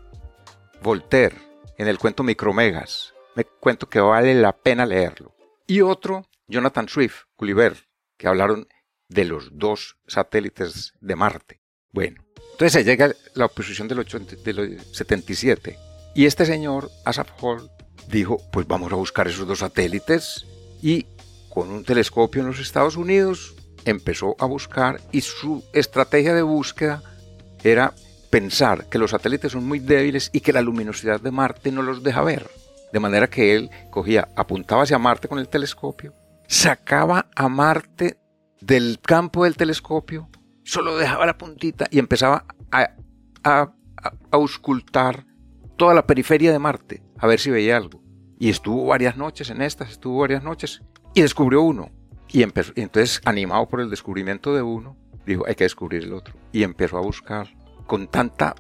Voltaire, 0.83 1.37
en 1.77 1.87
el 1.89 1.99
cuento 1.99 2.23
Micromegas, 2.23 3.15
me 3.35 3.45
cuento 3.45 3.89
que 3.89 4.01
vale 4.01 4.35
la 4.35 4.53
pena 4.53 4.87
leerlo, 4.87 5.35
y 5.67 5.81
otro, 5.83 6.27
Jonathan 6.49 6.89
Swift, 6.89 7.25
Gulliver, 7.37 7.77
que 8.17 8.29
hablaron 8.29 8.67
de 9.09 9.25
los 9.25 9.57
dos 9.57 9.97
satélites 10.07 10.95
de 11.01 11.17
Marte. 11.17 11.61
Bueno, 11.93 12.25
entonces 12.53 12.73
se 12.73 12.85
llega 12.85 13.15
la 13.35 13.47
oposición 13.47 13.89
del, 13.89 14.01
80 14.01 14.37
del 14.37 14.81
77, 14.81 15.79
y 16.15 16.27
este 16.27 16.45
señor, 16.47 16.91
Asaph 17.05 17.31
Hall, 17.41 17.71
dijo, 18.09 18.39
pues 18.53 18.67
vamos 18.67 18.93
a 18.93 18.97
buscar 18.97 19.29
esos 19.29 19.47
dos 19.47 19.61
satélites, 19.61 20.47
y 20.83 21.07
con 21.49 21.71
un 21.71 21.85
telescopio 21.85 22.41
en 22.43 22.49
los 22.49 22.59
Estados 22.61 22.97
Unidos 22.97 23.55
empezó 23.85 24.37
a 24.39 24.47
buscar 24.47 25.01
y 25.11 25.21
su 25.23 25.65
estrategia 25.73 26.35
de 26.35 26.43
búsqueda 26.43 27.03
era 27.63 27.93
pensar 28.31 28.87
que 28.89 28.99
los 28.99 29.11
satélites 29.11 29.53
son 29.53 29.67
muy 29.67 29.79
débiles 29.81 30.31
y 30.33 30.41
que 30.41 30.53
la 30.53 30.61
luminosidad 30.63 31.21
de 31.21 31.31
Marte 31.31 31.73
no 31.73 31.83
los 31.83 32.03
deja 32.03 32.23
ver. 32.23 32.49
De 32.93 33.01
manera 33.01 33.29
que 33.29 33.55
él 33.55 33.71
cogía, 33.91 34.29
apuntaba 34.37 34.83
hacia 34.83 34.99
Marte 34.99 35.29
con 35.29 35.39
el 35.39 35.49
telescopio, 35.49 36.15
sacaba 36.47 37.27
a 37.35 37.49
Marte 37.49 38.19
del 38.61 38.99
campo 39.01 39.45
del 39.45 39.57
telescopio, 39.57 40.29
solo 40.65 40.97
dejaba 40.97 41.27
la 41.27 41.39
puntita 41.39 41.87
y 41.91 41.99
empezaba 41.99 42.45
a, 42.71 42.81
a, 42.81 42.91
a- 43.45 43.73
a 44.03 44.13
auscultar 44.31 45.25
toda 45.81 45.95
la 45.95 46.07
periferia 46.07 46.53
de 46.53 46.59
Marte, 46.59 47.03
a 47.19 47.27
ver 47.27 47.41
si 47.41 47.51
veía 47.51 47.79
algo. 47.79 48.03
Y 48.39 48.51
estuvo 48.51 48.85
varias 48.85 49.17
noches 49.17 49.49
en 49.49 49.63
estas, 49.63 49.91
estuvo 49.93 50.19
varias 50.21 50.43
noches, 50.43 50.83
y 51.15 51.23
descubrió 51.23 51.63
uno. 51.63 51.91
Y, 52.29 52.43
empezó, 52.43 52.73
y 52.77 52.83
entonces, 52.83 53.23
animado 53.25 53.67
por 53.67 53.81
el 53.81 53.89
descubrimiento 53.89 54.55
de 54.55 54.61
uno, 54.61 54.99
dijo, 55.25 55.47
hay 55.47 55.55
que 55.55 55.65
descubrir 55.65 56.05
el 56.05 56.13
otro. 56.13 56.35
Y 56.53 56.65
empezó 56.65 56.99
a 56.99 57.01
buscar 57.01 57.49
con 57.87 58.09
tanta 58.09 58.55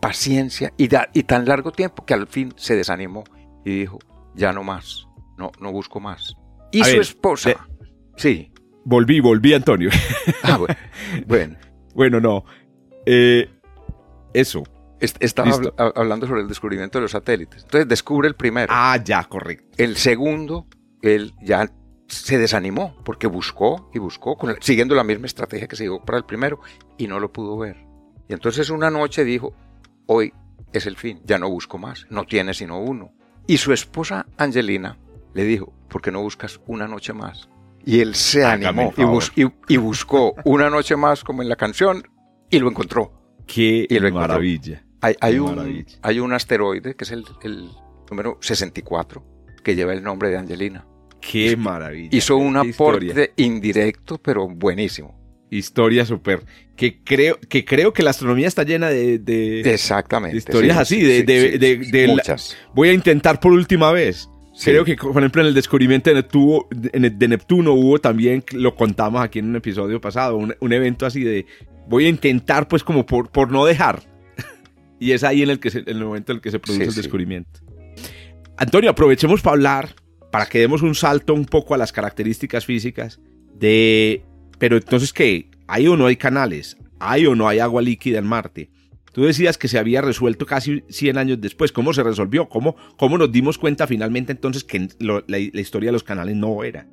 paciencia 0.00 0.72
y, 0.76 0.86
da- 0.86 1.08
y 1.12 1.24
tan 1.24 1.44
largo 1.44 1.72
tiempo 1.72 2.04
que 2.06 2.14
al 2.14 2.28
fin 2.28 2.52
se 2.56 2.76
desanimó 2.76 3.24
y 3.64 3.80
dijo, 3.80 3.98
ya 4.36 4.52
no 4.52 4.62
más, 4.62 5.08
no, 5.36 5.50
no 5.60 5.72
busco 5.72 5.98
más. 5.98 6.36
Y 6.70 6.82
A 6.82 6.84
su 6.84 6.90
ver, 6.92 7.00
esposa, 7.00 7.66
sí, 8.16 8.52
Volví, 8.84 9.18
volví, 9.18 9.54
Antonio. 9.54 9.90
ah, 10.44 10.56
bueno, 10.56 10.76
bueno, 11.26 11.56
bueno, 11.96 12.20
no. 12.20 12.44
Eh, 13.06 13.50
eso. 14.32 14.62
Est- 15.00 15.16
estaba 15.22 15.50
habla- 15.50 15.72
hablando 15.96 16.26
sobre 16.26 16.42
el 16.42 16.48
descubrimiento 16.48 16.98
de 16.98 17.02
los 17.02 17.10
satélites. 17.12 17.64
Entonces 17.64 17.88
descubre 17.88 18.28
el 18.28 18.34
primero. 18.34 18.68
Ah, 18.70 18.98
ya, 19.02 19.24
correcto. 19.24 19.66
El 19.76 19.96
segundo, 19.96 20.66
él 21.02 21.34
ya 21.42 21.70
se 22.06 22.38
desanimó 22.38 22.96
porque 23.04 23.26
buscó 23.26 23.90
y 23.94 23.98
buscó, 23.98 24.36
con 24.36 24.50
la- 24.52 24.56
siguiendo 24.60 24.94
la 24.94 25.04
misma 25.04 25.26
estrategia 25.26 25.68
que 25.68 25.76
siguió 25.76 26.00
para 26.04 26.18
el 26.18 26.24
primero, 26.24 26.60
y 26.98 27.06
no 27.06 27.20
lo 27.20 27.32
pudo 27.32 27.56
ver. 27.56 27.76
Y 28.28 28.32
entonces 28.32 28.70
una 28.70 28.90
noche 28.90 29.24
dijo, 29.24 29.54
hoy 30.06 30.32
es 30.72 30.86
el 30.86 30.96
fin, 30.96 31.20
ya 31.24 31.38
no 31.38 31.48
busco 31.50 31.78
más, 31.78 32.06
no 32.10 32.24
tiene 32.24 32.54
sino 32.54 32.78
uno. 32.80 33.12
Y 33.46 33.56
su 33.56 33.72
esposa 33.72 34.26
Angelina 34.38 34.98
le 35.34 35.44
dijo, 35.44 35.72
¿por 35.88 36.02
qué 36.02 36.10
no 36.12 36.20
buscas 36.22 36.60
una 36.66 36.86
noche 36.86 37.12
más? 37.12 37.48
Y 37.84 38.00
él 38.00 38.14
se 38.14 38.44
animó 38.44 38.92
el 38.96 39.02
y, 39.02 39.06
bus- 39.06 39.32
y- 39.36 39.46
y 39.68 39.76
buscó 39.78 40.34
una 40.44 40.68
noche 40.68 40.96
más 40.96 41.24
como 41.24 41.42
en 41.42 41.48
la 41.48 41.56
canción 41.56 42.02
y 42.50 42.58
lo 42.58 42.68
encontró. 42.68 43.12
Qué 43.46 43.86
Y 43.88 43.98
lo 43.98 44.08
encontró. 44.08 44.28
maravilla. 44.28 44.84
Hay, 45.02 45.38
un, 45.38 45.86
hay 46.02 46.20
un 46.20 46.32
asteroide 46.32 46.94
que 46.94 47.04
es 47.04 47.10
el, 47.10 47.24
el 47.42 47.70
número 48.10 48.38
64 48.40 49.24
que 49.64 49.74
lleva 49.74 49.92
el 49.92 50.02
nombre 50.02 50.28
de 50.30 50.36
Angelina. 50.38 50.86
Qué 51.20 51.56
maravilla. 51.56 52.08
Hizo 52.16 52.36
un 52.36 52.54
Qué 52.60 52.68
historia. 52.68 53.12
aporte 53.12 53.32
indirecto, 53.36 54.18
pero 54.18 54.48
buenísimo. 54.48 55.18
Historia 55.50 56.06
súper. 56.06 56.44
Que 56.76 57.02
creo, 57.02 57.38
que 57.48 57.64
creo 57.64 57.92
que 57.92 58.02
la 58.02 58.10
astronomía 58.10 58.46
está 58.48 58.62
llena 58.62 58.88
de. 58.88 59.18
de- 59.18 59.60
Exactamente. 59.74 60.36
historias 60.38 60.78
así, 60.78 61.00
de- 61.02 61.22
de- 61.24 61.58
de- 61.58 61.76
de 61.76 62.06
la- 62.06 62.12
muchas. 62.14 62.56
Voy 62.74 62.88
a 62.88 62.92
intentar 62.92 63.40
por 63.40 63.52
última 63.52 63.90
vez. 63.92 64.28
Creo 64.62 64.84
que, 64.84 64.94
por 64.96 65.16
ejemplo, 65.18 65.40
en 65.42 65.48
el 65.48 65.54
descubrimiento 65.54 66.10
de 66.10 66.16
Neptuno, 66.16 66.66
de 66.70 67.28
Neptuno 67.28 67.72
hubo 67.72 67.98
también, 67.98 68.44
lo 68.52 68.74
contamos 68.74 69.22
aquí 69.22 69.38
en 69.38 69.46
un 69.48 69.56
episodio 69.56 70.00
pasado, 70.00 70.36
un, 70.36 70.54
un 70.60 70.72
evento 70.72 71.06
así 71.06 71.24
de 71.24 71.46
voy 71.88 72.04
a 72.06 72.08
intentar 72.10 72.68
pues 72.68 72.84
como 72.84 73.06
por, 73.06 73.30
por 73.30 73.50
no 73.50 73.64
dejar. 73.64 74.02
Y 75.00 75.12
es 75.12 75.24
ahí 75.24 75.42
en 75.42 75.50
el, 75.50 75.58
que 75.58 75.70
en 75.70 75.84
el 75.88 76.04
momento 76.04 76.30
en 76.30 76.36
el 76.36 76.42
que 76.42 76.50
se 76.50 76.60
produce 76.60 76.84
el 76.84 76.94
descubrimiento. 76.94 77.60
Antonio, 78.56 78.90
aprovechemos 78.90 79.40
para 79.40 79.54
hablar, 79.54 79.94
para 80.30 80.46
que 80.46 80.60
demos 80.60 80.82
un 80.82 80.94
salto 80.94 81.34
un 81.34 81.46
poco 81.46 81.74
a 81.74 81.78
las 81.78 81.90
características 81.90 82.64
físicas 82.64 83.18
de... 83.54 84.22
Pero 84.58 84.76
entonces, 84.76 85.12
¿qué? 85.12 85.50
¿Hay 85.66 85.88
o 85.88 85.96
no 85.96 86.06
hay 86.06 86.16
canales? 86.16 86.76
¿Hay 86.98 87.26
o 87.26 87.34
no 87.34 87.48
hay 87.48 87.58
agua 87.58 87.80
líquida 87.80 88.18
en 88.18 88.26
Marte? 88.26 88.70
Tú 89.12 89.24
decías 89.24 89.58
que 89.58 89.68
se 89.68 89.78
había 89.78 90.02
resuelto 90.02 90.46
casi 90.46 90.84
100 90.88 91.18
años 91.18 91.40
después. 91.40 91.72
¿Cómo 91.72 91.92
se 91.92 92.02
resolvió? 92.02 92.48
¿Cómo, 92.48 92.76
cómo 92.96 93.18
nos 93.18 93.32
dimos 93.32 93.58
cuenta 93.58 93.86
finalmente 93.86 94.32
entonces 94.32 94.62
que 94.62 94.88
la, 94.98 95.38
historia 95.38 95.88
de 95.88 95.92
los 95.92 96.04
canales 96.04 96.36
no 96.36 96.62
era? 96.62 96.86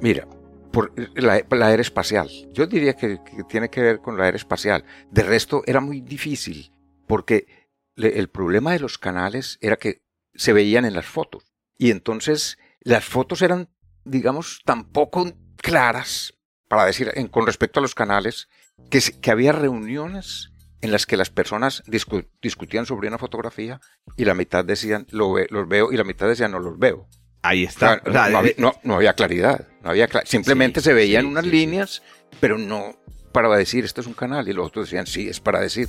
Mira, 0.00 0.26
por 0.72 0.92
la, 1.16 1.72
era 1.72 1.82
espacial. 1.82 2.28
Yo 2.52 2.66
diría 2.66 2.94
que, 2.94 3.18
tiene 3.48 3.68
que 3.68 3.80
ver 3.80 3.98
con 3.98 4.16
la 4.16 4.28
era 4.28 4.36
espacial. 4.36 4.84
De 5.10 5.22
resto, 5.22 5.62
era 5.66 5.80
muy 5.80 6.00
difícil, 6.00 6.70
porque 7.06 7.68
el 7.96 8.28
problema 8.28 8.72
de 8.72 8.80
los 8.80 8.98
canales 8.98 9.58
era 9.60 9.76
que 9.76 10.02
se 10.34 10.52
veían 10.52 10.84
en 10.84 10.94
las 10.94 11.06
fotos. 11.06 11.44
Y 11.76 11.90
entonces 11.90 12.58
las 12.80 13.04
fotos 13.04 13.42
eran, 13.42 13.68
digamos, 14.04 14.60
tan 14.64 14.84
poco 14.84 15.32
claras, 15.56 16.34
para 16.68 16.84
decir, 16.86 17.10
en, 17.14 17.28
con 17.28 17.46
respecto 17.46 17.80
a 17.80 17.82
los 17.82 17.94
canales, 17.94 18.48
que, 18.90 19.00
que 19.00 19.30
había 19.30 19.52
reuniones 19.52 20.50
en 20.84 20.92
las 20.92 21.06
que 21.06 21.16
las 21.16 21.30
personas 21.30 21.82
discutían 21.86 22.84
sobre 22.84 23.08
una 23.08 23.16
fotografía 23.16 23.80
y 24.18 24.26
la 24.26 24.34
mitad 24.34 24.64
decían 24.66 25.06
lo 25.10 25.36
los 25.48 25.66
veo 25.66 25.90
y 25.90 25.96
la 25.96 26.04
mitad 26.04 26.28
decían 26.28 26.50
no 26.50 26.58
los 26.58 26.78
veo. 26.78 27.08
Ahí 27.40 27.64
está. 27.64 28.02
no, 28.04 28.94
había, 28.94 29.14
claridad. 29.14 29.66
No 29.82 29.90
había 29.90 30.08
simplemente 30.24 30.82
se 30.82 30.92
veían 30.92 31.24
unas 31.24 31.46
líneas, 31.46 32.02
pero 32.38 32.58
no 32.58 32.98
para 33.32 33.54
decir 33.56 33.84
esto 33.84 34.02
es 34.02 34.06
un 34.06 34.14
canal. 34.14 34.46
Y 34.48 34.52
los 34.52 34.66
otros 34.66 34.86
decían 34.86 35.06
sí, 35.06 35.28
es 35.28 35.40
para 35.40 35.60
decir. 35.60 35.88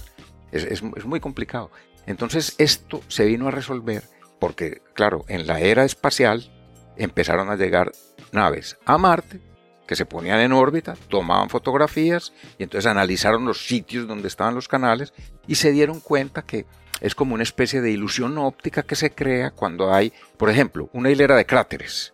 Es, 0.56 0.82
muy 0.82 1.20
complicado. 1.20 1.72
Entonces 2.06 2.56
esto 2.58 3.02
se 3.08 3.26
vino 3.26 3.48
a 3.48 3.52
resolver 3.52 4.04
porque, 4.40 4.82
claro, 4.94 5.26
en 5.28 5.48
la 5.48 5.60
era 5.60 5.86
espacial 5.86 6.52
empezaron 6.98 7.50
a 7.50 7.56
llegar 7.56 7.92
naves 8.32 8.78
a 8.86 8.98
Marte 8.98 9.42
que 9.88 9.96
se 9.96 10.06
ponían 10.06 10.40
en 10.40 10.52
órbita, 10.52 10.96
tomaban 11.10 11.50
fotografías 11.50 12.34
y 12.58 12.64
entonces 12.64 12.90
analizaron 12.90 13.46
los 13.46 13.68
sitios 13.68 14.08
donde 14.08 14.28
estaban 14.28 14.56
los 14.56 14.68
canales 14.68 15.14
y 15.48 15.56
se 15.56 15.72
dieron 15.72 16.00
cuenta 16.00 16.42
que 16.42 16.66
es 17.02 17.14
como 17.14 17.34
una 17.34 17.44
especie 17.44 17.82
de 17.82 17.92
ilusión 17.92 18.38
óptica 18.38 18.84
que 18.84 18.96
se 18.96 19.12
crea 19.12 19.52
cuando 19.52 19.94
hay, 19.94 20.14
por 20.38 20.50
ejemplo, 20.50 20.90
una 20.94 21.12
hilera 21.12 21.36
de 21.36 21.46
cráteres 21.46 22.14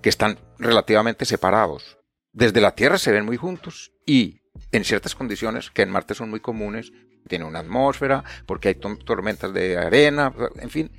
que 0.00 0.08
están 0.08 0.38
relativamente 0.58 1.24
separados. 1.24 1.98
Desde 2.32 2.60
la 2.60 2.74
Tierra 2.74 2.98
se 2.98 3.12
ven 3.12 3.26
muy 3.26 3.36
juntos 3.36 3.92
y 4.06 4.40
en 4.72 4.84
ciertas 4.84 5.14
condiciones 5.14 5.70
que 5.70 5.82
en 5.82 5.90
Marte 5.90 6.14
son 6.14 6.30
muy 6.30 6.40
comunes, 6.40 6.92
tiene 7.28 7.44
una 7.44 7.60
atmósfera, 7.60 8.24
porque 8.46 8.68
hay 8.68 8.74
tormentas 8.74 9.52
de 9.52 9.78
arena, 9.78 10.32
en 10.60 10.70
fin, 10.70 10.90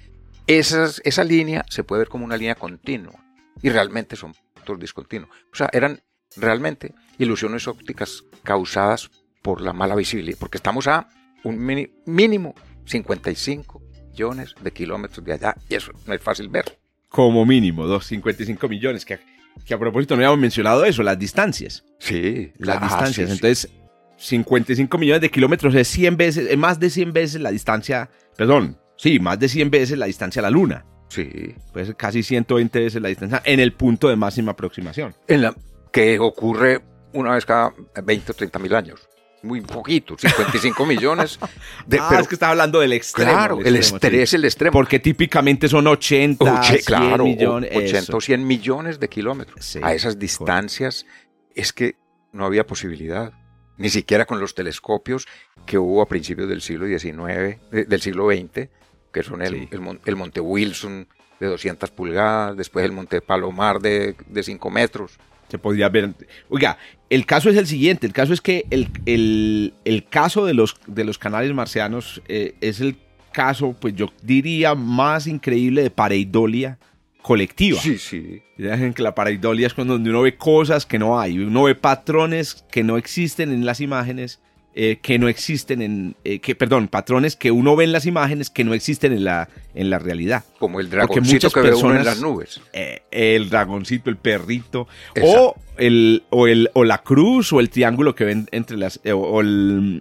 esa 0.48 1.24
línea 1.24 1.66
se 1.70 1.84
puede 1.84 2.02
ver 2.02 2.10
como 2.10 2.26
una 2.26 2.38
línea 2.38 2.56
continua 2.56 3.14
y 3.62 3.70
realmente 3.70 4.16
son 4.16 4.34
puntos 4.54 4.80
discontinuos. 4.80 5.30
O 5.52 5.56
sea, 5.56 5.70
eran 5.72 6.02
realmente 6.36 6.94
ilusiones 7.18 7.68
ópticas 7.68 8.24
causadas 8.44 9.10
por 9.42 9.62
la 9.62 9.74
mala 9.74 9.96
visibilidad, 9.96 10.38
porque 10.40 10.58
estamos 10.58 10.88
a 10.88 11.08
un 11.44 11.58
mínimo 12.06 12.56
55 12.86 13.82
millones 14.12 14.56
de 14.62 14.72
kilómetros 14.72 15.24
de 15.26 15.34
allá 15.34 15.56
y 15.70 15.76
eso 15.76 15.92
no 16.06 16.14
es 16.14 16.22
fácil 16.22 16.50
ver. 16.50 16.78
Como 17.10 17.46
mínimo, 17.46 17.86
255 17.86 18.68
millones, 18.68 19.06
que, 19.06 19.20
que 19.66 19.74
a 19.74 19.78
propósito 19.78 20.16
no 20.16 20.22
habíamos 20.22 20.40
mencionado 20.40 20.84
eso, 20.84 21.04
las 21.04 21.20
distancias. 21.20 21.84
Sí, 22.00 22.54
las 22.58 22.82
distancias. 22.82 23.30
Entonces, 23.30 23.70
55 24.18 24.98
millones 24.98 25.22
de 25.22 25.30
kilómetros 25.30 25.76
es 25.76 25.88
100 25.88 26.18
veces, 26.18 26.48
es 26.50 26.58
más 26.58 26.80
de 26.80 26.90
100 26.90 27.14
veces 27.14 27.42
la 27.42 27.52
distancia, 27.52 28.10
perdón, 28.38 28.78
sí, 28.96 29.20
más 29.20 29.40
de 29.40 29.50
100 29.50 29.70
veces 29.72 29.98
la 29.98 30.06
distancia 30.06 30.40
a 30.40 30.44
la 30.44 30.50
Luna. 30.50 30.86
Sí. 31.10 31.56
Pues 31.72 31.94
casi 31.96 32.24
120 32.24 32.80
veces 32.80 33.02
la 33.02 33.10
distancia 33.10 33.42
en 33.46 33.60
el 33.60 33.74
punto 33.74 34.10
de 34.10 34.16
máxima 34.16 34.54
aproximación. 34.54 35.14
En 35.28 35.44
la, 35.44 35.56
que 35.92 36.18
ocurre 36.20 36.82
una 37.14 37.34
vez 37.34 37.46
cada 37.46 37.74
20 38.04 38.32
o 38.32 38.36
30 38.36 38.60
mil 38.60 38.74
años. 38.76 39.08
Muy 39.44 39.60
poquito, 39.60 40.16
55 40.18 40.86
millones. 40.86 41.38
De, 41.86 42.00
ah, 42.00 42.08
pero, 42.10 42.22
es 42.22 42.28
que 42.30 42.36
estaba 42.36 42.52
hablando 42.52 42.80
del 42.80 42.94
extremo. 42.94 43.32
Claro, 43.32 43.60
el, 43.60 43.76
extremo, 43.76 44.24
es 44.24 44.34
el 44.34 44.46
extremo. 44.46 44.72
Porque 44.72 45.00
típicamente 45.00 45.68
son 45.68 45.86
80, 45.86 46.64
100 46.64 47.24
millones. 47.24 47.70
80 47.76 48.18
o 48.18 48.22
100 48.22 48.48
millones 48.48 49.00
de 49.02 49.10
kilómetros. 49.10 49.78
a 49.82 49.94
esas 49.94 50.18
distancias 50.18 51.06
es 51.54 51.74
que 51.74 51.98
no 52.32 52.46
había 52.46 52.66
posibilidad. 52.66 53.34
Ni 53.78 53.90
siquiera 53.90 54.26
con 54.26 54.40
los 54.40 54.54
telescopios 54.56 55.28
que 55.66 55.78
hubo 55.78 56.02
a 56.02 56.08
principios 56.08 56.48
del 56.48 56.62
siglo 56.62 56.86
XIX, 56.88 57.60
del 57.72 58.02
siglo 58.02 58.30
XX, 58.30 58.70
que 59.12 59.24
son 59.24 59.42
el, 59.42 59.68
el, 59.72 60.16
Monte 60.16 60.40
Wilson 60.40 61.08
de 61.40 61.48
200 61.48 61.92
pulgadas, 61.92 62.56
después 62.56 62.86
el 62.86 62.92
Monte 62.92 63.22
Palomar 63.22 63.80
de, 63.80 64.16
de 64.28 64.44
5 64.44 64.70
metros 64.70 65.20
se 65.50 65.60
podría 65.60 65.88
ver. 65.90 66.14
Oiga, 66.50 66.78
el 67.12 67.26
caso 67.28 67.50
es 67.50 67.58
el 67.58 67.68
siguiente, 67.68 68.08
el 68.08 68.14
caso 68.14 68.34
es 68.34 68.42
que 68.42 68.66
el, 68.72 69.74
el, 69.86 70.06
caso 70.10 70.46
de 70.46 70.56
los, 70.56 70.78
de 70.88 71.04
los 71.04 71.20
canales 71.20 71.54
marcianos 71.54 72.24
eh, 72.28 72.56
es 72.60 72.82
el 72.82 72.98
caso, 73.32 73.76
pues 73.80 73.96
yo 73.96 74.08
diría, 74.24 74.74
más 74.74 75.28
increíble 75.28 75.84
de 75.84 75.92
pareidolia 75.92 76.80
colectiva. 77.24 77.80
Sí, 77.82 77.98
sí. 77.98 78.44
La 78.58 79.16
pareidolia 79.16 79.66
es 79.66 79.74
cuando 79.74 79.96
uno 79.96 80.22
ve 80.22 80.36
cosas 80.36 80.86
que 80.86 81.00
no 81.00 81.20
hay, 81.20 81.40
uno 81.40 81.64
ve 81.64 81.74
patrones 81.74 82.64
que 82.70 82.84
no 82.84 82.98
existen 82.98 83.52
en 83.52 83.66
las 83.66 83.82
imágenes 83.82 84.40
eh, 84.76 84.98
que 85.04 85.20
no 85.20 85.28
existen 85.28 85.84
en, 85.84 86.16
eh, 86.24 86.40
que, 86.40 86.56
perdón, 86.56 86.88
patrones 86.88 87.36
que 87.36 87.52
uno 87.52 87.76
ve 87.76 87.84
en 87.84 87.92
las 87.92 88.08
imágenes 88.08 88.50
que 88.50 88.64
no 88.64 88.74
existen 88.74 89.14
en 89.14 89.24
la, 89.24 89.48
en 89.76 89.92
la 89.92 90.00
realidad. 90.00 90.44
Como 90.58 90.80
el 90.80 90.90
dragoncito 90.90 91.52
que 91.52 91.62
ve 91.62 91.76
uno 91.76 91.96
en 91.96 92.04
las 92.04 92.20
nubes. 92.20 92.60
Eh, 92.74 93.04
el 93.12 93.52
dragoncito, 93.52 94.10
el 94.10 94.18
perrito, 94.18 94.88
o, 95.22 95.56
el, 95.78 96.24
o, 96.32 96.48
el, 96.48 96.72
o 96.74 96.86
la 96.86 97.04
cruz 97.04 97.54
o 97.54 97.60
el 97.60 97.70
triángulo 97.70 98.16
que 98.16 98.26
ven 98.26 98.48
entre 98.52 98.78
las, 98.78 99.00
o, 99.06 99.44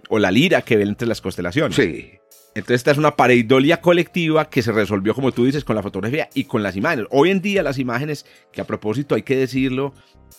o 0.09 0.19
la 0.19 0.31
lira 0.31 0.63
que 0.63 0.75
ven 0.75 0.89
entre 0.89 1.07
las 1.07 1.21
constelaciones. 1.21 1.75
Sí. 1.75 2.13
Entonces 2.55 2.75
esta 2.75 2.91
es 2.91 2.97
una 2.97 3.15
pareidolia 3.15 3.81
colectiva 3.81 4.49
que 4.49 4.61
se 4.61 4.71
resolvió, 4.71 5.15
como 5.15 5.31
tú 5.31 5.45
dices, 5.45 5.63
con 5.63 5.75
la 5.75 5.81
fotografía 5.81 6.29
y 6.35 6.43
con 6.43 6.61
las 6.61 6.75
imágenes. 6.75 7.07
Hoy 7.09 7.31
en 7.31 7.41
día 7.41 7.63
las 7.63 7.79
imágenes, 7.79 8.25
que 8.51 8.61
a 8.61 8.67
propósito 8.67 9.15
hay 9.15 9.23
que 9.23 9.35
decirlo, 9.35 9.93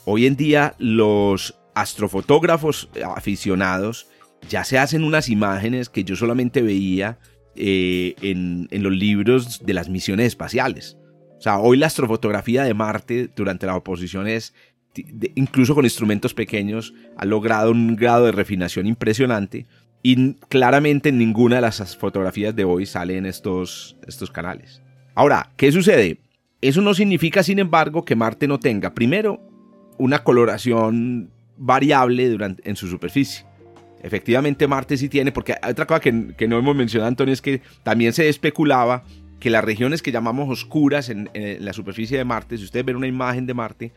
hoy 0.05 0.27
en 0.27 0.37
día 0.37 0.75
los 0.79 1.59
astrofotógrafos 1.75 2.89
aficionados 3.17 4.07
ya 4.49 4.65
se 4.65 4.79
hacen 4.79 5.03
unas 5.03 5.29
imágenes 5.29 5.89
que 5.89 6.05
yo 6.05 6.15
solamente 6.15 6.62
veía 6.62 7.19
eh, 7.57 8.15
en, 8.21 8.69
los 8.71 8.93
libros 8.93 9.65
de 9.65 9.75
las 9.75 9.89
misiones 9.89 10.29
espaciales. 10.29 10.97
O 11.39 11.41
sea, 11.41 11.59
hoy 11.59 11.77
la 11.77 11.87
astrofotografía 11.87 12.62
de 12.62 12.75
Marte 12.75 13.31
durante 13.35 13.67
la 13.67 13.77
oposición 13.77 14.29
es, 14.29 14.55
incluso 15.35 15.75
con 15.75 15.85
instrumentos 15.85 16.33
pequeños, 16.33 16.95
ha 17.17 17.25
logrado 17.25 17.71
un 17.71 17.97
grado 17.97 18.27
de 18.27 18.33
refinación 18.33 18.87
impresionante 18.87 19.67
y 20.07 20.35
claramente 20.35 21.09
en 21.09 21.17
ninguna 21.17 21.57
de 21.57 21.63
las 21.63 21.97
fotografías 21.97 22.55
de 22.55 22.65
hoy 22.65 22.85
salen 22.85 23.25
estos, 23.25 23.97
estos 24.07 24.31
canales. 24.31 24.83
Ahora, 25.15 25.51
¿qué 25.57 25.73
sucede? 25.73 26.19
Eso 26.61 26.83
no 26.83 26.93
significa, 26.93 27.43
sin 27.43 27.59
embargo, 27.59 28.05
que 28.05 28.15
Marte 28.15 28.47
no 28.47 28.61
tenga, 28.61 28.93
primero, 28.93 29.41
una 29.97 30.23
coloración 30.23 31.31
variable 31.57 32.29
durante, 32.29 32.69
en 32.69 32.77
su 32.77 32.87
superficie. 32.87 33.47
Efectivamente, 34.03 34.69
Marte 34.69 34.99
sí 34.99 35.09
tiene, 35.09 35.33
porque 35.33 35.55
otra 35.67 35.87
cosa 35.87 36.01
que, 36.01 36.13
no 36.13 36.59
hemos 36.59 36.77
mencionado, 36.77 37.09
Antonio, 37.09 37.33
es 37.33 37.41
que 37.41 37.63
también 37.83 38.13
se 38.13 38.29
especulaba 38.29 39.05
que 39.41 39.49
las 39.49 39.65
regiones 39.65 40.03
que 40.03 40.13
llamamos 40.13 40.51
oscuras 40.51 41.09
en, 41.09 41.31
la 41.33 41.73
superficie 41.73 42.19
de 42.19 42.25
Marte, 42.27 42.59
si 42.59 42.65
ustedes 42.65 42.85
ven 42.85 42.97
una 42.97 43.07
imagen 43.07 43.47
de 43.47 43.55
Marte, 43.55 43.93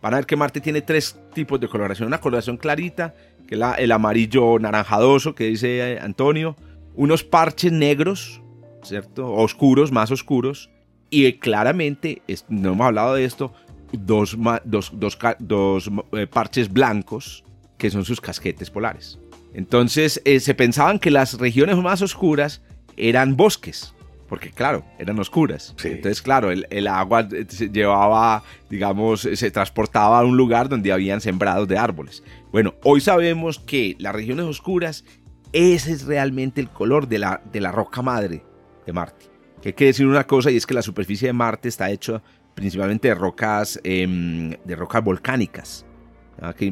van 0.00 0.14
a 0.14 0.16
ver 0.16 0.26
que 0.26 0.36
Marte 0.36 0.62
tiene 0.62 0.80
tres 0.80 1.20
tipos 1.34 1.60
de 1.60 1.68
coloración. 1.68 2.06
Una 2.06 2.18
coloración 2.18 2.56
clarita, 2.56 3.14
el 3.50 3.92
amarillo 3.92 4.58
naranjadoso 4.58 5.34
que 5.34 5.44
dice 5.44 5.94
eh, 5.94 5.98
Antonio, 6.00 6.56
unos 6.94 7.24
parches 7.24 7.72
negros, 7.72 8.40
¿cierto? 8.82 9.32
Oscuros, 9.32 9.92
más 9.92 10.10
oscuros, 10.10 10.70
y 11.10 11.32
claramente, 11.34 12.22
no 12.48 12.72
hemos 12.72 12.86
hablado 12.86 13.14
de 13.14 13.24
esto, 13.24 13.52
dos, 13.92 14.38
dos, 14.64 14.92
dos, 15.40 15.90
eh, 16.12 16.26
parches 16.26 16.72
blancos, 16.72 17.44
que 17.76 17.90
son 17.90 18.04
sus 18.04 18.20
casquetes 18.20 18.70
polares. 18.70 19.18
Entonces 19.52 20.22
eh, 20.24 20.38
se 20.38 20.54
pensaban 20.54 21.00
que 21.00 21.10
las 21.10 21.38
regiones 21.38 21.76
más 21.76 22.02
oscuras 22.02 22.62
eran 22.96 23.36
bosques, 23.36 23.94
porque 24.30 24.52
claro, 24.52 24.84
eran 24.96 25.18
oscuras. 25.18 25.74
Entonces, 25.82 26.22
claro, 26.22 26.52
el, 26.52 26.86
agua 26.86 27.28
eh, 27.32 27.46
se 27.48 27.68
llevaba, 27.68 28.44
digamos, 28.70 29.22
se 29.22 29.50
transportaba 29.50 30.20
a 30.20 30.24
un 30.24 30.36
lugar 30.36 30.68
donde 30.68 30.92
habían 30.92 31.20
sembrados 31.20 31.66
de 31.66 31.76
árboles. 31.76 32.22
Bueno, 32.52 32.74
hoy 32.84 33.00
sabemos 33.00 33.58
que 33.58 33.96
las 33.98 34.14
regiones 34.14 34.46
oscuras, 34.46 35.04
ese 35.52 35.90
es 35.90 36.04
realmente 36.04 36.60
el 36.60 36.70
color 36.70 37.08
de 37.08 37.18
la, 37.18 37.42
de 37.52 37.60
la 37.60 37.72
roca 37.72 38.02
madre 38.02 38.44
de 38.86 38.92
Marte. 38.92 39.26
Que 39.60 39.70
hay 39.70 39.72
que 39.72 39.86
decir 39.86 40.06
una 40.06 40.24
cosa 40.28 40.52
y 40.52 40.56
es 40.56 40.64
que 40.64 40.74
la 40.74 40.82
superficie 40.82 41.26
de 41.26 41.32
Marte 41.32 41.68
está 41.68 41.90
hecha 41.90 42.22
principalmente 42.54 43.08
de 43.08 43.16
rocas, 43.16 43.80
em, 43.82 44.50
de 44.64 44.76
rocas 44.76 45.02
volcánicas, 45.02 45.84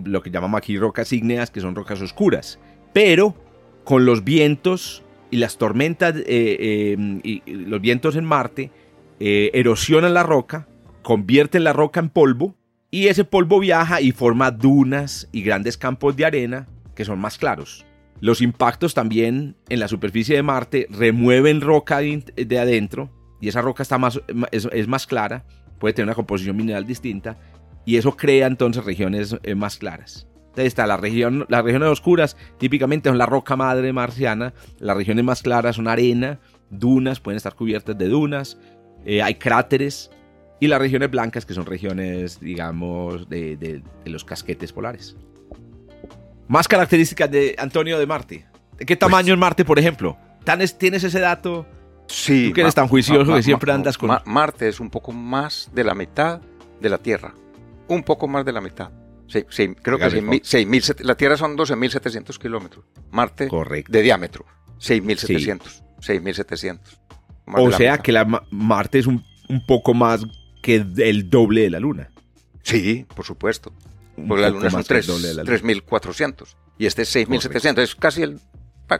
lo 0.04 0.22
que 0.22 0.30
llamamos 0.30 0.58
aquí 0.58 0.78
rocas 0.78 1.12
ígneas, 1.12 1.50
que 1.50 1.60
son 1.60 1.74
rocas 1.74 2.00
oscuras. 2.00 2.60
Pero 2.92 3.34
con 3.82 4.06
los 4.06 4.22
vientos 4.22 5.02
y 5.30 5.36
las 5.36 5.58
tormentas 5.58 6.14
eh, 6.26 6.94
em, 6.96 7.20
y 7.22 7.42
los 7.46 7.80
vientos 7.80 8.16
en 8.16 8.24
Marte 8.24 8.70
eh, 9.20 9.50
erosionan 9.54 10.14
la 10.14 10.22
roca, 10.22 10.68
convierten 11.02 11.64
la 11.64 11.72
roca 11.72 12.00
en 12.00 12.08
polvo 12.08 12.54
y 12.90 13.08
ese 13.08 13.24
polvo 13.24 13.58
viaja 13.60 14.00
y 14.00 14.12
forma 14.12 14.50
dunas 14.50 15.28
y 15.32 15.42
grandes 15.42 15.76
campos 15.76 16.16
de 16.16 16.24
arena 16.24 16.66
que 16.94 17.04
son 17.04 17.18
más 17.18 17.38
claros. 17.38 17.84
Los 18.20 18.40
impactos 18.40 18.94
también 18.94 19.56
en 19.68 19.80
la 19.80 19.88
superficie 19.88 20.36
de 20.36 20.42
Marte 20.42 20.86
remueven 20.90 21.60
roca 21.60 21.98
de 22.00 22.58
adentro 22.58 23.10
y 23.40 23.48
esa 23.48 23.62
roca 23.62 23.82
está 23.82 23.98
más, 23.98 24.20
es, 24.50 24.88
más 24.88 25.06
clara, 25.06 25.44
puede 25.78 25.94
tener 25.94 26.08
una 26.08 26.14
composición 26.14 26.56
mineral 26.56 26.86
distinta 26.86 27.38
y 27.84 27.96
eso 27.96 28.16
crea 28.16 28.46
entonces 28.46 28.84
regiones 28.84 29.36
eh, 29.42 29.54
más 29.54 29.78
claras. 29.78 30.27
Está 30.56 30.86
la 30.86 30.96
región, 30.96 31.46
las 31.48 31.62
regiones 31.62 31.88
oscuras 31.88 32.36
típicamente 32.58 33.08
son 33.08 33.18
la 33.18 33.26
roca 33.26 33.54
madre 33.54 33.92
marciana, 33.92 34.54
las 34.80 34.96
regiones 34.96 35.24
más 35.24 35.42
claras 35.42 35.76
son 35.76 35.86
arena, 35.86 36.40
dunas, 36.70 37.20
pueden 37.20 37.36
estar 37.36 37.54
cubiertas 37.54 37.96
de 37.96 38.08
dunas, 38.08 38.58
eh, 39.04 39.22
hay 39.22 39.36
cráteres 39.36 40.10
y 40.60 40.66
las 40.66 40.80
regiones 40.80 41.10
blancas 41.10 41.46
que 41.46 41.54
son 41.54 41.66
regiones, 41.66 42.40
digamos, 42.40 43.28
de, 43.28 43.82
los 44.04 44.24
casquetes 44.24 44.72
polares. 44.72 45.16
Más 46.48 46.66
características 46.66 47.30
de 47.30 47.54
Antonio 47.58 47.98
de 47.98 48.06
Marte. 48.06 48.46
¿De 48.76 48.86
qué 48.86 48.96
tamaño 48.96 49.26
pues 49.26 49.34
es 49.34 49.38
Marte, 49.38 49.64
por 49.64 49.78
ejemplo? 49.78 50.16
¿Tienes 50.78 51.04
ese 51.04 51.20
dato? 51.20 51.66
Sí. 52.06 52.48
Tú 52.48 52.54
que 52.54 52.60
eres 52.62 52.74
tan 52.74 52.88
juicioso 52.88 53.34
que 53.34 53.42
siempre 53.42 53.70
andas 53.70 53.98
con... 53.98 54.10
Marte 54.24 54.68
es 54.68 54.80
un 54.80 54.90
poco 54.90 55.12
más 55.12 55.70
de 55.74 55.84
la 55.84 55.94
mitad 55.94 56.40
de 56.80 56.88
la 56.88 56.98
Tierra. 56.98 57.34
Un 57.86 58.02
poco 58.02 58.26
más 58.26 58.44
de 58.44 58.52
la 58.52 58.60
mitad. 58.60 58.90
Sí, 59.28 59.44
creo 59.82 59.98
que 59.98 60.06
6.000, 60.06 61.04
la 61.04 61.14
Tierra 61.14 61.36
son 61.36 61.56
12.700 61.56 62.38
kilómetros. 62.38 62.84
Marte 63.10 63.48
de 63.88 64.02
diámetro, 64.02 64.46
6.700. 64.80 65.82
6.700. 66.00 66.80
O 67.46 67.72
sea 67.72 67.98
que 67.98 68.12
la 68.12 68.24
Marte 68.50 68.98
es 68.98 69.06
un, 69.06 69.24
poco 69.66 69.94
más 69.94 70.24
que 70.62 70.84
el 70.96 71.30
doble 71.30 71.62
de 71.62 71.70
la 71.70 71.80
Luna. 71.80 72.10
Sí, 72.62 73.06
por 73.14 73.24
supuesto. 73.24 73.72
Porque 74.26 74.42
la 74.42 74.50
Luna 74.50 74.70
son 74.70 74.82
3.400 74.82 76.56
y 76.78 76.86
este 76.86 77.02
es 77.02 77.14
6.700. 77.14 77.78
Es 77.80 77.94
casi, 77.94 78.22
el, 78.22 78.40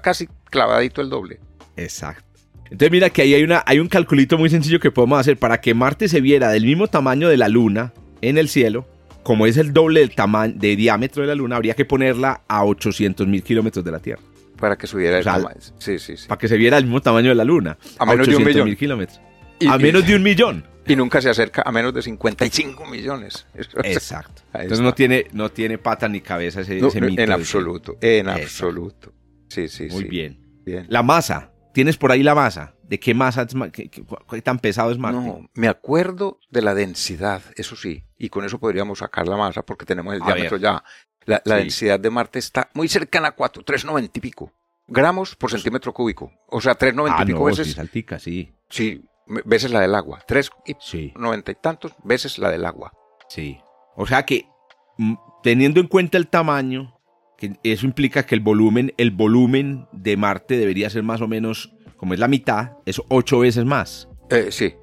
casi 0.03 0.29
clavadito 0.51 1.01
el 1.01 1.11
doble. 1.11 1.41
Exacto. 1.77 2.25
Entonces 2.65 2.91
mira 2.91 3.09
que 3.11 3.23
ahí 3.23 3.35
hay, 3.35 3.43
una, 3.43 3.63
hay 3.67 3.79
un 3.79 3.89
calculito 3.89 4.37
muy 4.37 4.51
sencillo 4.51 4.79
que 4.79 4.91
podemos 4.91 5.19
hacer 5.19 5.39
para 5.39 5.61
que 5.61 5.73
Marte 5.73 6.09
se 6.09 6.21
viera 6.21 6.51
del 6.51 6.65
mismo 6.65 6.89
tamaño 6.89 7.29
de 7.29 7.39
la 7.39 7.49
Luna 7.49 7.95
en 8.21 8.37
el 8.37 8.49
cielo. 8.49 8.87
Como 9.29 9.45
es 9.45 9.59
el 9.59 9.75
doble 9.75 10.01
del 10.01 10.15
tamaño 10.15 10.55
de 10.57 10.75
diámetro 10.75 11.21
de 11.21 11.29
la 11.29 11.35
Luna, 11.35 11.57
habría 11.57 11.75
que 11.75 11.85
ponerla 11.85 12.45
a 12.49 12.65
800 12.65 13.27
mil 13.27 13.43
kilómetros 13.43 13.85
de 13.85 13.91
la 13.91 13.99
Tierra. 13.99 14.23
Para 14.59 14.79
que 14.79 14.87
subiera 14.87 15.19
el 15.19 15.25
tamaño. 15.25 15.61
Sí, 15.77 15.99
sí, 15.99 16.17
sí. 16.17 16.27
Para 16.27 16.39
que 16.39 16.49
se 16.49 16.57
viera 16.57 16.79
el 16.79 16.85
mismo 16.85 17.03
tamaño 17.03 17.29
de 17.29 17.35
la 17.35 17.45
Luna. 17.45 17.77
A 17.99 18.07
menos 18.07 18.27
de 18.27 18.37
un 18.37 18.43
millón. 18.43 18.75
kilómetros. 18.75 19.21
a 19.69 19.77
menos 19.77 20.07
de 20.07 20.17
un 20.17 20.23
millón. 20.23 20.65
Y 20.87 20.97
nunca 20.97 21.21
se 21.21 21.29
acerca 21.29 21.61
a 21.61 21.71
menos 21.71 21.93
de 21.93 22.01
55 22.01 22.87
millones. 22.87 23.47
Exacto. 23.85 24.41
Entonces 24.55 24.81
no 24.81 24.95
tiene, 24.95 25.27
no 25.33 25.51
tiene 25.51 25.77
pata 25.77 26.09
ni 26.09 26.23
cabeza 26.23 26.63
ese, 26.63 26.77
mito. 26.77 27.23
En 27.23 27.31
absoluto, 27.31 27.99
en 28.01 28.31
absoluto. 28.31 29.13
Sí, 29.51 29.69
sí, 29.69 29.89
Muy 29.91 30.05
bien. 30.05 30.39
bien. 30.65 30.87
La 30.89 31.03
masa. 31.03 31.53
¿Tienes 31.79 31.97
por 31.97 32.11
ahí 32.11 32.25
la 32.25 32.35
masa? 32.35 32.75
¿De 32.83 32.99
qué 32.99 33.15
masa, 33.15 33.47
qué, 33.73 34.43
tan 34.43 34.59
pesado 34.59 34.91
es 34.91 34.99
Marte? 34.99 35.21
No, 35.21 35.49
me 35.55 35.69
acuerdo 35.69 36.41
de 36.51 36.61
la 36.61 36.75
densidad, 36.75 37.41
eso 37.55 37.77
sí, 37.77 38.03
y 38.19 38.31
con 38.31 38.45
eso 38.45 38.59
podríamos 38.59 38.99
sacar 38.99 39.29
la 39.29 39.37
masa 39.37 39.63
porque 39.63 39.87
tenemos 39.87 40.13
el 40.13 40.21
diámetro 40.21 40.57
ya. 40.57 40.83
La, 41.25 41.41
densidad 41.45 42.01
de 42.01 42.11
Marte 42.11 42.41
está 42.41 42.69
muy 42.75 42.89
cercana 42.89 43.29
a 43.29 43.31
4, 43.31 43.63
390 43.63 44.19
y 44.19 44.21
pico 44.21 44.53
gramos 44.89 45.37
por 45.37 45.53
centímetro 45.53 45.95
cúbico. 45.95 46.33
O 46.49 46.61
sea, 46.61 46.75
390 46.75 47.17
y 47.17 47.23
ah, 47.23 47.27
pico 47.27 47.45
veces. 47.45 47.69
Sí, 47.69 47.75
saltica, 47.75 48.19
sí. 48.19 48.53
Sí, 48.69 49.05
veces 49.45 49.71
la 49.71 49.79
del 49.79 49.95
agua. 49.95 50.19
390 50.27 51.53
y 51.53 51.55
tantos 51.55 51.93
veces 52.03 52.39
la 52.39 52.51
del 52.51 52.67
agua. 52.67 52.93
Sí. 53.29 53.61
O 53.95 54.05
sea 54.05 54.25
que, 54.25 54.49
mm, 54.97 55.15
teniendo 55.45 55.79
en 55.79 55.87
cuenta 55.87 56.19
el 56.19 56.27
tamaño, 56.27 56.98
que 57.39 57.57
eso 57.63 57.87
implica 57.87 58.27
que 58.27 58.35
el 58.35 58.41
volumen, 58.41 58.93
el 58.99 59.13
volumen 59.13 59.87
de 59.93 60.17
Marte 60.17 60.59
debería 60.59 60.91
ser 60.91 61.05
más 61.05 61.21
o 61.21 61.29
menos, 61.29 61.73
como 61.97 62.13
es 62.13 62.21
la 62.21 62.29
mitad, 62.29 62.73
es 62.85 63.01
ocho 63.09 63.39
veces 63.39 63.65
más. 63.65 64.09
Eh, 64.31 64.49
sí. 64.51 64.75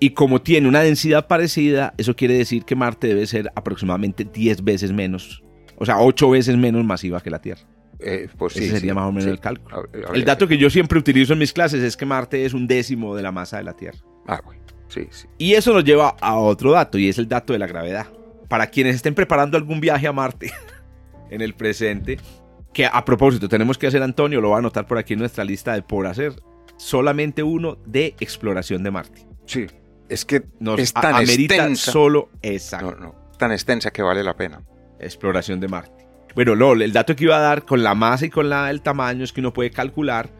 Y 0.00 0.10
como 0.10 0.42
tiene 0.42 0.68
una 0.68 0.80
densidad 0.80 1.28
parecida, 1.28 1.94
eso 1.96 2.14
quiere 2.14 2.34
decir 2.34 2.64
que 2.64 2.76
Marte 2.76 3.06
debe 3.08 3.26
ser 3.26 3.50
aproximadamente 3.54 4.24
10 4.24 4.64
veces 4.64 4.92
menos, 4.92 5.42
o 5.78 5.86
sea, 5.86 5.98
8 5.98 6.30
veces 6.30 6.56
menos 6.56 6.84
masiva 6.84 7.20
que 7.20 7.30
la 7.30 7.40
Tierra. 7.40 7.62
Eh, 7.98 8.28
pues 8.36 8.56
Ese 8.56 8.72
sería 8.72 8.92
más 8.92 9.06
o 9.06 9.12
menos 9.12 9.30
el 9.30 9.40
cálculo. 9.40 9.88
el 10.12 10.24
dato 10.24 10.46
que 10.46 10.58
yo 10.58 10.68
siempre 10.68 10.98
utilizo 10.98 11.32
en 11.32 11.38
mis 11.38 11.52
clases 11.52 11.82
es 11.82 11.96
que 11.96 12.04
Marte 12.04 12.44
es 12.44 12.52
un 12.52 12.66
décimo 12.66 13.16
de 13.16 13.22
la 13.22 13.32
masa 13.32 13.56
de 13.56 13.64
la 13.64 13.72
Tierra. 13.72 13.98
Ah, 14.26 14.40
bueno. 14.44 14.60
Sí, 14.88 15.06
sí. 15.10 15.26
Y 15.38 15.54
eso 15.54 15.72
nos 15.72 15.84
lleva 15.84 16.16
a 16.20 16.36
otro 16.36 16.72
dato, 16.72 16.98
y 16.98 17.08
es 17.08 17.18
el 17.18 17.28
dato 17.28 17.52
de 17.52 17.58
la 17.58 17.66
gravedad. 17.66 18.06
Para 18.48 18.66
quienes 18.68 18.96
estén 18.96 19.14
preparando 19.14 19.56
algún 19.56 19.80
viaje 19.80 20.06
a 20.06 20.12
Marte 20.12 20.52
en 21.30 21.40
el 21.40 21.54
presente, 21.54 22.18
que 22.72 22.86
a 22.86 23.04
propósito 23.04 23.48
tenemos 23.48 23.78
que 23.78 23.86
hacer, 23.86 24.02
Antonio, 24.02 24.40
lo 24.40 24.50
va 24.50 24.56
a 24.56 24.58
anotar 24.58 24.86
por 24.86 24.98
aquí 24.98 25.14
en 25.14 25.20
nuestra 25.20 25.44
lista 25.44 25.74
de 25.74 25.82
por 25.82 26.06
hacer, 26.06 26.34
solamente 26.76 27.42
uno 27.42 27.78
de 27.86 28.14
exploración 28.20 28.82
de 28.82 28.90
Marte. 28.90 29.26
Sí, 29.46 29.66
es 30.08 30.24
que 30.24 30.44
nos 30.60 30.78
es 30.78 30.92
tan 30.92 31.22
extensa. 31.22 31.90
solo 31.90 32.30
exacto. 32.42 32.92
No, 32.92 33.06
no, 33.06 33.14
tan 33.38 33.52
extensa 33.52 33.90
que 33.90 34.02
vale 34.02 34.22
la 34.22 34.36
pena. 34.36 34.62
Exploración 34.98 35.60
de 35.60 35.68
Marte. 35.68 36.06
Bueno, 36.34 36.54
LOL, 36.54 36.82
el 36.82 36.92
dato 36.92 37.16
que 37.16 37.24
iba 37.24 37.36
a 37.36 37.40
dar 37.40 37.64
con 37.64 37.82
la 37.82 37.94
masa 37.94 38.26
y 38.26 38.30
con 38.30 38.50
la, 38.50 38.70
el 38.70 38.82
tamaño 38.82 39.24
es 39.24 39.32
que 39.32 39.40
uno 39.40 39.52
puede 39.52 39.70
calcular 39.70 40.30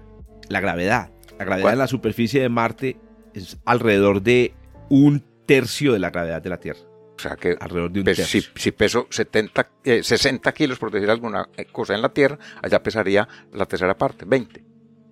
la 0.49 0.61
gravedad. 0.61 1.11
La 1.39 1.45
gravedad 1.45 1.73
en 1.73 1.79
la 1.79 1.87
superficie 1.87 2.43
de 2.43 2.49
Marte 2.49 2.99
es 3.35 3.59
alrededor 3.65 4.23
de 4.23 4.55
un 4.89 5.25
tercio 5.47 5.93
de 5.93 5.99
la 5.99 6.11
gravedad 6.11 6.43
de 6.43 6.51
la 6.51 6.59
Tierra. 6.59 6.81
O 7.17 7.21
sea 7.21 7.37
que 7.37 7.57
alrededor 7.59 7.91
de 7.91 8.01
un 8.01 8.05
tercio. 8.05 8.43
Si, 8.55 8.73
peso 8.73 9.07
70, 9.11 9.71
60 10.03 10.51
eh, 10.51 10.53
kilos, 10.53 10.79
por 10.79 10.91
decir 10.91 11.09
alguna 11.11 11.49
eh, 11.57 11.65
cosa 11.65 11.95
en 11.95 12.03
la 12.03 12.11
Tierra, 12.11 12.39
allá 12.63 12.83
pesaría 12.83 13.27
la 13.53 13.67
tercera 13.67 13.97
parte, 13.97 14.25
20. 14.27 14.65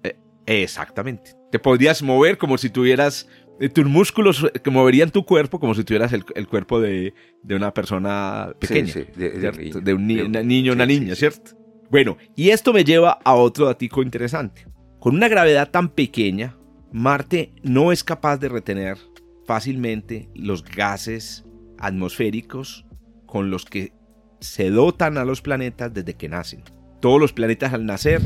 Eh, 0.02 0.16
exactamente. 0.46 1.32
Te 1.50 1.58
podrías 1.58 2.02
mover 2.02 2.36
como 2.36 2.58
si 2.58 2.68
tuvieras 2.68 3.28
tus 3.72 3.86
músculos 3.86 4.50
que 4.62 4.70
moverían 4.70 5.10
tu 5.10 5.24
cuerpo 5.24 5.60
como 5.60 5.74
si 5.74 5.84
tuvieras 5.84 6.12
el, 6.12 6.48
cuerpo 6.48 6.80
de, 6.80 7.14
una 7.48 7.72
persona 7.72 8.52
pequeña, 8.58 8.92
de, 9.14 9.94
un 9.94 10.06
niño, 10.08 10.72
una 10.72 10.84
niña, 10.84 11.14
¿cierto? 11.14 11.52
Bueno, 11.88 12.18
y 12.34 12.50
esto 12.50 12.72
me 12.72 12.82
lleva 12.82 13.20
a 13.24 13.34
otro 13.34 13.66
datico 13.66 14.02
interesante. 14.02 14.66
Con 14.98 15.14
una 15.14 15.28
gravedad 15.28 15.70
tan 15.70 15.90
pequeña, 15.90 16.56
Marte 16.90 17.52
no 17.62 17.92
es 17.92 18.02
capaz 18.02 18.38
de 18.38 18.48
retener 18.48 18.98
fácilmente 19.46 20.28
los 20.34 20.64
gases 20.64 21.43
atmosféricos 21.78 22.84
con 23.26 23.50
los 23.50 23.64
que 23.64 23.92
se 24.40 24.70
dotan 24.70 25.18
a 25.18 25.24
los 25.24 25.42
planetas 25.42 25.92
desde 25.92 26.14
que 26.14 26.28
nacen. 26.28 26.62
Todos 27.00 27.20
los 27.20 27.32
planetas 27.32 27.72
al 27.72 27.86
nacer 27.86 28.20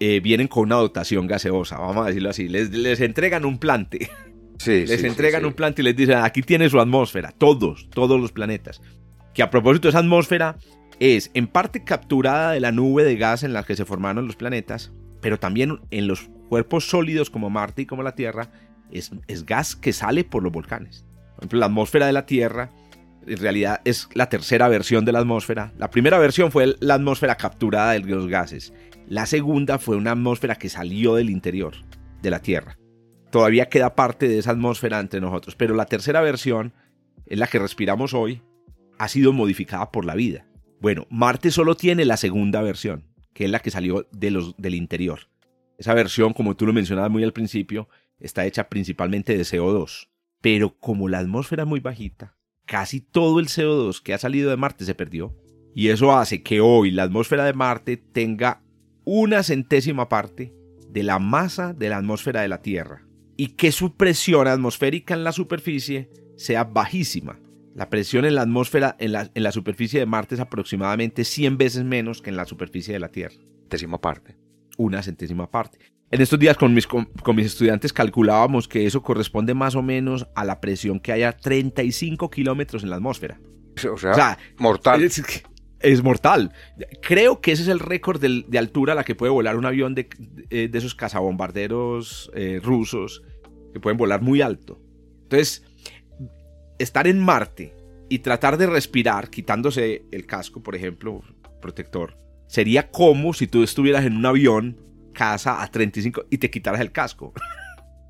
eh, 0.00 0.20
vienen 0.20 0.48
con 0.48 0.64
una 0.64 0.76
dotación 0.76 1.26
gaseosa, 1.26 1.78
vamos 1.78 2.04
a 2.04 2.08
decirlo 2.08 2.30
así. 2.30 2.48
Les, 2.48 2.70
les 2.70 3.00
entregan 3.00 3.44
un 3.44 3.58
plante. 3.58 4.10
Sí, 4.58 4.86
les 4.86 5.04
entregan 5.04 5.44
un 5.44 5.52
plante 5.52 5.82
y 5.82 5.84
les 5.84 5.96
dicen, 5.96 6.18
aquí 6.18 6.42
tiene 6.42 6.68
su 6.70 6.80
atmósfera, 6.80 7.32
todos, 7.36 7.88
todos 7.90 8.20
los 8.20 8.32
planetas. 8.32 8.80
Que 9.34 9.42
a 9.42 9.50
propósito, 9.50 9.88
esa 9.88 9.98
atmósfera 9.98 10.56
es 11.00 11.30
en 11.34 11.46
parte 11.46 11.84
capturada 11.84 12.52
de 12.52 12.60
la 12.60 12.72
nube 12.72 13.04
de 13.04 13.16
gas 13.16 13.42
en 13.42 13.52
la 13.52 13.62
que 13.62 13.76
se 13.76 13.84
formaron 13.84 14.26
los 14.26 14.36
planetas, 14.36 14.92
pero 15.20 15.38
también 15.38 15.80
en 15.90 16.06
los 16.06 16.30
cuerpos 16.48 16.88
sólidos 16.88 17.30
como 17.30 17.50
Marte 17.50 17.82
y 17.82 17.86
como 17.86 18.02
la 18.02 18.14
Tierra, 18.14 18.50
es, 18.90 19.10
es 19.28 19.46
gas 19.46 19.76
que 19.76 19.92
sale 19.92 20.24
por 20.24 20.42
los 20.42 20.52
volcanes. 20.52 21.06
Por 21.40 21.44
ejemplo, 21.44 21.60
la 21.60 21.66
atmósfera 21.66 22.06
de 22.06 22.12
la 22.12 22.26
Tierra 22.26 22.68
en 23.26 23.38
realidad 23.38 23.80
es 23.86 24.10
la 24.12 24.28
tercera 24.28 24.68
versión 24.68 25.06
de 25.06 25.12
la 25.12 25.20
atmósfera. 25.20 25.72
La 25.78 25.90
primera 25.90 26.18
versión 26.18 26.52
fue 26.52 26.76
la 26.80 26.94
atmósfera 26.94 27.36
capturada 27.36 27.92
de 27.92 28.00
los 28.00 28.28
gases. 28.28 28.74
La 29.08 29.24
segunda 29.24 29.78
fue 29.78 29.96
una 29.96 30.12
atmósfera 30.12 30.56
que 30.56 30.68
salió 30.68 31.14
del 31.14 31.30
interior 31.30 31.76
de 32.20 32.30
la 32.30 32.40
Tierra. 32.42 32.76
Todavía 33.30 33.70
queda 33.70 33.94
parte 33.94 34.28
de 34.28 34.38
esa 34.38 34.50
atmósfera 34.50 35.00
entre 35.00 35.22
nosotros, 35.22 35.56
pero 35.56 35.74
la 35.74 35.86
tercera 35.86 36.20
versión, 36.20 36.74
en 37.24 37.38
la 37.38 37.46
que 37.46 37.58
respiramos 37.58 38.12
hoy, 38.12 38.42
ha 38.98 39.08
sido 39.08 39.32
modificada 39.32 39.90
por 39.90 40.04
la 40.04 40.14
vida. 40.14 40.44
Bueno, 40.78 41.06
Marte 41.08 41.50
solo 41.50 41.74
tiene 41.76 42.04
la 42.04 42.18
segunda 42.18 42.60
versión, 42.60 43.06
que 43.32 43.46
es 43.46 43.50
la 43.50 43.60
que 43.60 43.70
salió 43.70 44.06
de 44.12 44.30
los, 44.30 44.54
del 44.58 44.74
interior. 44.74 45.20
Esa 45.78 45.94
versión, 45.94 46.34
como 46.34 46.54
tú 46.54 46.66
lo 46.66 46.74
mencionabas 46.74 47.10
muy 47.10 47.24
al 47.24 47.32
principio, 47.32 47.88
está 48.18 48.44
hecha 48.44 48.68
principalmente 48.68 49.38
de 49.38 49.44
CO2. 49.44 50.09
Pero 50.40 50.76
como 50.78 51.08
la 51.08 51.18
atmósfera 51.18 51.64
es 51.64 51.68
muy 51.68 51.80
bajita, 51.80 52.36
casi 52.66 53.00
todo 53.00 53.40
el 53.40 53.46
CO2 53.46 54.02
que 54.02 54.14
ha 54.14 54.18
salido 54.18 54.50
de 54.50 54.56
Marte 54.56 54.84
se 54.84 54.94
perdió. 54.94 55.36
Y 55.74 55.88
eso 55.88 56.16
hace 56.16 56.42
que 56.42 56.60
hoy 56.60 56.90
la 56.90 57.04
atmósfera 57.04 57.44
de 57.44 57.52
Marte 57.52 57.96
tenga 57.96 58.62
una 59.04 59.42
centésima 59.42 60.08
parte 60.08 60.52
de 60.88 61.02
la 61.02 61.18
masa 61.18 61.72
de 61.72 61.88
la 61.88 61.98
atmósfera 61.98 62.42
de 62.42 62.48
la 62.48 62.62
Tierra. 62.62 63.06
y 63.36 63.56
que 63.56 63.72
su 63.72 63.96
presión 63.96 64.46
atmosférica 64.48 65.14
en 65.14 65.24
la 65.24 65.32
superficie 65.32 66.10
sea 66.36 66.64
bajísima. 66.64 67.40
La 67.74 67.88
presión 67.88 68.26
en 68.26 68.34
la 68.34 68.42
atmósfera 68.42 68.96
en 68.98 69.12
la, 69.12 69.30
en 69.34 69.42
la 69.42 69.50
superficie 69.50 69.98
de 69.98 70.04
Marte 70.04 70.34
es 70.34 70.40
aproximadamente 70.42 71.24
100 71.24 71.56
veces 71.56 71.84
menos 71.84 72.20
que 72.20 72.28
en 72.28 72.36
la 72.36 72.44
superficie 72.44 72.92
de 72.92 73.00
la 73.00 73.08
Tierra. 73.08 73.36
Décima 73.70 73.98
parte. 73.98 74.36
Una 74.76 75.02
centésima 75.02 75.50
parte. 75.50 75.78
En 76.10 76.20
estos 76.20 76.38
días 76.38 76.56
con 76.56 76.74
mis, 76.74 76.86
con, 76.86 77.04
con 77.22 77.36
mis 77.36 77.46
estudiantes 77.46 77.92
calculábamos 77.92 78.66
que 78.66 78.84
eso 78.84 79.00
corresponde 79.02 79.54
más 79.54 79.76
o 79.76 79.82
menos 79.82 80.26
a 80.34 80.44
la 80.44 80.60
presión 80.60 80.98
que 80.98 81.12
hay 81.12 81.22
a 81.22 81.32
35 81.32 82.30
kilómetros 82.30 82.82
en 82.82 82.90
la 82.90 82.96
atmósfera. 82.96 83.40
O 83.92 83.96
sea, 83.96 84.36
mortal. 84.58 85.04
Es, 85.04 85.22
es 85.78 86.02
mortal. 86.02 86.52
Creo 87.00 87.40
que 87.40 87.52
ese 87.52 87.62
es 87.62 87.68
el 87.68 87.78
récord 87.78 88.20
de 88.20 88.58
altura 88.58 88.92
a 88.92 88.96
la 88.96 89.04
que 89.04 89.14
puede 89.14 89.30
volar 89.30 89.56
un 89.56 89.66
avión 89.66 89.94
de, 89.94 90.08
de, 90.18 90.68
de 90.68 90.78
esos 90.78 90.96
cazabombarderos 90.96 92.30
eh, 92.34 92.60
rusos 92.62 93.22
que 93.72 93.78
pueden 93.78 93.96
volar 93.96 94.20
muy 94.20 94.42
alto. 94.42 94.80
Entonces, 95.22 95.64
estar 96.80 97.06
en 97.06 97.20
Marte 97.20 97.76
y 98.08 98.18
tratar 98.18 98.58
de 98.58 98.66
respirar 98.66 99.30
quitándose 99.30 100.06
el 100.10 100.26
casco, 100.26 100.60
por 100.60 100.74
ejemplo, 100.74 101.22
protector, 101.62 102.18
sería 102.48 102.90
como 102.90 103.32
si 103.32 103.46
tú 103.46 103.62
estuvieras 103.62 104.04
en 104.04 104.16
un 104.16 104.26
avión 104.26 104.89
casa 105.12 105.62
a 105.62 105.70
35 105.70 106.26
y 106.30 106.38
te 106.38 106.50
quitaras 106.50 106.80
el 106.80 106.92
casco. 106.92 107.32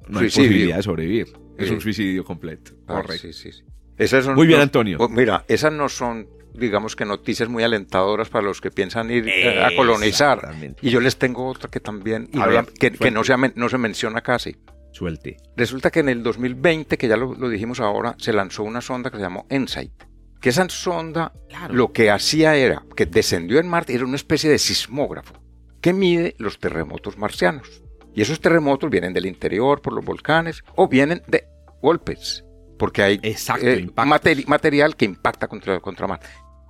No 0.09 0.19
hay 0.19 0.31
Suicidio. 0.31 0.49
posibilidad 0.49 0.77
de 0.77 0.83
sobrevivir. 0.83 1.33
Es 1.59 1.69
Sí. 1.69 1.75
un 1.75 1.81
suicidio 1.81 2.25
completo. 2.25 2.73
Ah, 2.89 3.03
Correcto. 3.03 3.29
sí, 3.29 3.33
sí, 3.33 3.53
sí. 3.53 3.65
Esas 3.97 4.25
son- 4.25 4.35
Muy 4.35 4.47
bien, 4.47 4.61
Antonio. 4.61 4.97
oh, 5.01 5.09
Mira, 5.09 5.45
esas 5.47 5.73
no 5.73 5.89
son, 5.89 6.27
digamos 6.55 6.97
que 6.97 7.05
noticias 7.05 7.49
muy 7.49 7.63
alentadoras 7.63 8.29
para 8.31 8.45
los 8.45 8.61
que 8.61 8.71
piensan 8.71 9.11
ir 9.11 9.29
eh, 9.29 9.63
a 9.63 9.75
colonizar. 9.77 10.55
Y 10.81 10.91
yo 10.91 11.01
les 11.01 11.19
tengo 11.19 11.47
otra 11.47 11.69
que 11.71 11.81
también, 11.81 12.29
ver, 12.33 12.67
que, 12.99 13.11
no, 13.11 13.23
se, 13.25 13.35
amen- 13.35 13.53
no 13.57 13.69
se 13.69 13.77
menciona 13.79 14.23
casi. 14.23 14.57
Suelte. 14.93 15.37
Resulta 15.57 15.91
que 15.91 16.01
en 16.01 16.09
el 16.09 16.23
2020, 16.23 16.97
que 16.99 17.07
ya 17.07 17.17
lo, 17.17 17.35
lo 17.35 17.49
dijimos 17.49 17.79
ahora, 17.79 18.17
se 18.19 18.33
lanzó 18.33 18.63
una 18.65 18.81
sonda 18.81 19.11
que 19.11 19.19
se 19.19 19.23
llamó 19.23 19.47
EnSight. 19.51 19.93
Que 20.41 20.49
esa 20.49 20.67
sonda 20.71 21.33
Claro. 21.51 21.75
lo 21.75 21.93
que 21.93 22.11
hacía 22.11 22.57
era 22.57 22.83
que 22.97 23.05
descendió 23.07 23.61
en 23.61 23.69
Marte, 23.69 23.95
era 23.95 24.05
una 24.07 24.17
especie 24.17 24.49
de 24.51 24.59
sismógrafo 24.59 25.35
que 25.81 25.93
mide 25.93 26.35
los 26.39 26.59
terremotos 26.59 27.19
marcianos. 27.19 27.83
Y 28.15 28.23
esos 28.23 28.41
terremotos 28.41 28.91
vienen 28.91 29.13
del 29.13 29.27
interior 29.27 29.81
por 29.81 29.93
los 29.93 30.05
volcanes 30.05 30.63
o 30.75 30.89
vienen 30.89 31.23
de 31.29 31.45
golpes, 31.81 32.45
porque 32.79 33.03
hay 33.03 33.21
Exacto, 33.23 33.67
eh, 33.67 33.87
materi- 33.95 34.47
material 34.47 34.97
que 34.97 35.05
impacta 35.05 35.49
contra, 35.49 35.81
contra 35.81 36.07
Marte. 36.07 36.27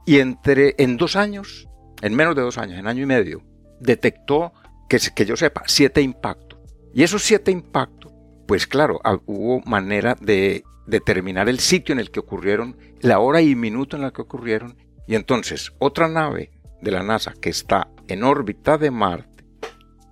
Y 0.07 0.19
entre, 0.19 0.75
en 0.79 0.97
dos 0.97 1.17
años, 1.17 1.69
en 2.03 2.15
menos 2.15 2.37
de 2.37 2.43
dos 2.43 2.59
años, 2.59 2.79
en 2.79 2.87
año 2.87 3.03
y 3.03 3.07
medio, 3.07 3.43
detectó, 3.81 4.53
que, 4.89 4.99
que 5.15 5.25
yo 5.25 5.37
sepa, 5.37 5.63
siete 5.67 6.03
impactos. 6.03 6.59
Y 6.93 7.03
esos 7.05 7.23
siete 7.23 7.51
impactos, 7.51 8.13
pues 8.47 8.67
claro, 8.67 9.01
ah, 9.05 9.19
hubo 9.27 9.61
manera 9.63 10.17
de 10.21 10.65
determinar 10.87 11.49
el 11.49 11.61
sitio 11.61 11.93
en 11.93 12.01
el 12.01 12.11
que 12.11 12.21
ocurrieron, 12.21 12.77
la 13.01 13.21
hora 13.21 13.41
y 13.41 13.55
minuto 13.55 13.97
en 13.97 14.03
la 14.03 14.11
que 14.11 14.23
ocurrieron. 14.23 14.77
Y 15.07 15.15
entonces, 15.15 15.73
otra 15.79 16.09
nave 16.09 16.51
de 16.83 16.91
la 16.91 17.03
NASA 17.03 17.33
que 17.41 17.51
está 17.51 17.89
en 18.11 18.25
órbita 18.25 18.77
de 18.77 18.91
Marte 18.91 19.45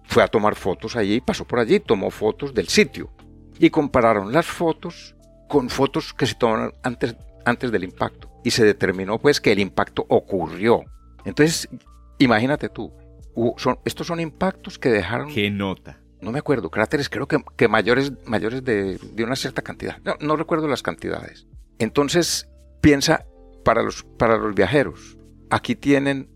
fue 0.05 0.23
a 0.23 0.29
tomar 0.29 0.55
fotos 0.55 0.97
allí, 0.97 1.21
pasó 1.21 1.45
por 1.45 1.59
allí, 1.59 1.81
tomó 1.81 2.11
fotos 2.11 2.55
del 2.55 2.69
sitio. 2.69 3.11
Y 3.59 3.71
compararon 3.71 4.33
las 4.33 4.47
fotos 4.47 5.17
con 5.49 5.69
fotos 5.69 6.15
que 6.15 6.27
se 6.27 6.35
tomaron 6.35 6.73
antes, 6.83 7.17
antes 7.45 7.71
del 7.73 7.85
impacto. 7.85 8.31
Y 8.45 8.53
se 8.53 8.65
determinó 8.65 9.19
pues 9.19 9.41
que 9.41 9.53
el 9.53 9.59
impacto 9.59 10.07
ocurrió. 10.09 10.85
Entonces, 11.25 11.69
imagínate 12.19 12.69
tú, 12.69 12.93
son, 13.57 13.79
estos 13.85 14.07
son 14.07 14.21
impactos 14.21 14.79
que 14.79 14.89
dejaron, 14.91 15.29
Qué 15.29 15.51
nota. 15.51 16.01
no 16.21 16.33
me 16.33 16.39
acuerdo, 16.39 16.71
cráteres 16.71 17.09
creo 17.09 17.27
que, 17.27 17.43
que 17.57 17.69
mayores, 17.69 18.13
mayores 18.25 18.65
de, 18.65 18.97
de 18.97 19.25
una 19.25 19.37
cierta 19.37 19.63
cantidad. 19.63 19.99
No, 20.05 20.15
no 20.21 20.37
recuerdo 20.37 20.69
las 20.69 20.83
cantidades. 20.83 21.47
Entonces, 21.79 22.49
piensa 22.81 23.27
para 23.65 23.83
los, 23.83 24.05
para 24.05 24.39
los 24.39 24.55
viajeros, 24.55 25.19
aquí 25.51 25.75
tienen 25.75 26.31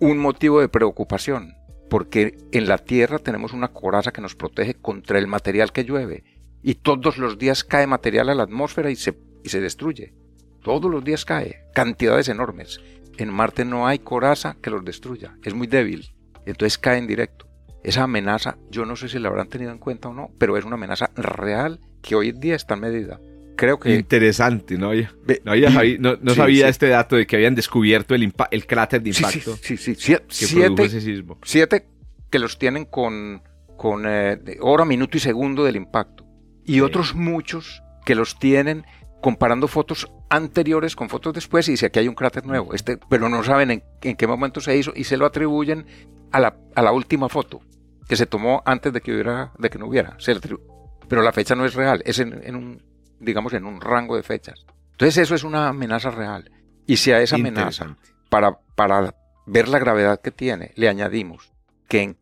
un 0.00 0.18
motivo 0.18 0.60
de 0.60 0.68
preocupación, 0.68 1.54
porque 1.88 2.36
en 2.52 2.66
la 2.66 2.78
Tierra 2.78 3.18
tenemos 3.18 3.52
una 3.52 3.68
coraza 3.68 4.12
que 4.12 4.20
nos 4.20 4.34
protege 4.34 4.74
contra 4.74 5.18
el 5.18 5.26
material 5.26 5.72
que 5.72 5.84
llueve, 5.84 6.24
y 6.62 6.76
todos 6.76 7.18
los 7.18 7.38
días 7.38 7.64
cae 7.64 7.86
material 7.86 8.30
a 8.30 8.34
la 8.34 8.44
atmósfera 8.44 8.90
y 8.90 8.96
se, 8.96 9.18
y 9.42 9.50
se 9.50 9.60
destruye. 9.60 10.14
Todos 10.62 10.90
los 10.90 11.04
días 11.04 11.24
cae, 11.24 11.66
cantidades 11.74 12.28
enormes. 12.28 12.80
En 13.18 13.30
Marte 13.30 13.64
no 13.64 13.86
hay 13.86 13.98
coraza 13.98 14.56
que 14.60 14.70
los 14.70 14.84
destruya, 14.84 15.36
es 15.44 15.54
muy 15.54 15.66
débil, 15.66 16.14
entonces 16.46 16.78
cae 16.78 16.98
en 16.98 17.06
directo. 17.06 17.46
Esa 17.84 18.04
amenaza, 18.04 18.56
yo 18.70 18.86
no 18.86 18.96
sé 18.96 19.10
si 19.10 19.18
la 19.18 19.28
habrán 19.28 19.48
tenido 19.48 19.70
en 19.70 19.78
cuenta 19.78 20.08
o 20.08 20.14
no, 20.14 20.30
pero 20.38 20.56
es 20.56 20.64
una 20.64 20.76
amenaza 20.76 21.10
real 21.16 21.80
que 22.00 22.14
hoy 22.14 22.30
en 22.30 22.40
día 22.40 22.56
está 22.56 22.76
medida. 22.76 23.20
Creo 23.56 23.78
que 23.78 23.94
Interesante, 23.94 24.76
¿no? 24.76 24.90
Ve- 24.90 25.40
No, 25.44 25.54
ya 25.54 25.70
sabí- 25.70 25.98
no, 25.98 26.16
no 26.20 26.32
Sí, 26.32 26.36
sabía 26.36 26.66
sí. 26.66 26.70
este 26.70 26.88
dato 26.88 27.16
de 27.16 27.26
que 27.26 27.36
habían 27.36 27.54
descubierto 27.54 28.14
el, 28.14 28.32
el 28.50 28.66
cráter 28.66 29.02
de 29.02 29.12
Sí, 29.12 29.24
sí, 29.24 29.38
impacto 29.38 29.56
sí, 29.62 29.76
sí, 29.76 29.92
sie- 29.94 30.18
que 30.20 30.24
siete, 30.28 30.64
produjo 30.66 30.82
ese 30.84 31.00
sismo. 31.00 31.38
siete 31.44 31.86
que 32.30 32.38
los 32.38 32.58
tienen 32.58 32.84
con, 32.84 33.42
con 33.76 34.04
eh, 34.06 34.38
hora, 34.60 34.84
minuto 34.84 35.16
y 35.16 35.20
segundo 35.20 35.62
del 35.64 35.76
impacto. 35.76 36.24
Y 36.64 36.74
Sí. 36.74 36.80
otros 36.80 37.14
muchos 37.14 37.82
que 38.04 38.14
los 38.14 38.38
tienen 38.38 38.84
comparando 39.22 39.68
fotos 39.68 40.10
anteriores 40.28 40.96
con 40.96 41.08
fotos 41.08 41.32
después 41.32 41.66
y 41.68 41.72
dice 41.72 41.86
aquí 41.86 41.98
hay 42.00 42.08
un 42.08 42.14
cráter 42.14 42.44
nuevo, 42.44 42.74
este, 42.74 42.98
pero 43.08 43.28
no 43.28 43.42
saben 43.42 43.70
en, 43.70 43.82
en 44.02 44.16
qué 44.16 44.26
momento 44.26 44.60
se 44.60 44.76
hizo 44.76 44.92
y 44.94 45.04
se 45.04 45.16
lo 45.16 45.24
atribuyen 45.26 45.86
a 46.32 46.40
la, 46.40 46.56
a 46.74 46.82
la 46.82 46.92
última 46.92 47.28
foto 47.28 47.60
que 48.08 48.16
se 48.16 48.26
tomó 48.26 48.62
antes 48.66 48.92
de 48.92 49.00
que 49.00 49.12
hubiera, 49.12 49.52
de 49.58 49.70
que 49.70 49.78
no 49.78 49.86
hubiera. 49.86 50.16
Se 50.18 50.34
pero 51.08 51.22
la 51.22 51.32
fecha 51.32 51.54
no 51.54 51.64
es 51.64 51.74
real, 51.74 52.02
es 52.04 52.18
en, 52.18 52.38
en 52.44 52.56
un, 52.56 52.82
digamos, 53.24 53.52
en 53.52 53.64
un 53.64 53.80
rango 53.80 54.16
de 54.16 54.22
fechas. 54.22 54.64
Entonces 54.92 55.18
eso 55.18 55.34
es 55.34 55.44
una 55.44 55.68
amenaza 55.68 56.10
real. 56.10 56.50
Y 56.86 56.96
si 56.96 57.12
a 57.12 57.20
esa 57.20 57.36
amenaza 57.36 57.96
para, 58.28 58.58
para 58.74 59.14
ver 59.46 59.68
la 59.68 59.78
gravedad 59.78 60.20
que 60.20 60.30
tiene, 60.30 60.72
le 60.76 60.88
añadimos 60.88 61.52
que 61.88 62.02
en, 62.02 62.16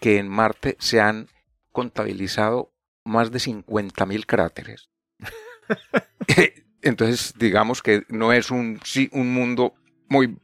que 0.00 0.18
en 0.18 0.28
Marte 0.28 0.76
se 0.78 1.00
han 1.00 1.28
contabilizado 1.72 2.72
más 3.04 3.30
de 3.30 3.38
50.000 3.38 4.26
cráteres. 4.26 4.90
Entonces, 6.82 7.34
digamos 7.38 7.82
que 7.82 8.04
no 8.08 8.32
es 8.32 8.50
un, 8.50 8.80
sí, 8.84 9.08
un 9.12 9.32
mundo 9.32 9.74
muy, 10.08 10.36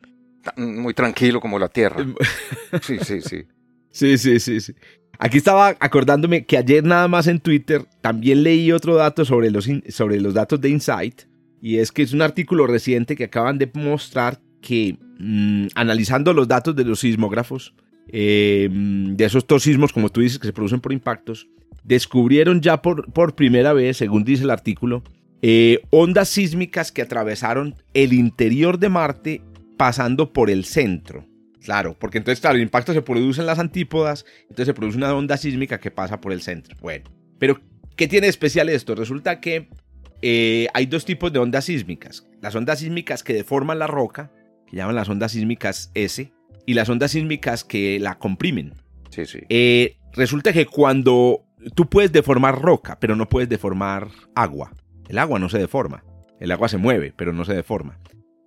muy 0.56 0.94
tranquilo 0.94 1.40
como 1.40 1.58
la 1.58 1.68
Tierra. 1.68 2.04
Sí, 2.82 2.98
sí, 2.98 3.22
sí. 3.22 3.46
Sí, 3.90 4.18
sí, 4.18 4.38
sí, 4.38 4.60
sí. 4.60 4.74
Aquí 5.18 5.38
estaba 5.38 5.76
acordándome 5.80 6.46
que 6.46 6.56
ayer 6.56 6.84
nada 6.84 7.08
más 7.08 7.26
en 7.26 7.40
Twitter 7.40 7.84
también 8.00 8.44
leí 8.44 8.70
otro 8.70 8.94
dato 8.94 9.24
sobre 9.24 9.50
los, 9.50 9.68
sobre 9.88 10.20
los 10.20 10.34
datos 10.34 10.60
de 10.60 10.70
Insight. 10.70 11.22
Y 11.60 11.78
es 11.78 11.90
que 11.90 12.02
es 12.02 12.12
un 12.12 12.22
artículo 12.22 12.68
reciente 12.68 13.16
que 13.16 13.24
acaban 13.24 13.58
de 13.58 13.68
mostrar 13.74 14.40
que 14.60 14.96
mm, 15.18 15.68
analizando 15.74 16.32
los 16.32 16.46
datos 16.46 16.76
de 16.76 16.84
los 16.84 17.00
sismógrafos, 17.00 17.74
eh, 18.10 18.68
de 18.70 19.24
esos 19.24 19.44
dos 19.46 19.64
sismos, 19.64 19.92
como 19.92 20.08
tú 20.08 20.20
dices, 20.20 20.38
que 20.38 20.46
se 20.46 20.52
producen 20.52 20.80
por 20.80 20.92
impactos, 20.92 21.48
descubrieron 21.82 22.60
ya 22.60 22.80
por, 22.80 23.12
por 23.12 23.34
primera 23.34 23.72
vez, 23.72 23.96
según 23.96 24.22
dice 24.22 24.44
el 24.44 24.50
artículo, 24.50 25.02
eh, 25.42 25.80
ondas 25.90 26.28
sísmicas 26.28 26.92
que 26.92 27.02
atravesaron 27.02 27.74
el 27.92 28.12
interior 28.12 28.78
de 28.78 28.88
Marte 28.88 29.42
pasando 29.76 30.32
por 30.32 30.48
el 30.48 30.64
centro. 30.64 31.27
Claro, 31.62 31.96
porque 31.98 32.18
entonces, 32.18 32.40
claro, 32.40 32.56
el 32.56 32.62
impacto 32.62 32.92
se 32.92 33.02
produce 33.02 33.40
en 33.40 33.46
las 33.46 33.58
antípodas, 33.58 34.24
entonces 34.42 34.66
se 34.66 34.74
produce 34.74 34.96
una 34.96 35.14
onda 35.14 35.36
sísmica 35.36 35.78
que 35.78 35.90
pasa 35.90 36.20
por 36.20 36.32
el 36.32 36.40
centro. 36.40 36.76
Bueno, 36.80 37.10
pero 37.38 37.60
¿qué 37.96 38.08
tiene 38.08 38.26
de 38.26 38.30
especial 38.30 38.68
esto? 38.68 38.94
Resulta 38.94 39.40
que 39.40 39.68
eh, 40.22 40.68
hay 40.74 40.86
dos 40.86 41.04
tipos 41.04 41.32
de 41.32 41.38
ondas 41.38 41.64
sísmicas. 41.64 42.26
Las 42.40 42.54
ondas 42.54 42.78
sísmicas 42.78 43.22
que 43.22 43.34
deforman 43.34 43.78
la 43.78 43.86
roca, 43.86 44.30
que 44.66 44.76
llaman 44.76 44.94
las 44.94 45.08
ondas 45.08 45.32
sísmicas 45.32 45.90
S, 45.94 46.32
y 46.66 46.74
las 46.74 46.88
ondas 46.88 47.12
sísmicas 47.12 47.64
que 47.64 47.98
la 47.98 48.18
comprimen. 48.18 48.74
Sí, 49.10 49.26
sí. 49.26 49.40
Eh, 49.48 49.96
resulta 50.12 50.52
que 50.52 50.66
cuando 50.66 51.44
tú 51.74 51.88
puedes 51.88 52.12
deformar 52.12 52.60
roca, 52.60 52.98
pero 53.00 53.16
no 53.16 53.28
puedes 53.28 53.48
deformar 53.48 54.08
agua. 54.34 54.72
El 55.08 55.18
agua 55.18 55.38
no 55.38 55.48
se 55.48 55.58
deforma. 55.58 56.04
El 56.40 56.52
agua 56.52 56.68
se 56.68 56.76
mueve, 56.76 57.12
pero 57.16 57.32
no 57.32 57.44
se 57.44 57.54
deforma. 57.54 57.98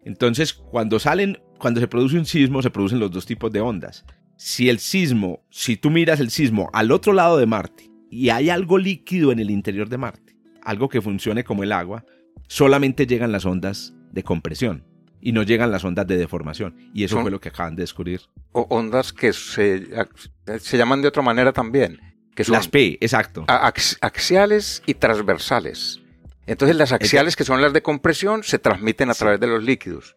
Entonces, 0.04 0.54
cuando 0.54 1.00
salen, 1.00 1.40
cuando 1.62 1.80
se 1.80 1.88
produce 1.88 2.18
un 2.18 2.26
sismo, 2.26 2.62
se 2.62 2.70
producen 2.70 3.00
los 3.00 3.12
dos 3.12 3.26
tipos 3.26 3.52
de 3.52 3.62
ondas. 3.62 4.04
Si 4.36 4.70
el 4.70 4.80
sismo, 4.80 5.44
si 5.50 5.78
tú 5.78 5.90
miras 5.92 6.20
el 6.20 6.32
sismo 6.32 6.70
al 6.74 6.92
otro 6.92 7.14
lado 7.14 7.38
de 7.38 7.46
Marte 7.46 7.90
y 8.10 8.30
hay 8.30 8.50
algo 8.50 8.78
líquido 8.78 9.32
en 9.32 9.40
el 9.40 9.52
interior 9.52 9.88
de 9.88 9.98
Marte, 9.98 10.36
algo 10.64 10.90
que 10.90 11.02
funcione 11.02 11.44
como 11.44 11.64
el 11.64 11.72
agua, 11.72 12.04
solamente 12.48 13.06
llegan 13.08 13.32
las 13.32 13.46
ondas 13.46 13.94
de 14.12 14.24
compresión 14.24 14.84
y 15.22 15.32
no 15.34 15.44
llegan 15.44 15.72
las 15.72 15.84
ondas 15.86 16.08
de 16.08 16.18
deformación. 16.18 16.76
Y 16.94 17.04
eso 17.04 17.16
Son- 17.16 17.24
fue 17.24 17.32
lo 17.32 17.40
que 17.40 17.50
acaban 17.50 17.76
de 17.76 17.84
descubrir. 17.84 18.22
O 18.52 18.62
ondas 18.70 19.14
que 19.14 19.32
se, 19.34 19.88
se 20.60 20.78
llaman 20.78 21.02
de 21.04 21.08
otra 21.08 21.22
manera 21.22 21.54
también, 21.54 22.00
que 22.36 22.44
son 22.44 22.54
Las 22.54 22.68
P, 22.68 22.98
exacto. 23.00 23.46
ax- 23.48 23.98
axiales 24.02 24.82
y 24.88 24.96
transversales. 24.96 26.02
Entonces 26.48 26.76
las 26.76 26.92
axiales, 26.92 27.36
que 27.36 27.44
son 27.44 27.62
las 27.62 27.72
de 27.74 27.82
compresión, 27.84 28.42
se 28.44 28.58
transmiten 28.58 29.10
a 29.10 29.14
Sí. 29.14 29.20
través 29.20 29.40
de 29.40 29.48
los 29.48 29.64
líquidos. 29.64 30.16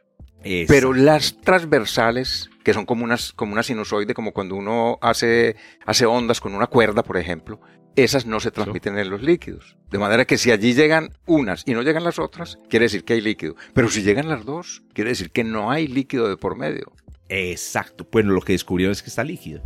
Pero 0.68 0.92
las 0.92 1.40
transversales, 1.40 2.50
que 2.62 2.74
son 2.74 2.86
como, 2.86 3.04
unas, 3.04 3.32
como 3.32 3.52
una 3.52 3.62
sinusoide, 3.62 4.14
como 4.14 4.32
cuando 4.32 4.56
uno 4.56 4.98
hace, 5.00 5.56
hace 5.86 6.06
ondas 6.06 6.40
con 6.40 6.54
una 6.54 6.66
cuerda, 6.66 7.02
por 7.02 7.16
ejemplo, 7.16 7.60
esas 7.96 8.26
no 8.26 8.40
se 8.40 8.50
transmiten 8.50 8.98
en 8.98 9.10
los 9.10 9.22
líquidos. 9.22 9.76
De 9.90 9.98
manera 9.98 10.24
que 10.24 10.38
si 10.38 10.50
allí 10.50 10.74
llegan 10.74 11.10
unas 11.26 11.62
y 11.66 11.72
no 11.72 11.82
llegan 11.82 12.04
las 12.04 12.18
otras, 12.18 12.58
quiere 12.68 12.84
decir 12.84 13.04
que 13.04 13.14
hay 13.14 13.20
líquido. 13.20 13.54
Pero 13.72 13.88
si 13.88 14.02
llegan 14.02 14.28
las 14.28 14.44
dos, 14.44 14.82
quiere 14.92 15.10
decir 15.10 15.30
que 15.30 15.44
no 15.44 15.70
hay 15.70 15.86
líquido 15.86 16.28
de 16.28 16.36
por 16.36 16.56
medio. 16.56 16.92
Exacto. 17.28 18.06
Bueno, 18.10 18.32
lo 18.32 18.40
que 18.40 18.52
descubrieron 18.52 18.92
es 18.92 19.02
que 19.02 19.10
está 19.10 19.24
líquido. 19.24 19.62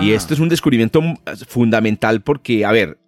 Y 0.00 0.12
esto 0.12 0.32
es 0.32 0.40
un 0.40 0.48
descubrimiento 0.48 1.02
fundamental 1.46 2.22
porque, 2.22 2.64
a 2.64 2.72
ver, 2.72 2.98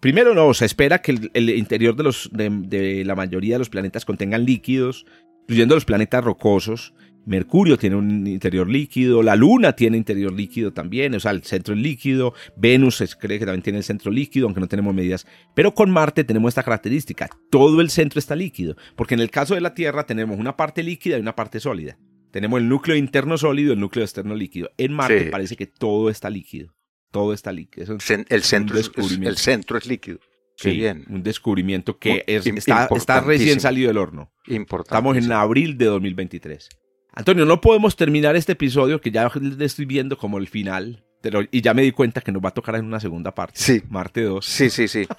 primero 0.00 0.34
no, 0.34 0.52
se 0.54 0.64
espera 0.64 1.00
que 1.00 1.30
el, 1.32 1.50
interior 1.50 1.94
de, 1.94 2.02
los, 2.02 2.28
de 2.32 3.04
la 3.04 3.14
mayoría 3.14 3.54
de 3.54 3.60
los 3.60 3.70
planetas 3.70 4.04
contengan 4.04 4.44
líquidos, 4.44 5.06
incluyendo 5.46 5.76
los 5.76 5.84
planetas 5.84 6.24
rocosos, 6.24 6.92
Mercurio 7.24 7.76
tiene 7.76 7.96
un 7.96 8.26
interior 8.26 8.68
líquido, 8.68 9.22
la 9.22 9.36
Luna 9.36 9.74
tiene 9.74 9.96
interior 9.96 10.32
líquido 10.32 10.72
también, 10.72 11.14
o 11.14 11.20
sea, 11.20 11.32
el 11.32 11.42
centro 11.42 11.74
es 11.74 11.80
líquido, 11.80 12.34
Venus 12.56 12.96
se 12.96 13.08
cree 13.08 13.38
que 13.38 13.44
también 13.44 13.62
tiene 13.62 13.78
el 13.78 13.84
centro 13.84 14.12
líquido, 14.12 14.46
aunque 14.46 14.60
no 14.60 14.68
tenemos 14.68 14.94
medidas. 14.94 15.26
Pero 15.54 15.74
con 15.74 15.90
Marte 15.90 16.24
tenemos 16.24 16.50
esta 16.50 16.62
característica, 16.62 17.28
todo 17.50 17.80
el 17.80 17.90
centro 17.90 18.20
está 18.20 18.36
líquido, 18.36 18.76
porque 18.94 19.14
en 19.14 19.20
el 19.20 19.30
caso 19.30 19.54
de 19.54 19.60
la 19.60 19.74
Tierra 19.74 20.06
tenemos 20.06 20.38
una 20.38 20.56
parte 20.56 20.82
líquida 20.82 21.18
y 21.18 21.20
una 21.20 21.34
parte 21.34 21.58
sólida. 21.60 21.98
Tenemos 22.30 22.60
el 22.60 22.68
núcleo 22.68 22.96
interno 22.96 23.38
sólido 23.38 23.70
y 23.70 23.74
el 23.74 23.80
núcleo 23.80 24.04
externo 24.04 24.34
líquido. 24.34 24.70
En 24.78 24.92
Marte 24.92 25.26
parece 25.30 25.56
que 25.56 25.66
todo 25.66 26.10
está 26.10 26.30
líquido, 26.30 26.74
todo 27.10 27.32
está 27.32 27.50
líquido. 27.50 27.92
el, 27.92 28.00
centro 28.42 28.78
es, 28.78 28.90
el 28.96 29.36
centro 29.36 29.78
es 29.78 29.86
líquido. 29.86 30.20
Sí, 30.56 30.70
bien. 30.72 31.04
un 31.08 31.22
descubrimiento 31.22 31.98
que 31.98 32.24
está, 32.26 32.88
está 32.94 33.20
recién 33.20 33.60
salido 33.60 33.88
del 33.88 33.98
horno. 33.98 34.32
Estamos 34.46 35.16
en 35.16 35.30
abril 35.32 35.76
de 35.76 35.86
2023. 35.86 36.68
Antonio, 37.12 37.46
no 37.46 37.60
podemos 37.60 37.96
terminar 37.96 38.36
este 38.36 38.52
episodio 38.52 39.00
que 39.00 39.10
ya 39.10 39.30
estoy 39.60 39.84
viendo 39.84 40.18
como 40.18 40.38
el 40.38 40.48
final. 40.48 41.04
y 41.50 41.60
ya 41.60 41.74
me 41.74 41.82
di 41.82 41.92
cuenta 41.92 42.20
que 42.20 42.32
nos 42.32 42.42
va 42.42 42.50
a 42.50 42.54
tocar 42.54 42.76
en 42.76 42.84
una 42.84 43.00
segunda 43.00 43.34
parte. 43.34 43.54
Sí. 43.58 43.82
Marte 43.88 44.22
2. 44.22 44.44
Sí, 44.44 44.70
sí, 44.70 44.88
sí. 44.88 45.06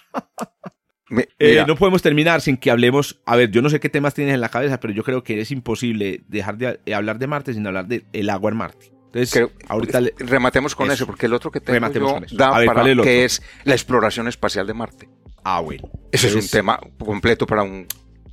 Eh, 1.40 1.64
no 1.66 1.78
podemos 1.78 2.02
terminar 2.02 2.42
sin 2.42 2.58
que 2.58 2.70
hablemos. 2.70 3.22
A 3.26 3.38
ver, 3.38 3.50
yo 3.50 3.62
no 3.62 3.70
sé 3.70 3.80
qué 3.80 3.88
temas 3.88 4.14
tienes 4.14 4.34
en 4.34 4.42
la 4.42 4.50
cabeza, 4.50 4.82
pero 4.82 4.94
yo 4.94 5.04
creo 5.04 5.24
que 5.24 5.40
es 5.40 5.52
imposible 5.52 6.26
dejar 6.28 6.58
de 6.58 6.94
hablar 6.94 7.18
de 7.18 7.28
Marte 7.28 7.54
sin 7.54 7.66
hablar 7.66 7.88
del 7.88 8.30
agua 8.30 8.52
en 8.52 8.58
Marte. 8.58 8.92
Entonces, 9.14 9.50
ahorita 9.68 10.02
rematemos 10.18 10.76
con 10.76 10.92
eso. 10.92 11.06
porque 11.06 11.26
el 11.26 11.34
otro 11.34 11.50
que 11.50 11.62
tengo 11.62 11.90
yo 11.90 12.20
da 12.34 12.52
para 12.66 12.84
que 12.84 13.24
es 13.24 13.42
la 13.64 13.74
exploración 13.74 14.28
espacial 14.28 14.68
de 14.68 14.74
Marte. 14.74 15.10
Ah, 15.50 15.62
bueno. 15.62 15.90
Eso 16.12 16.28
es 16.28 16.36
un 16.36 16.46
tema 16.50 16.78
completo 17.00 17.48
para 17.48 17.64
un. 17.64 17.88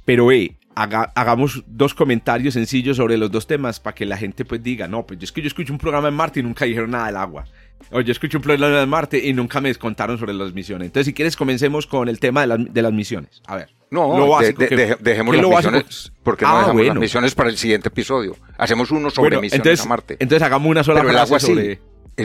Pero, 0.05 0.33
eh, 0.33 0.57
hagamos 0.75 1.63
dos 1.69 1.95
comentarios 1.95 2.55
sencillos 2.55 2.97
sobre 2.97 3.17
los 3.17 3.31
dos 3.31 3.47
temas 3.47 3.79
para 3.79 3.95
que 3.95 4.05
la 4.05 4.17
gente 4.17 4.45
pues 4.45 4.61
diga, 4.65 4.89
no, 4.89 5.07
pues 5.07 5.21
yo 5.21 5.25
es 5.25 5.31
que 5.31 5.41
yo 5.41 5.47
escucho 5.47 5.73
un 5.73 5.79
programa 5.79 6.09
en 6.09 6.15
Marte 6.15 6.41
y 6.41 6.43
nunca 6.43 6.65
dijeron 6.65 6.91
nada 6.91 7.07
del 7.07 7.17
agua. 7.17 7.45
O 7.93 8.01
yo 8.01 8.11
escucho 8.11 8.39
un 8.39 8.43
programa 8.43 8.83
en 8.83 8.89
Marte 8.89 9.25
y 9.25 9.33
nunca 9.33 9.61
me 9.61 9.73
contaron 9.77 10.19
sobre 10.19 10.35
las 10.35 10.53
misiones. 10.53 10.87
Entonces, 10.87 11.07
si 11.07 11.15
quieres, 11.15 11.37
comencemos 11.37 11.87
con 11.87 12.09
el 12.09 12.19
tema 12.19 12.49
de, 12.49 12.83
las 12.83 12.93
misiones. 12.93 13.41
A 13.47 13.57
ver. 13.57 13.71
No, 13.91 14.19
lo 14.19 14.29
básico, 14.31 14.65
dejemos 14.99 15.37
las 15.37 15.47
misiones. 15.47 16.13
Porque 16.25 16.45
no 16.45 16.51
ah, 16.51 16.59
dejamos 16.63 16.87
las 16.87 16.97
misiones 16.97 17.35
para 17.37 17.49
el 17.49 17.57
siguiente 17.57 17.91
episodio? 17.91 18.37
Hacemos 18.59 18.91
uno 18.91 19.09
sobre 19.11 19.41
misiones 19.41 19.81
a 19.81 19.85
Marte. 19.85 20.17
Entonces, 20.19 20.43
hagamos 20.43 20.69
una 20.69 20.83
sola 20.83 21.05
frase 21.05 21.39
sobre... 21.39 21.81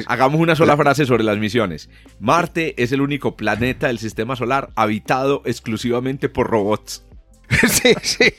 Hagamos 0.08 0.40
una 0.40 0.56
sola 0.56 0.78
frase 0.78 1.06
sobre 1.06 1.24
las 1.24 1.38
misiones. 1.38 1.90
Marte 2.20 2.82
es 2.82 2.92
el 2.92 3.02
único 3.02 3.36
planeta 3.36 3.88
del 3.88 4.00
sistema 4.00 4.36
solar 4.36 4.70
habitado 4.76 5.42
exclusivamente 5.46 6.30
por 6.30 6.48
robots. 6.48 7.06
sí, 7.68 7.94
sí. 8.04 8.32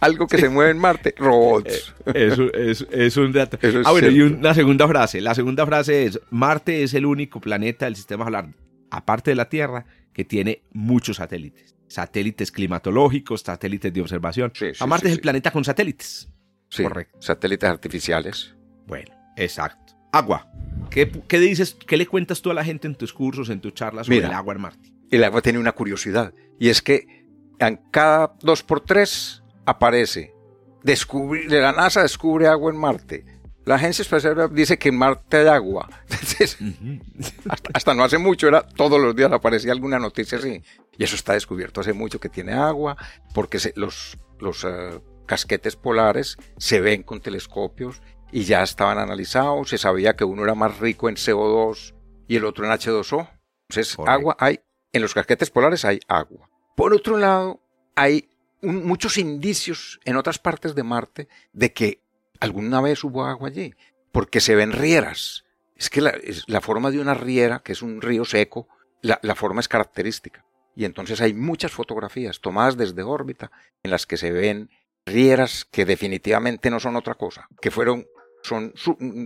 Algo 0.00 0.26
que 0.26 0.38
se 0.38 0.48
mueve 0.48 0.70
en 0.70 0.78
Marte, 0.78 1.14
robots. 1.16 1.94
Eh, 2.14 2.74
es, 2.90 3.16
un 3.16 3.32
dato. 3.32 3.58
ah, 3.84 3.90
bueno, 3.90 4.08
y 4.08 4.20
una 4.20 4.54
segunda 4.54 4.86
frase. 4.86 5.20
La 5.20 5.34
segunda 5.34 5.66
frase 5.66 6.04
es, 6.04 6.20
Marte 6.30 6.84
es 6.84 6.94
el 6.94 7.06
único 7.06 7.40
planeta 7.40 7.86
del 7.86 7.96
sistema 7.96 8.24
solar, 8.24 8.48
aparte 8.90 9.32
de 9.32 9.34
la 9.34 9.48
Tierra, 9.48 9.84
que 10.12 10.24
tiene 10.24 10.62
muchos 10.72 11.16
satélites. 11.16 11.74
Satélites 11.88 12.52
climatológicos, 12.52 13.42
satélites 13.42 13.92
de 13.92 14.00
observación. 14.00 14.52
a 14.78 14.86
Marte 14.86 15.08
es 15.08 15.14
el 15.14 15.20
planeta 15.20 15.50
con 15.50 15.64
satélites. 15.64 16.28
Correcto. 16.74 17.18
Satélites 17.20 17.68
artificiales. 17.68 18.54
Bueno, 18.86 19.12
exacto. 19.36 19.81
Agua. 20.12 20.48
¿Qué, 20.90 21.10
¿Qué, 21.26 21.38
dices, 21.40 21.76
qué 21.86 21.96
le 21.96 22.06
cuentas 22.06 22.42
tú 22.42 22.50
a 22.50 22.54
la 22.54 22.64
gente 22.64 22.86
en 22.86 22.94
tus 22.94 23.12
cursos, 23.12 23.48
en 23.48 23.60
tus 23.60 23.72
charlas 23.72 24.06
sobre 24.06 24.18
el 24.18 24.32
agua 24.32 24.54
en 24.54 24.60
Marte? 24.60 24.92
El 25.10 25.24
agua 25.24 25.40
tiene 25.40 25.58
una 25.58 25.72
curiosidad. 25.72 26.34
Y 26.58 26.68
es 26.68 26.82
que 26.82 27.26
en 27.58 27.80
cada 27.90 28.34
dos 28.42 28.62
por 28.62 28.80
tres 28.80 29.42
aparece. 29.64 30.34
Descubrir, 30.82 31.50
la 31.50 31.72
NASA 31.72 32.02
descubre 32.02 32.46
agua 32.46 32.70
en 32.70 32.78
Marte. 32.78 33.24
La 33.64 33.76
agencia 33.76 34.02
espacial 34.02 34.52
dice 34.52 34.78
que 34.78 34.88
en 34.88 34.98
Marte 34.98 35.38
hay 35.38 35.46
agua. 35.46 35.88
hasta, 37.72 37.94
no 37.94 38.02
hace 38.02 38.18
mucho, 38.18 38.48
era 38.48 38.66
todos 38.66 39.00
los 39.00 39.14
días 39.14 39.30
aparecía 39.30 39.72
alguna 39.72 39.98
noticia 39.98 40.38
así. 40.38 40.60
Y 40.98 41.04
eso 41.04 41.14
está 41.14 41.34
descubierto 41.34 41.80
hace 41.80 41.92
mucho 41.92 42.18
que 42.18 42.28
tiene 42.28 42.52
agua, 42.52 42.96
porque 43.32 43.58
los, 43.76 44.18
los 44.40 44.64
eh, 44.64 45.00
casquetes 45.26 45.76
polares 45.76 46.36
se 46.58 46.80
ven 46.80 47.04
con 47.04 47.20
telescopios 47.20 48.02
y 48.32 48.44
ya 48.44 48.62
estaban 48.62 48.98
analizados. 48.98 49.68
Se 49.68 49.78
sabía 49.78 50.16
que 50.16 50.24
uno 50.24 50.42
era 50.42 50.54
más 50.54 50.78
rico 50.78 51.08
en 51.08 51.14
CO2 51.14 51.94
y 52.26 52.36
el 52.36 52.44
otro 52.44 52.64
en 52.64 52.72
H2O. 52.72 53.28
Entonces, 53.68 53.96
agua 54.06 54.36
hay, 54.40 54.60
en 54.92 55.02
los 55.02 55.14
casquetes 55.14 55.50
polares 55.50 55.84
hay 55.84 56.00
agua. 56.08 56.50
Por 56.74 56.94
otro 56.94 57.18
lado, 57.18 57.60
hay 57.94 58.28
muchos 58.62 59.18
indicios 59.18 60.00
en 60.04 60.16
otras 60.16 60.38
partes 60.38 60.74
de 60.74 60.82
Marte 60.82 61.28
de 61.52 61.72
que 61.72 62.02
alguna 62.40 62.80
vez 62.80 63.04
hubo 63.04 63.24
agua 63.24 63.48
allí, 63.48 63.74
porque 64.10 64.40
se 64.40 64.54
ven 64.54 64.72
rieras. 64.72 65.44
Es 65.76 65.90
que 65.90 66.00
la, 66.00 66.60
forma 66.60 66.90
de 66.90 67.00
una 67.00 67.14
riera, 67.14 67.60
que 67.60 67.72
es 67.72 67.82
un 67.82 68.00
río 68.00 68.24
seco, 68.24 68.68
la, 69.00 69.34
forma 69.34 69.60
es 69.60 69.68
característica. 69.68 70.44
Y 70.74 70.84
entonces 70.84 71.20
hay 71.20 71.34
muchas 71.34 71.72
fotografías 71.72 72.40
tomadas 72.40 72.76
desde 72.76 73.02
órbita 73.02 73.50
en 73.82 73.90
las 73.90 74.06
que 74.06 74.16
se 74.16 74.32
ven 74.32 74.70
rieras 75.04 75.64
que 75.64 75.84
definitivamente 75.84 76.70
no 76.70 76.78
son 76.78 76.96
otra 76.96 77.14
cosa, 77.14 77.48
que 77.60 77.70
fueron, 77.70 78.06
son, 78.42 78.74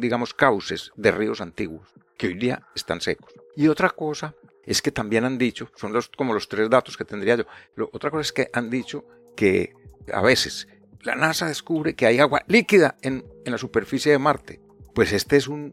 digamos, 0.00 0.34
cauces 0.34 0.92
de 0.96 1.10
ríos 1.10 1.40
antiguos, 1.40 1.88
que 2.16 2.28
hoy 2.28 2.34
día 2.34 2.66
están 2.74 3.00
secos. 3.00 3.32
Y 3.56 3.68
otra 3.68 3.90
cosa 3.90 4.34
es 4.64 4.82
que 4.82 4.90
también 4.90 5.24
han 5.24 5.38
dicho, 5.38 5.70
son 5.76 5.92
los, 5.92 6.08
como 6.08 6.34
los 6.34 6.48
tres 6.48 6.68
datos 6.68 6.96
que 6.96 7.04
tendría 7.04 7.36
yo, 7.36 7.44
otra 7.92 8.10
cosa 8.10 8.22
es 8.22 8.32
que 8.32 8.50
han 8.52 8.68
dicho 8.68 9.04
que 9.36 9.74
a 10.12 10.22
veces 10.22 10.68
la 11.02 11.14
NASA 11.14 11.46
descubre 11.46 11.94
que 11.94 12.06
hay 12.06 12.18
agua 12.18 12.42
líquida 12.48 12.96
en, 13.00 13.24
la 13.44 13.58
superficie 13.58 14.10
de 14.10 14.18
Marte. 14.18 14.60
Pues 14.92 15.12
este 15.12 15.36
es 15.36 15.46
un, 15.46 15.72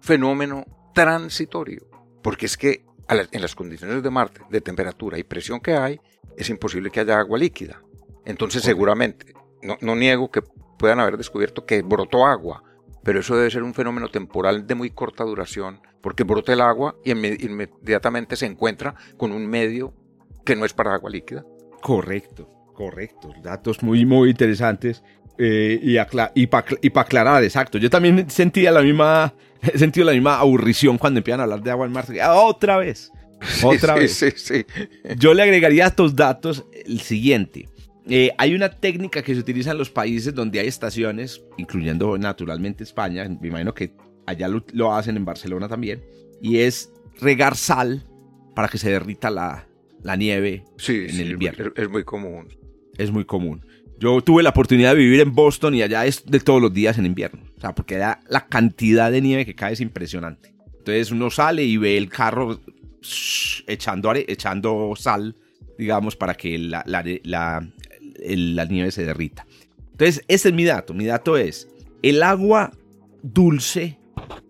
fenómeno 0.00 0.64
transitorio, 0.94 1.86
porque 2.22 2.46
es 2.46 2.56
que 2.56 2.84
en 3.08 3.42
las 3.42 3.54
condiciones 3.54 4.02
de 4.02 4.10
Marte, 4.10 4.40
de 4.48 4.60
temperatura 4.60 5.18
y 5.18 5.24
presión 5.24 5.60
que 5.60 5.74
hay, 5.74 6.00
es 6.36 6.48
imposible 6.48 6.90
que 6.90 7.00
haya 7.00 7.18
agua 7.18 7.38
líquida. 7.38 7.82
Entonces 8.24 8.62
seguramente, 8.62 9.34
no, 9.62 9.76
no 9.80 9.96
niego 9.96 10.30
que 10.30 10.42
puedan 10.80 10.98
haber 10.98 11.18
descubierto 11.18 11.66
que 11.66 11.82
brotó 11.82 12.26
agua, 12.26 12.64
pero 13.04 13.20
eso 13.20 13.36
debe 13.36 13.50
ser 13.50 13.62
un 13.62 13.74
fenómeno 13.74 14.08
temporal 14.08 14.66
de 14.66 14.74
muy 14.74 14.90
corta 14.90 15.24
duración, 15.24 15.80
porque 16.00 16.24
brota 16.24 16.54
el 16.54 16.62
agua 16.62 16.96
y 17.04 17.10
inmediatamente 17.10 18.34
se 18.34 18.46
encuentra 18.46 18.94
con 19.18 19.30
un 19.32 19.46
medio 19.46 19.92
que 20.44 20.56
no 20.56 20.64
es 20.64 20.72
para 20.72 20.94
agua 20.94 21.10
líquida. 21.10 21.44
Correcto, 21.82 22.48
correcto. 22.74 23.30
Datos 23.42 23.82
muy, 23.82 24.06
muy 24.06 24.30
interesantes. 24.30 25.02
Eh, 25.36 25.78
y, 25.82 25.96
y 26.34 26.46
para 26.46 27.02
aclarar, 27.02 27.44
exacto. 27.44 27.76
Yo 27.76 27.90
también 27.90 28.30
sentía 28.30 28.72
la 28.72 28.80
misma, 28.80 29.34
he 29.62 29.78
sentido 29.78 30.06
la 30.06 30.12
misma 30.12 30.38
aburrición 30.38 30.96
cuando 30.96 31.18
empiezan 31.18 31.40
a 31.40 31.42
hablar 31.42 31.62
de 31.62 31.70
agua 31.70 31.84
en 31.84 31.92
Marte. 31.92 32.22
Ah, 32.22 32.34
otra 32.34 32.78
vez. 32.78 33.12
Otra 33.64 33.94
vez. 33.94 34.12
Sí, 34.12 34.32
sí. 34.36 34.66
Yo 35.16 35.32
le 35.32 35.42
agregaría 35.42 35.86
a 35.86 35.88
estos 35.88 36.14
datos 36.14 36.66
el 36.84 37.00
siguiente. 37.00 37.70
Eh, 38.12 38.32
hay 38.38 38.56
una 38.56 38.68
técnica 38.68 39.22
que 39.22 39.32
se 39.32 39.40
utiliza 39.40 39.70
en 39.70 39.78
los 39.78 39.88
países 39.88 40.34
donde 40.34 40.58
hay 40.58 40.66
estaciones, 40.66 41.44
incluyendo 41.58 42.18
naturalmente 42.18 42.82
España, 42.82 43.24
me 43.40 43.46
imagino 43.46 43.72
que 43.72 43.92
allá 44.26 44.48
lo, 44.48 44.92
hacen 44.92 45.16
en 45.16 45.24
Barcelona 45.24 45.68
también, 45.68 46.02
y 46.42 46.58
es 46.58 46.92
regar 47.20 47.56
sal 47.56 48.04
para 48.56 48.66
que 48.66 48.78
se 48.78 48.90
derrita 48.90 49.30
la, 49.30 49.64
nieve 50.16 50.64
en 50.88 51.20
el 51.20 51.30
invierno. 51.30 51.72
Es, 51.76 51.88
muy 51.88 52.02
común. 52.02 52.48
Es 52.98 53.12
muy 53.12 53.24
común. 53.24 53.64
Yo 54.00 54.20
tuve 54.22 54.42
la 54.42 54.50
oportunidad 54.50 54.94
de 54.94 54.98
vivir 54.98 55.20
en 55.20 55.32
Boston 55.32 55.76
y 55.76 55.82
allá 55.82 56.04
es 56.04 56.26
de 56.26 56.40
todos 56.40 56.60
los 56.60 56.74
días 56.74 56.98
en 56.98 57.06
invierno. 57.06 57.42
O 57.56 57.60
sea, 57.60 57.76
porque 57.76 57.96
la, 57.96 58.18
la 58.28 58.48
cantidad 58.48 59.12
de 59.12 59.20
nieve 59.20 59.46
que 59.46 59.54
cae 59.54 59.74
es 59.74 59.80
impresionante. 59.80 60.52
Entonces 60.78 61.12
uno 61.12 61.30
sale 61.30 61.62
y 61.62 61.76
ve 61.76 61.96
el 61.96 62.08
carro 62.08 62.58
echando, 63.68 64.12
echando 64.14 64.94
sal, 64.96 65.36
digamos, 65.78 66.16
para 66.16 66.34
que 66.34 66.58
la, 66.58 66.82
la 66.86 67.62
nieve 68.68 68.90
se 68.90 69.04
derrita. 69.04 69.46
Entonces, 69.92 70.24
ese 70.28 70.48
es 70.48 70.54
mi 70.54 70.64
dato. 70.64 70.94
Mi 70.94 71.06
dato 71.06 71.36
es, 71.36 71.68
el 72.02 72.22
agua 72.22 72.72
dulce 73.22 73.98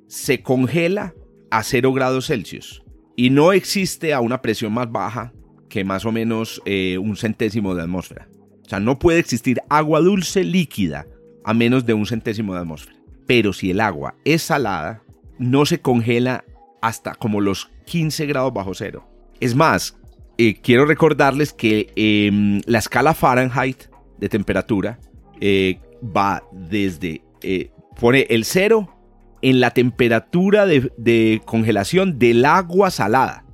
se 0.07 0.43
congela 0.43 1.15
a 1.51 1.63
0 1.63 1.93
grados 1.93 2.27
Celsius 2.27 2.83
y 3.17 3.31
no 3.31 3.53
existe 3.53 4.15
a 4.15 4.21
una 4.21 4.41
presión 4.43 4.73
más 4.73 4.91
baja 4.91 5.33
que 5.69 5.85
más 5.85 6.05
o 6.05 6.13
menos 6.13 6.63
eh, 6.65 6.99
un 6.99 7.17
centésimo 7.17 7.75
de 7.75 7.83
atmósfera. 7.83 8.29
sea, 8.69 8.81
no 8.81 8.99
puede 8.99 9.19
existir 9.19 9.61
agua 9.69 10.01
dulce 10.01 10.45
líquida 10.45 11.07
a 11.45 11.55
menos 11.55 11.87
de 11.87 11.95
un 11.95 12.07
centésimo 12.07 12.55
de 12.55 12.61
atmósfera. 12.61 12.97
Pero 13.27 13.53
si 13.53 13.71
el 13.71 13.81
agua 13.81 14.15
es 14.25 14.43
salada, 14.43 15.03
no 15.39 15.67
se 15.67 15.81
congela 15.81 16.45
hasta 16.83 17.15
como 17.15 17.41
los 17.41 17.71
15 17.87 18.27
grados 18.27 18.53
bajo 18.53 18.75
cero. 18.75 19.07
Es 19.39 19.55
más, 19.55 19.97
eh, 20.43 20.59
quiero 20.63 20.87
recordarles 20.87 21.53
que 21.53 21.93
em, 21.97 22.63
la 22.65 22.79
escala 22.79 23.13
Fahrenheit 23.13 23.77
de 24.17 24.31
temperatura 24.31 24.99
eh, 25.39 25.79
va 26.03 26.43
desde, 26.51 27.23
eh, 27.43 27.71
pone 28.01 28.27
el 28.31 28.47
cero 28.47 28.97
en 29.43 29.61
la 29.61 29.73
temperatura 29.73 30.65
de, 30.65 30.91
de, 30.97 31.43
congelación 31.45 32.19
del 32.19 32.47
agua 32.47 32.91
salada, 32.91 33.45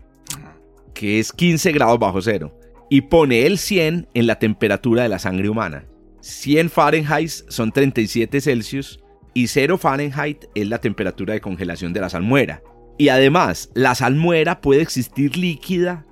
que 0.95 1.18
es 1.18 1.32
15 1.32 1.72
grados 1.72 1.99
bajo 1.99 2.22
cero, 2.22 2.57
y 2.89 3.01
pone 3.01 3.47
el 3.47 3.59
100 3.59 4.07
en 4.14 4.26
la 4.28 4.39
temperatura 4.39 5.03
de 5.03 5.09
la 5.09 5.18
sangre 5.18 5.49
humana. 5.49 5.87
100 6.20 6.70
Fahrenheit 6.70 7.30
son 7.49 7.72
37 7.72 8.41
Celsius 8.41 9.01
y 9.34 9.49
0 9.49 9.76
Fahrenheit 9.76 10.45
es 10.55 10.68
la 10.68 10.78
temperatura 10.78 11.34
de 11.34 11.41
congelación 11.41 11.93
de 11.93 12.01
la 12.01 12.11
salmuera. 12.11 12.62
Y 12.97 13.09
además, 13.09 13.70
la 13.74 13.97
salmuera 13.97 14.61
puede 14.61 14.82
existir 14.82 15.37
líquida 15.37 16.07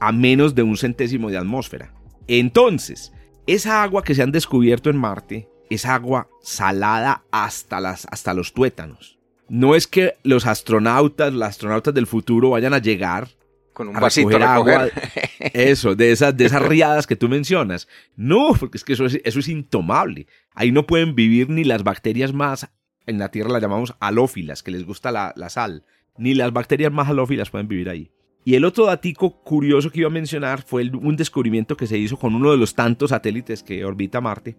a 0.00 0.12
menos 0.12 0.54
de 0.54 0.62
un 0.62 0.76
centésimo 0.76 1.30
de 1.30 1.38
atmósfera. 1.38 1.92
Entonces, 2.28 3.12
esa 3.46 3.82
agua 3.82 4.02
que 4.02 4.14
se 4.14 4.22
han 4.22 4.32
descubierto 4.32 4.90
en 4.90 4.96
Marte 4.96 5.48
es 5.70 5.84
agua 5.84 6.28
salada 6.42 7.24
hasta, 7.30 7.80
las, 7.80 8.06
hasta 8.10 8.34
los 8.34 8.52
tuétanos. 8.52 9.18
No 9.48 9.74
es 9.74 9.86
que 9.86 10.14
los 10.24 10.46
astronautas, 10.46 11.32
los 11.32 11.42
astronautas 11.42 11.94
del 11.94 12.06
futuro 12.06 12.50
vayan 12.50 12.74
a 12.74 12.78
llegar 12.78 13.28
con 13.72 13.88
un 13.88 13.94
vasito 13.94 14.36
a 14.38 14.54
agua, 14.54 14.88
eso, 15.52 15.94
de 15.94 16.10
esas, 16.10 16.36
de 16.36 16.46
esas 16.46 16.62
riadas 16.62 17.06
que 17.06 17.14
tú 17.14 17.28
mencionas. 17.28 17.86
No, 18.16 18.54
porque 18.58 18.78
es 18.78 18.84
que 18.84 18.94
eso 18.94 19.04
es, 19.04 19.20
eso 19.22 19.38
es 19.38 19.48
intomable. 19.48 20.26
Ahí 20.54 20.72
no 20.72 20.86
pueden 20.86 21.14
vivir 21.14 21.50
ni 21.50 21.62
las 21.62 21.84
bacterias 21.84 22.32
más, 22.32 22.68
en 23.06 23.18
la 23.18 23.30
Tierra 23.30 23.50
las 23.50 23.62
llamamos 23.62 23.94
halófilas, 24.00 24.62
que 24.62 24.70
les 24.70 24.84
gusta 24.84 25.12
la, 25.12 25.32
la 25.36 25.50
sal. 25.50 25.84
Ni 26.16 26.34
las 26.34 26.52
bacterias 26.52 26.90
más 26.90 27.08
halófilas 27.08 27.50
pueden 27.50 27.68
vivir 27.68 27.88
ahí. 27.90 28.10
Y 28.46 28.54
el 28.54 28.64
otro 28.64 28.86
datico 28.86 29.42
curioso 29.42 29.90
que 29.90 29.98
iba 29.98 30.06
a 30.06 30.12
mencionar 30.12 30.62
fue 30.62 30.88
un 30.88 31.16
descubrimiento 31.16 31.76
que 31.76 31.88
se 31.88 31.98
hizo 31.98 32.16
con 32.16 32.32
uno 32.32 32.52
de 32.52 32.56
los 32.56 32.76
tantos 32.76 33.10
satélites 33.10 33.64
que 33.64 33.84
orbita 33.84 34.20
Marte 34.20 34.56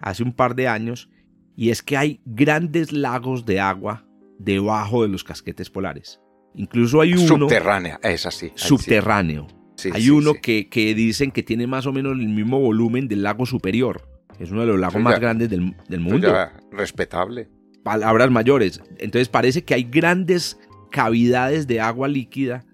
hace 0.00 0.24
un 0.24 0.32
par 0.32 0.56
de 0.56 0.66
años, 0.66 1.08
y 1.54 1.70
es 1.70 1.84
que 1.84 1.96
hay 1.96 2.20
grandes 2.24 2.90
lagos 2.90 3.46
de 3.46 3.60
agua 3.60 4.04
debajo 4.40 5.04
de 5.04 5.08
los 5.08 5.22
casquetes 5.22 5.70
polares. 5.70 6.20
Incluso 6.56 7.00
hay 7.00 7.14
uno... 7.14 7.28
Subterránea, 7.28 8.00
es 8.02 8.26
así. 8.26 8.50
Subterráneo. 8.56 9.46
Sí, 9.76 9.90
hay 9.94 10.02
sí, 10.02 10.10
uno 10.10 10.32
sí. 10.32 10.40
Que, 10.42 10.68
que 10.68 10.92
dicen 10.96 11.30
que 11.30 11.44
tiene 11.44 11.68
más 11.68 11.86
o 11.86 11.92
menos 11.92 12.18
el 12.18 12.26
mismo 12.28 12.58
volumen 12.58 13.06
del 13.06 13.22
lago 13.22 13.46
superior. 13.46 14.02
Es 14.40 14.50
uno 14.50 14.62
de 14.62 14.66
los 14.66 14.80
lagos 14.80 14.96
Eso 14.96 15.04
más 15.04 15.20
grandes 15.20 15.48
del, 15.48 15.60
del 15.60 15.76
Pues 15.88 16.00
mundo. 16.00 16.34
respetable. 16.72 17.48
Palabras 17.84 18.32
mayores. 18.32 18.82
Entonces 18.98 19.28
parece 19.28 19.62
que 19.62 19.74
hay 19.74 19.84
grandes 19.84 20.58
cavidades 20.90 21.68
de 21.68 21.80
agua 21.80 22.08
líquida 22.08 22.64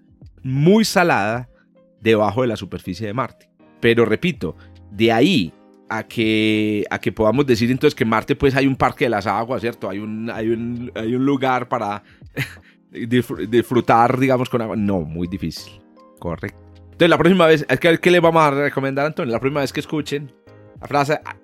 muy 0.45 0.85
salada 0.85 1.49
debajo 2.01 2.41
de 2.43 2.47
la 2.47 2.55
superficie 2.55 3.07
de 3.07 3.13
Marte. 3.13 3.49
Pero 3.81 4.05
repito, 4.05 4.55
de 4.91 5.11
ahí 5.11 5.53
a 5.89 6.03
que, 6.03 6.85
a 6.89 6.99
que 6.99 7.11
podamos 7.11 7.45
decir 7.47 7.69
entonces 7.71 7.95
que 7.95 8.05
Marte 8.05 8.35
pues 8.35 8.55
hay 8.55 8.67
un 8.67 8.75
parque 8.75 9.05
de 9.05 9.09
las 9.09 9.25
aguas, 9.27 9.61
¿cierto? 9.61 9.89
Hay 9.89 9.97
un, 9.99 10.29
hay 10.29 10.49
un, 10.49 10.91
hay 10.95 11.15
un 11.15 11.25
lugar 11.25 11.67
para 11.67 12.03
disfr- 12.91 13.47
disfrutar, 13.47 14.19
digamos, 14.19 14.49
con 14.49 14.61
agua. 14.61 14.75
No, 14.75 15.01
muy 15.01 15.27
difícil. 15.27 15.81
Correcto. 16.19 16.59
Entonces 16.83 17.09
la 17.09 17.17
próxima 17.17 17.47
vez, 17.47 17.65
es 17.67 17.79
que, 17.79 17.97
¿qué 17.99 18.11
le 18.11 18.19
vamos 18.19 18.41
a 18.43 18.51
recomendar, 18.51 19.05
Antonio? 19.07 19.31
La 19.33 19.39
próxima 19.39 19.61
vez 19.61 19.73
que 19.73 19.79
escuchen 19.79 20.31
la 20.79 20.87
frase, 20.87 21.19
ah, 21.25 21.35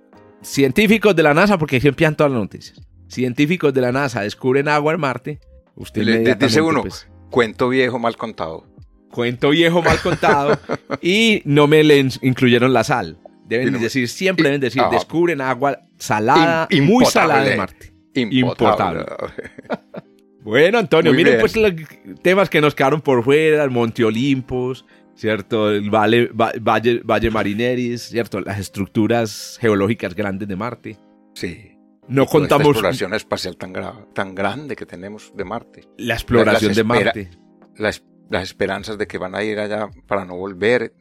científicos 0.42 1.16
de 1.16 1.24
la 1.24 1.34
NASA, 1.34 1.58
porque 1.58 1.80
siempre 1.82 2.06
han 2.06 2.16
todas 2.16 2.32
las 2.32 2.42
noticias. 2.42 2.80
Científicos 3.08 3.74
de 3.74 3.82
la 3.82 3.92
NASA 3.92 4.22
descubren 4.22 4.68
agua 4.70 4.94
en 4.94 5.00
Marte. 5.00 5.40
Usted 5.76 6.04
Le- 6.04 6.36
dice 6.36 6.62
uno, 6.62 6.82
pues, 6.82 7.08
cuento 7.30 7.68
viejo 7.70 8.00
mal 8.00 8.16
contado. 8.16 8.66
Cuento 9.12 9.50
viejo 9.52 9.82
mal 9.82 10.00
contado 10.02 10.58
y 11.02 11.42
no 11.46 11.68
me 11.68 11.84
le 11.84 12.00
in- 12.00 12.12
incluyeron 12.22 12.74
la 12.74 12.84
sal. 12.84 13.18
Deben 13.46 13.76
Y 13.76 13.80
decir, 13.80 14.08
siempre 14.08 14.44
y- 14.44 14.46
deben 14.46 14.62
decir, 14.62 14.82
ah. 14.82 14.90
descubren 14.92 15.42
agua 15.42 15.80
salada, 15.98 16.68
Im- 16.70 16.84
muy 16.86 17.06
salada 17.06 17.52
en 17.52 17.58
Marte. 17.58 17.94
Impotable. 18.16 19.06
Bueno, 20.44 20.80
Antonio, 20.80 21.12
Muy 21.12 21.18
miren 21.24 21.34
bien. 21.34 21.42
pues 21.42 21.56
los 21.56 22.20
temas 22.24 22.50
que 22.50 22.62
nos 22.62 22.74
quedaron 22.74 23.02
por 23.02 23.24
fuera, 23.24 23.64
el 23.64 23.70
Monte 23.70 24.04
Olimpos, 24.04 24.86
¿cierto? 25.14 25.70
El 25.70 25.90
Valle, 25.92 26.28
Va- 26.30 26.52
Valle, 26.60 27.02
Valle 27.04 27.30
Marineris, 27.30 28.02
¿cierto? 28.10 28.42
Las 28.42 28.58
estructuras 28.60 29.58
geológicas 29.62 30.16
grandes 30.16 30.48
de 30.48 30.56
Marte. 30.56 30.98
Sí. 31.36 31.78
No 32.08 32.26
contamos 32.26 32.70
exploración 32.70 33.14
espacial 33.14 33.56
tan, 33.56 33.72
tan 34.14 34.34
grande 34.34 34.76
que 34.76 34.86
tenemos 34.88 35.32
de 35.36 35.46
Marte. 35.46 35.82
la 36.00 36.16
exploración 36.16 36.70
las 36.70 36.76
de 36.78 36.84
Marte, 36.84 37.30
Las, 37.78 38.04
las 38.32 38.44
esperanzas 38.44 38.98
de 38.98 39.06
que 39.08 39.18
van 39.18 39.36
a 39.36 39.44
ir 39.44 39.60
allá 39.60 39.90
para 40.08 40.26
no 40.26 40.36
volver. 40.36 40.94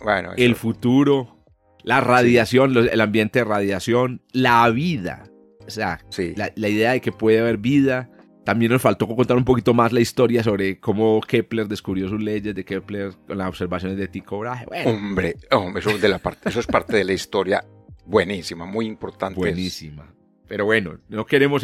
Bueno, 0.00 0.32
eso- 0.32 0.44
el 0.44 0.54
futuro, 0.56 1.44
la 1.84 2.00
radiación, 2.00 2.76
el 2.76 3.00
ambiente 3.00 3.38
de 3.40 3.44
radiación, 3.44 4.22
la 4.32 4.68
vida. 4.70 5.28
O 5.66 5.70
sea, 5.70 6.00
sí. 6.08 6.32
la, 6.36 6.50
la 6.56 6.68
idea 6.68 6.92
de 6.92 7.00
que 7.00 7.12
puede 7.12 7.38
haber 7.40 7.58
vida. 7.58 8.10
También 8.44 8.72
nos 8.72 8.80
faltó 8.80 9.06
contar 9.06 9.36
un 9.36 9.44
poquito 9.44 9.74
más 9.74 9.92
la 9.92 10.00
historia 10.00 10.42
sobre 10.42 10.80
cómo 10.80 11.20
Kepler 11.20 11.68
descubrió 11.68 12.08
sus 12.08 12.22
leyes 12.22 12.54
de 12.54 12.64
Kepler 12.64 13.12
con 13.26 13.36
las 13.36 13.46
observaciones 13.48 13.98
de 13.98 14.08
Tycho 14.08 14.38
Brahe. 14.38 14.64
Bueno, 14.64 14.90
Hombre, 14.90 15.36
hombre, 15.50 15.80
eso, 15.80 15.98
de 15.98 16.08
la 16.08 16.18
parte, 16.18 16.48
eso 16.48 16.58
es 16.58 16.66
parte 16.66 16.96
de 16.96 17.04
la 17.04 17.12
historia 17.12 17.62
buenísima, 18.06 18.64
muy 18.64 18.86
importante. 18.86 19.38
buenísima. 19.38 20.14
Pero 20.46 20.64
bueno, 20.64 20.98
no 21.10 21.26
queremos, 21.26 21.62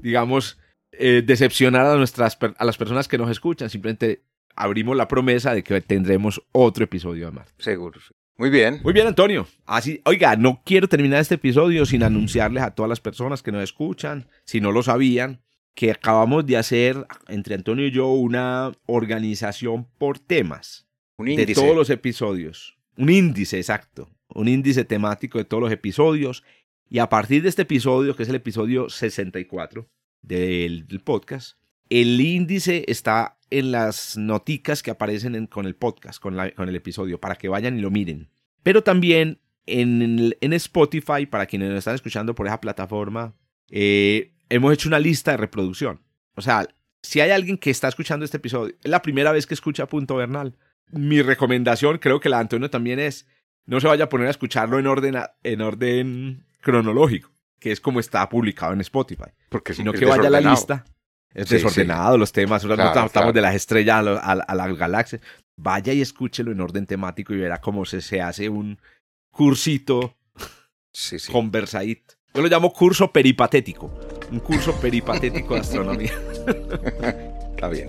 digamos, 0.00 0.56
eh, 0.92 1.22
decepcionar 1.26 1.84
a, 1.86 1.96
nuestras, 1.96 2.38
a 2.58 2.64
las 2.64 2.76
personas 2.76 3.08
que 3.08 3.18
nos 3.18 3.28
escuchan. 3.28 3.68
Simplemente 3.68 4.22
abrimos 4.56 4.96
la 4.96 5.08
promesa 5.08 5.54
de 5.54 5.62
que 5.62 5.80
tendremos 5.80 6.42
otro 6.52 6.84
episodio 6.84 7.30
más. 7.32 7.52
Seguro. 7.58 8.00
Muy 8.36 8.50
bien. 8.50 8.80
Muy 8.82 8.92
bien, 8.92 9.06
Antonio. 9.06 9.46
Así, 9.64 10.00
oiga, 10.04 10.34
no 10.36 10.60
quiero 10.64 10.88
terminar 10.88 11.20
este 11.20 11.36
episodio 11.36 11.86
sin 11.86 12.02
anunciarles 12.02 12.62
a 12.64 12.74
todas 12.74 12.88
las 12.88 13.00
personas 13.00 13.42
que 13.42 13.52
nos 13.52 13.62
escuchan, 13.62 14.28
si 14.44 14.60
no 14.60 14.72
lo 14.72 14.82
sabían, 14.82 15.40
que 15.74 15.92
acabamos 15.92 16.44
de 16.46 16.56
hacer 16.56 17.06
entre 17.28 17.54
Antonio 17.54 17.86
y 17.86 17.90
yo 17.92 18.08
una 18.08 18.72
organización 18.86 19.86
por 19.98 20.18
temas 20.18 20.88
Un 21.16 21.26
de 21.26 21.32
índice. 21.32 21.60
todos 21.60 21.76
los 21.76 21.90
episodios. 21.90 22.76
Un 22.96 23.10
índice, 23.10 23.58
exacto. 23.58 24.08
Un 24.28 24.48
índice 24.48 24.84
temático 24.84 25.38
de 25.38 25.44
todos 25.44 25.62
los 25.62 25.72
episodios. 25.72 26.42
Y 26.88 26.98
a 26.98 27.08
partir 27.08 27.42
de 27.42 27.48
este 27.48 27.62
episodio, 27.62 28.16
que 28.16 28.24
es 28.24 28.28
el 28.28 28.34
episodio 28.36 28.88
64 28.88 29.88
del, 30.22 30.86
del 30.86 31.00
podcast, 31.00 31.56
el 31.90 32.20
índice 32.20 32.84
está 32.88 33.38
en 33.50 33.70
las 33.72 34.16
noticas 34.16 34.82
que 34.82 34.90
aparecen 34.90 35.34
en- 35.34 35.46
con 35.46 35.66
el 35.66 35.74
podcast, 35.76 36.20
con, 36.20 36.36
la- 36.36 36.50
con 36.52 36.68
el 36.68 36.76
episodio, 36.76 37.20
para 37.20 37.36
que 37.36 37.48
vayan 37.48 37.78
y 37.78 37.80
lo 37.82 37.90
miren. 37.90 38.30
Pero 38.62 38.82
también 38.82 39.40
en, 39.66 40.34
Spotify, 40.54 41.26
para 41.26 41.46
quienes 41.46 41.68
nos 41.70 41.78
están 41.78 41.94
escuchando 41.94 42.34
por 42.34 42.46
esa 42.46 42.60
plataforma, 42.60 43.34
eh, 43.70 44.32
hemos 44.48 44.72
hecho 44.72 44.88
una 44.88 44.98
lista 44.98 45.30
de 45.32 45.36
reproducción. 45.38 46.00
O 46.34 46.42
sea, 46.42 46.66
si 47.02 47.20
hay 47.20 47.30
alguien 47.30 47.58
que 47.58 47.70
está 47.70 47.88
escuchando 47.88 48.24
este 48.24 48.38
episodio, 48.38 48.74
es 48.82 48.90
la 48.90 49.02
primera 49.02 49.32
vez 49.32 49.46
que 49.46 49.54
escucha 49.54 49.86
Punto 49.86 50.16
Bernal. 50.16 50.56
Mi 50.90 51.22
recomendación, 51.22 51.98
creo 51.98 52.20
que 52.20 52.28
la 52.28 52.38
de 52.38 52.42
Antonio 52.42 52.70
también 52.70 52.98
es, 52.98 53.26
no 53.66 53.80
se 53.80 53.86
vaya 53.86 54.04
a 54.04 54.08
poner 54.08 54.26
a 54.26 54.30
escucharlo 54.30 54.78
en 54.78 54.86
orden, 54.86 55.16
a- 55.16 55.32
en 55.42 55.60
orden 55.60 56.44
cronológico, 56.60 57.30
que 57.60 57.72
es 57.72 57.80
como 57.80 58.00
está 58.00 58.28
publicado 58.28 58.72
en 58.72 58.80
Spotify, 58.80 59.30
porque 59.48 59.74
sino 59.74 59.92
que 59.92 60.04
vaya 60.06 60.26
a 60.28 60.30
la 60.30 60.40
lista. 60.50 60.84
Es 61.34 61.48
Sí, 61.48 61.56
desordenado 61.56 62.16
los 62.16 62.30
temas, 62.32 62.62
Claro, 62.64 62.76
tratamos 62.76 63.10
claro. 63.12 63.32
de 63.32 63.40
las 63.40 63.54
estrellas 63.56 63.96
a, 63.98 64.02
lo- 64.02 64.18
a- 64.18 64.32
a 64.46 64.54
las 64.54 64.76
galaxias. 64.78 65.20
Vaya 65.56 65.92
y 65.92 66.00
escúchelo 66.00 66.52
en 66.52 66.60
orden 66.60 66.86
temático 66.86 67.34
y 67.34 67.38
verá 67.38 67.60
cómo 67.60 67.84
se, 67.84 68.00
se 68.00 68.20
hace 68.22 68.48
un 68.48 68.78
cursito 69.32 70.14
sí. 70.92 71.16
conversadito. 71.30 72.14
Yo 72.34 72.42
lo 72.42 72.48
llamo 72.48 72.72
curso 72.72 73.12
peripatético. 73.12 73.90
Un 74.30 74.40
curso 74.40 74.74
peripatético 74.80 75.54
de 75.54 75.60
astronomía. 75.66 76.12
Está 77.54 77.68
bien. 77.68 77.88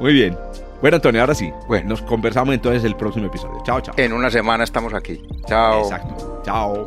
Muy 0.00 0.12
bien. 0.14 0.36
Bueno, 0.80 0.96
Antonio, 0.96 1.20
ahora 1.20 1.34
sí. 1.34 1.50
Bueno. 1.68 1.90
Nos 1.90 2.02
conversamos 2.02 2.54
entonces 2.54 2.84
el 2.84 2.96
próximo 2.96 3.26
episodio. 3.26 3.62
Chao, 3.64 3.80
chao. 3.80 3.94
En 3.96 4.12
una 4.12 4.30
semana 4.30 4.64
estamos 4.64 4.92
aquí. 4.94 5.22
Chao. 5.46 5.82
Exacto. 5.82 6.42
Chao. 6.44 6.86